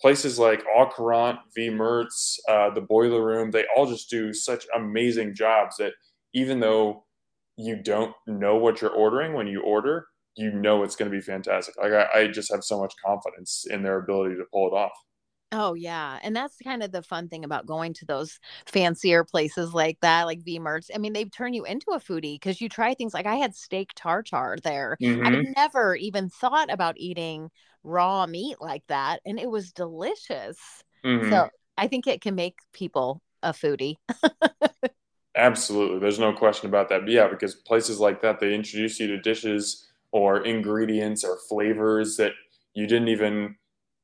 places 0.00 0.38
like 0.38 0.64
Au 0.74 0.86
Courant, 0.86 1.38
V 1.54 1.68
Mertz, 1.68 2.38
uh, 2.48 2.70
the 2.70 2.80
Boiler 2.80 3.24
Room, 3.24 3.50
they 3.50 3.64
all 3.76 3.86
just 3.86 4.10
do 4.10 4.32
such 4.32 4.66
amazing 4.74 5.34
jobs 5.34 5.76
that 5.76 5.92
even 6.34 6.60
though 6.60 7.04
you 7.56 7.76
don't 7.76 8.14
know 8.26 8.56
what 8.56 8.80
you're 8.80 8.90
ordering 8.90 9.34
when 9.34 9.46
you 9.46 9.62
order, 9.62 10.06
you 10.34 10.50
know 10.50 10.82
it's 10.82 10.96
going 10.96 11.10
to 11.10 11.16
be 11.16 11.22
fantastic. 11.22 11.74
Like 11.76 11.92
I, 11.92 12.20
I 12.20 12.26
just 12.28 12.52
have 12.52 12.64
so 12.64 12.80
much 12.80 12.94
confidence 13.04 13.66
in 13.70 13.82
their 13.82 13.98
ability 13.98 14.34
to 14.36 14.44
pull 14.52 14.66
it 14.68 14.74
off. 14.74 14.92
Oh 15.52 15.74
yeah, 15.74 16.18
and 16.22 16.34
that's 16.34 16.56
kind 16.64 16.82
of 16.82 16.90
the 16.90 17.02
fun 17.02 17.28
thing 17.28 17.44
about 17.44 17.66
going 17.66 17.94
to 17.94 18.04
those 18.04 18.40
fancier 18.66 19.22
places 19.24 19.72
like 19.72 19.98
that, 20.00 20.24
like 20.26 20.42
V 20.42 20.58
Mertz. 20.58 20.90
I 20.92 20.98
mean, 20.98 21.12
they 21.12 21.24
turn 21.26 21.54
you 21.54 21.64
into 21.64 21.92
a 21.92 22.00
foodie 22.00 22.34
because 22.34 22.60
you 22.60 22.68
try 22.68 22.94
things 22.94 23.14
like 23.14 23.26
I 23.26 23.36
had 23.36 23.54
steak 23.54 23.92
tartare 23.94 24.56
there. 24.64 24.98
Mhm. 25.00 25.24
I 25.24 25.52
never 25.56 25.94
even 25.94 26.30
thought 26.30 26.72
about 26.72 26.98
eating 26.98 27.50
raw 27.84 28.26
meat 28.26 28.56
like 28.60 28.82
that, 28.88 29.20
and 29.24 29.38
it 29.38 29.48
was 29.48 29.72
delicious. 29.72 30.58
Mhm. 31.04 31.30
So 31.30 31.48
I 31.78 31.86
think 31.88 32.06
it 32.08 32.20
can 32.20 32.34
make 32.34 32.58
people 32.72 33.22
a 33.42 33.52
foodie. 33.52 33.96
Absolutely. 35.36 35.98
There's 35.98 36.18
no 36.18 36.32
question 36.32 36.68
about 36.68 36.88
that. 36.88 37.02
But 37.02 37.10
yeah, 37.10 37.28
because 37.28 37.54
places 37.54 38.00
like 38.00 38.22
that, 38.22 38.40
they 38.40 38.54
introduce 38.54 38.98
you 38.98 39.06
to 39.08 39.18
dishes 39.20 39.86
or 40.12 40.44
ingredients 40.44 41.24
or 41.24 41.38
flavors 41.48 42.16
that 42.16 42.32
you 42.74 42.86
didn't 42.86 43.08
even, 43.08 43.56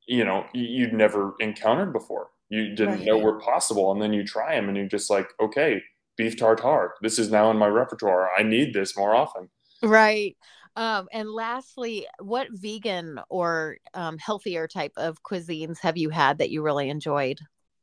you 0.07 0.25
know, 0.25 0.47
you'd 0.53 0.93
never 0.93 1.35
encountered 1.41 1.93
before. 1.93 2.29
You 2.49 2.75
didn't 2.75 3.05
know 3.05 3.19
were 3.19 3.41
possible. 3.41 3.93
And 3.93 4.03
then 4.03 4.13
you 4.13 4.25
try 4.25 4.55
them 4.55 4.69
and 4.69 4.77
you're 4.77 4.87
just 4.87 5.11
like, 5.11 5.29
okay, 5.41 5.83
beef 6.17 6.37
tartare. 6.37 6.93
This 7.01 7.19
is 7.19 7.31
now 7.31 7.51
in 7.51 7.57
my 7.57 7.67
repertoire. 7.67 8.31
I 8.37 8.43
need 8.43 8.75
this 8.75 8.97
more 8.97 9.15
often. 9.15 9.49
Right. 9.83 10.37
Um, 10.77 11.09
and 11.13 11.31
lastly, 11.31 12.07
what 12.21 12.49
vegan 12.51 13.21
or 13.29 13.79
um, 13.95 14.19
healthier 14.19 14.67
type 14.69 14.93
of 14.97 15.23
cuisines 15.23 15.79
have 15.81 15.97
you 15.97 16.11
had 16.11 16.39
that 16.39 16.51
you 16.51 16.63
really 16.63 16.89
enjoyed? 16.89 17.39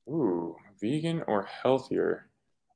Ooh, 0.08 0.55
vegan 0.82 1.23
or 1.27 1.43
healthier? 1.43 2.29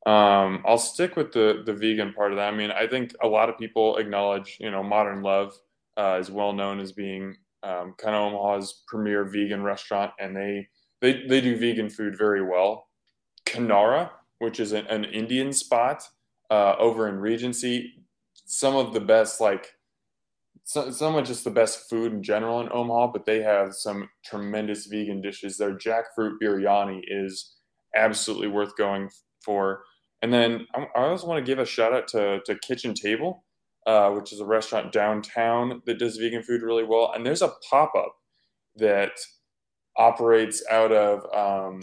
Um, 0.05 0.63
I'll 0.67 0.77
stick 0.77 1.15
with 1.15 1.31
the 1.31 1.63
the 1.65 1.73
vegan 1.73 2.13
part 2.13 2.31
of 2.31 2.37
that. 2.37 2.53
I 2.53 2.55
mean, 2.55 2.71
I 2.71 2.87
think 2.87 3.15
a 3.23 3.27
lot 3.27 3.49
of 3.49 3.57
people 3.57 3.97
acknowledge, 3.97 4.57
you 4.59 4.69
know, 4.69 4.83
Modern 4.83 5.23
Love 5.23 5.57
uh, 5.97 6.17
is 6.19 6.29
well 6.29 6.53
known 6.53 6.79
as 6.79 6.91
being 6.91 7.37
um, 7.63 7.95
kind 7.97 8.15
of 8.15 8.33
Omaha's 8.33 8.83
premier 8.87 9.23
vegan 9.25 9.63
restaurant, 9.63 10.11
and 10.19 10.35
they 10.35 10.67
they 11.01 11.25
they 11.27 11.41
do 11.41 11.57
vegan 11.57 11.89
food 11.89 12.17
very 12.17 12.43
well. 12.43 12.87
Kanara, 13.45 14.09
which 14.39 14.59
is 14.59 14.71
an, 14.71 14.87
an 14.87 15.05
Indian 15.05 15.53
spot 15.53 16.03
uh, 16.49 16.75
over 16.77 17.07
in 17.07 17.15
Regency, 17.15 17.93
some 18.45 18.75
of 18.75 18.93
the 18.93 19.01
best 19.01 19.39
like 19.41 19.73
so, 20.65 20.91
some 20.91 21.15
of 21.15 21.25
just 21.25 21.43
the 21.43 21.51
best 21.51 21.89
food 21.89 22.13
in 22.13 22.23
general 22.23 22.61
in 22.61 22.69
Omaha, 22.71 23.07
but 23.07 23.25
they 23.25 23.41
have 23.41 23.73
some 23.73 24.09
tremendous 24.23 24.85
vegan 24.85 25.21
dishes. 25.21 25.57
Their 25.57 25.75
jackfruit 25.75 26.37
biryani 26.41 27.01
is 27.07 27.55
absolutely 27.95 28.47
worth 28.47 28.75
going 28.77 29.09
for. 29.43 29.83
And 30.21 30.33
then 30.33 30.65
I, 30.73 30.87
I 30.95 31.07
also 31.07 31.27
want 31.27 31.45
to 31.45 31.49
give 31.49 31.59
a 31.59 31.65
shout 31.65 31.93
out 31.93 32.07
to, 32.09 32.39
to 32.45 32.55
Kitchen 32.59 32.93
Table, 32.93 33.43
uh, 33.85 34.11
which 34.11 34.33
is 34.33 34.39
a 34.39 34.45
restaurant 34.45 34.91
downtown 34.91 35.81
that 35.85 35.99
does 35.99 36.17
vegan 36.17 36.43
food 36.43 36.61
really 36.61 36.83
well. 36.83 37.11
And 37.15 37.25
there's 37.25 37.41
a 37.41 37.53
pop 37.69 37.93
up 37.95 38.15
that 38.77 39.11
operates 39.97 40.63
out 40.71 40.91
of, 40.91 41.19
um, 41.35 41.81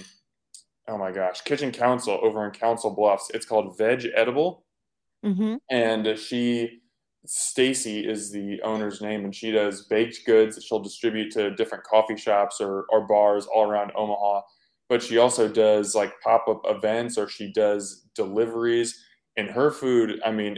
oh 0.88 0.98
my 0.98 1.12
gosh, 1.12 1.42
Kitchen 1.42 1.70
Council 1.72 2.18
over 2.22 2.44
in 2.44 2.50
Council 2.52 2.94
Bluffs. 2.94 3.30
It's 3.34 3.46
called 3.46 3.76
Veg 3.78 4.06
Edible 4.16 4.64
Mm-hmm. 5.22 5.56
and 5.70 6.18
she 6.18 6.80
Stacy 7.26 8.08
is 8.08 8.32
the 8.32 8.58
owner's 8.62 9.02
name 9.02 9.26
and 9.26 9.34
she 9.34 9.50
does 9.50 9.84
baked 9.84 10.20
goods 10.24 10.56
that 10.56 10.64
she'll 10.64 10.80
distribute 10.80 11.30
to 11.32 11.54
different 11.56 11.84
coffee 11.84 12.16
shops 12.16 12.58
or, 12.58 12.86
or 12.88 13.06
bars 13.06 13.44
all 13.44 13.68
around 13.68 13.92
Omaha 13.94 14.40
but 14.88 15.02
she 15.02 15.18
also 15.18 15.46
does 15.46 15.94
like 15.94 16.18
pop-up 16.24 16.62
events 16.64 17.18
or 17.18 17.28
she 17.28 17.52
does 17.52 18.06
deliveries 18.14 18.98
and 19.36 19.50
her 19.50 19.70
food 19.70 20.22
I 20.24 20.30
mean 20.30 20.56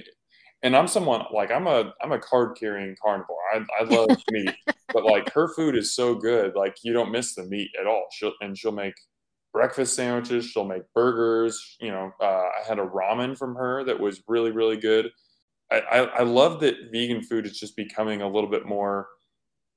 and 0.63 0.77
I'm 0.77 0.89
someone 0.89 1.25
like 1.33 1.51
I'm 1.51 1.67
a 1.67 1.93
I'm 2.03 2.13
a 2.13 2.19
card 2.19 2.57
carrying 2.59 2.97
carnivore 3.03 3.37
I, 3.53 3.65
I 3.81 3.85
love 3.85 4.09
meat 4.31 4.55
but 4.93 5.05
like 5.05 5.33
her 5.33 5.49
food 5.55 5.77
is 5.77 5.95
so 5.95 6.15
good 6.15 6.55
like 6.55 6.77
you 6.83 6.93
don't 6.93 7.13
miss 7.13 7.35
the 7.35 7.45
meat 7.45 7.71
at 7.81 7.87
all 7.87 8.07
she'll 8.11 8.33
and 8.41 8.57
she'll 8.57 8.73
make 8.73 8.95
breakfast 9.53 9.95
sandwiches. 9.95 10.47
She'll 10.47 10.65
make 10.65 10.83
burgers. 10.95 11.77
You 11.81 11.91
know, 11.91 12.13
uh, 12.21 12.25
I 12.25 12.63
had 12.67 12.79
a 12.79 12.87
ramen 12.87 13.37
from 13.37 13.55
her 13.55 13.85
that 13.85 13.99
was 13.99 14.23
really, 14.27 14.51
really 14.51 14.77
good. 14.77 15.11
I, 15.71 15.81
I, 15.81 15.99
I 15.99 16.23
love 16.23 16.61
that 16.61 16.91
vegan 16.91 17.23
food 17.23 17.47
is 17.47 17.59
just 17.59 17.77
becoming 17.77 18.23
a 18.23 18.29
little 18.29 18.51
bit 18.51 18.67
more 18.67 19.09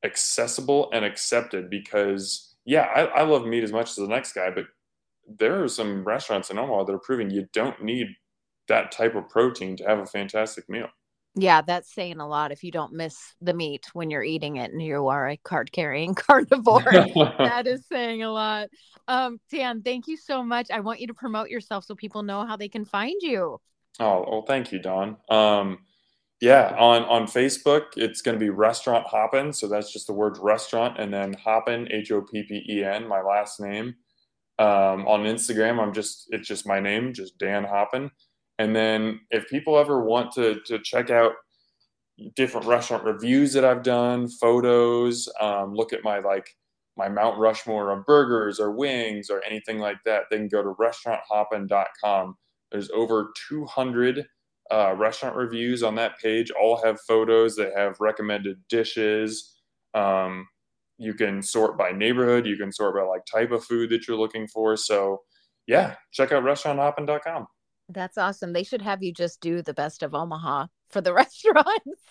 accessible 0.03 0.89
and 0.93 1.05
accepted 1.05 1.69
because, 1.69 2.55
yeah, 2.65 2.87
I, 2.95 3.05
I 3.05 3.23
love 3.23 3.45
meat 3.45 3.63
as 3.63 3.71
much 3.71 3.89
as 3.89 3.95
the 3.95 4.07
next 4.07 4.33
guy, 4.33 4.49
but 4.49 4.65
there 5.27 5.63
are 5.63 5.67
some 5.67 6.03
restaurants 6.03 6.49
in 6.49 6.59
Omaha 6.59 6.85
that 6.85 6.93
are 6.93 6.99
proving 6.99 7.29
you 7.29 7.47
don't 7.53 7.81
need 7.83 8.07
that 8.67 8.91
type 8.91 9.15
of 9.15 9.29
protein 9.29 9.77
to 9.77 9.83
have 9.85 9.99
a 9.99 10.05
fantastic 10.05 10.69
meal. 10.69 10.87
Yeah, 11.37 11.61
that's 11.61 11.93
saying 11.93 12.19
a 12.19 12.27
lot 12.27 12.53
if 12.53 12.63
you 12.63 12.71
don't 12.71 12.93
miss 12.93 13.35
the 13.41 13.53
meat 13.53 13.87
when 13.91 14.09
you're 14.09 14.23
eating 14.23 14.55
it 14.55 14.71
and 14.71 14.81
you 14.81 15.07
are 15.07 15.29
a 15.29 15.37
card 15.37 15.71
carrying 15.71 16.15
carnivore. 16.15 16.81
that 17.37 17.67
is 17.67 17.85
saying 17.91 18.23
a 18.23 18.31
lot. 18.31 18.69
Um, 19.07 19.39
Dan, 19.51 19.81
thank 19.81 20.07
you 20.07 20.15
so 20.15 20.43
much. 20.43 20.71
I 20.71 20.79
want 20.79 21.01
you 21.01 21.07
to 21.07 21.13
promote 21.13 21.49
yourself 21.49 21.83
so 21.83 21.93
people 21.93 22.23
know 22.23 22.45
how 22.45 22.55
they 22.55 22.69
can 22.69 22.85
find 22.85 23.21
you. 23.21 23.59
Oh, 23.99 24.25
well, 24.29 24.45
thank 24.47 24.71
you, 24.71 24.79
Dawn. 24.79 25.17
Um, 25.29 25.79
yeah, 26.41 26.75
on 26.77 27.03
on 27.03 27.27
Facebook, 27.27 27.97
it's 27.97 28.21
going 28.21 28.37
to 28.37 28.43
be 28.43 28.49
Restaurant 28.49 29.07
Hoppen. 29.07 29.55
So 29.55 29.67
that's 29.67 29.91
just 29.91 30.07
the 30.07 30.13
word 30.13 30.37
restaurant, 30.41 30.99
and 30.99 31.13
then 31.13 31.33
Hoppen, 31.35 31.91
H 31.93 32.11
O 32.11 32.21
P 32.21 32.43
P 32.43 32.65
E 32.69 32.83
N, 32.83 33.07
my 33.07 33.21
last 33.21 33.59
name. 33.59 33.95
Um, 34.59 35.07
on 35.07 35.23
Instagram, 35.23 35.79
I'm 35.81 35.93
just 35.93 36.27
it's 36.31 36.47
just 36.47 36.67
my 36.67 36.79
name, 36.79 37.13
just 37.13 37.37
Dan 37.37 37.63
Hoppen. 37.63 38.11
And 38.59 38.75
then 38.75 39.21
if 39.31 39.49
people 39.49 39.77
ever 39.77 40.03
want 40.03 40.31
to 40.33 40.59
to 40.65 40.79
check 40.79 41.09
out 41.09 41.33
different 42.35 42.65
restaurant 42.67 43.03
reviews 43.03 43.53
that 43.53 43.65
I've 43.65 43.83
done, 43.83 44.27
photos, 44.29 45.27
um, 45.41 45.73
look 45.73 45.93
at 45.93 46.03
my 46.03 46.19
like 46.19 46.49
my 46.97 47.09
Mount 47.09 47.37
Rushmore 47.37 47.91
of 47.91 48.05
burgers 48.05 48.59
or 48.59 48.71
wings 48.71 49.29
or 49.29 49.43
anything 49.43 49.79
like 49.79 49.97
that, 50.05 50.23
they 50.29 50.37
can 50.37 50.47
go 50.47 50.63
to 50.63 50.73
restauranthoppen.com. 50.79 52.35
There's 52.71 52.89
over 52.91 53.31
200 53.49 54.25
uh, 54.71 54.95
restaurant 54.97 55.35
reviews 55.35 55.83
on 55.83 55.95
that 55.95 56.17
page. 56.19 56.51
All 56.51 56.81
have 56.83 56.99
photos. 57.01 57.55
They 57.55 57.71
have 57.75 57.97
recommended 57.99 58.57
dishes. 58.69 59.59
Um, 59.93 60.47
you 60.97 61.13
can 61.13 61.41
sort 61.41 61.77
by 61.77 61.91
neighborhood. 61.91 62.45
You 62.45 62.57
can 62.57 62.71
sort 62.71 62.95
by 62.95 63.01
like 63.01 63.25
type 63.25 63.51
of 63.51 63.63
food 63.63 63.89
that 63.89 64.07
you're 64.07 64.17
looking 64.17 64.47
for. 64.47 64.77
So 64.77 65.21
yeah, 65.67 65.95
check 66.11 66.31
out 66.31 66.43
restauranthoppen.com. 66.43 67.47
That's 67.89 68.17
awesome. 68.17 68.53
They 68.53 68.63
should 68.63 68.81
have 68.81 69.03
you 69.03 69.13
just 69.13 69.41
do 69.41 69.61
the 69.61 69.73
best 69.73 70.03
of 70.03 70.15
Omaha 70.15 70.67
for 70.89 71.01
the 71.01 71.13
restaurants. 71.21 72.01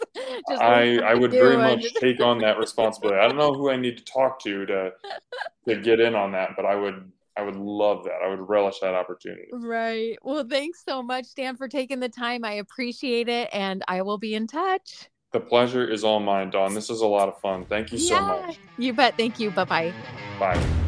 just 0.48 0.62
I, 0.62 0.98
I 0.98 1.14
would 1.14 1.30
very 1.30 1.56
much 1.56 1.82
just- 1.82 1.96
take 1.96 2.20
on 2.20 2.38
that 2.38 2.58
responsibility. 2.58 3.18
I 3.18 3.28
don't 3.28 3.36
know 3.36 3.52
who 3.52 3.70
I 3.70 3.76
need 3.76 3.98
to 3.98 4.04
talk 4.04 4.38
to 4.40 4.66
to 4.66 4.92
to 5.68 5.80
get 5.80 6.00
in 6.00 6.14
on 6.14 6.32
that, 6.32 6.50
but 6.56 6.64
I 6.64 6.74
would 6.74 7.10
I 7.36 7.42
would 7.42 7.56
love 7.56 8.04
that. 8.04 8.20
I 8.24 8.28
would 8.28 8.48
relish 8.48 8.78
that 8.80 8.94
opportunity. 8.94 9.48
Right. 9.52 10.16
Well, 10.22 10.46
thanks 10.48 10.84
so 10.86 11.02
much, 11.02 11.34
Dan, 11.34 11.56
for 11.56 11.68
taking 11.68 11.98
the 11.98 12.08
time. 12.08 12.44
I 12.44 12.54
appreciate 12.54 13.28
it. 13.28 13.48
And 13.52 13.82
I 13.88 14.02
will 14.02 14.18
be 14.18 14.34
in 14.34 14.46
touch. 14.46 15.08
The 15.32 15.40
pleasure 15.40 15.84
is 15.84 16.04
all 16.04 16.20
mine, 16.20 16.50
Dawn. 16.50 16.74
This 16.74 16.90
is 16.90 17.00
a 17.00 17.06
lot 17.06 17.28
of 17.28 17.40
fun. 17.40 17.66
Thank 17.66 17.90
you 17.90 17.98
so 17.98 18.14
yeah, 18.14 18.20
much. 18.20 18.58
You 18.78 18.92
bet. 18.92 19.16
Thank 19.16 19.40
you. 19.40 19.50
Bye 19.50 19.64
bye. 19.64 19.92
Bye. 20.38 20.84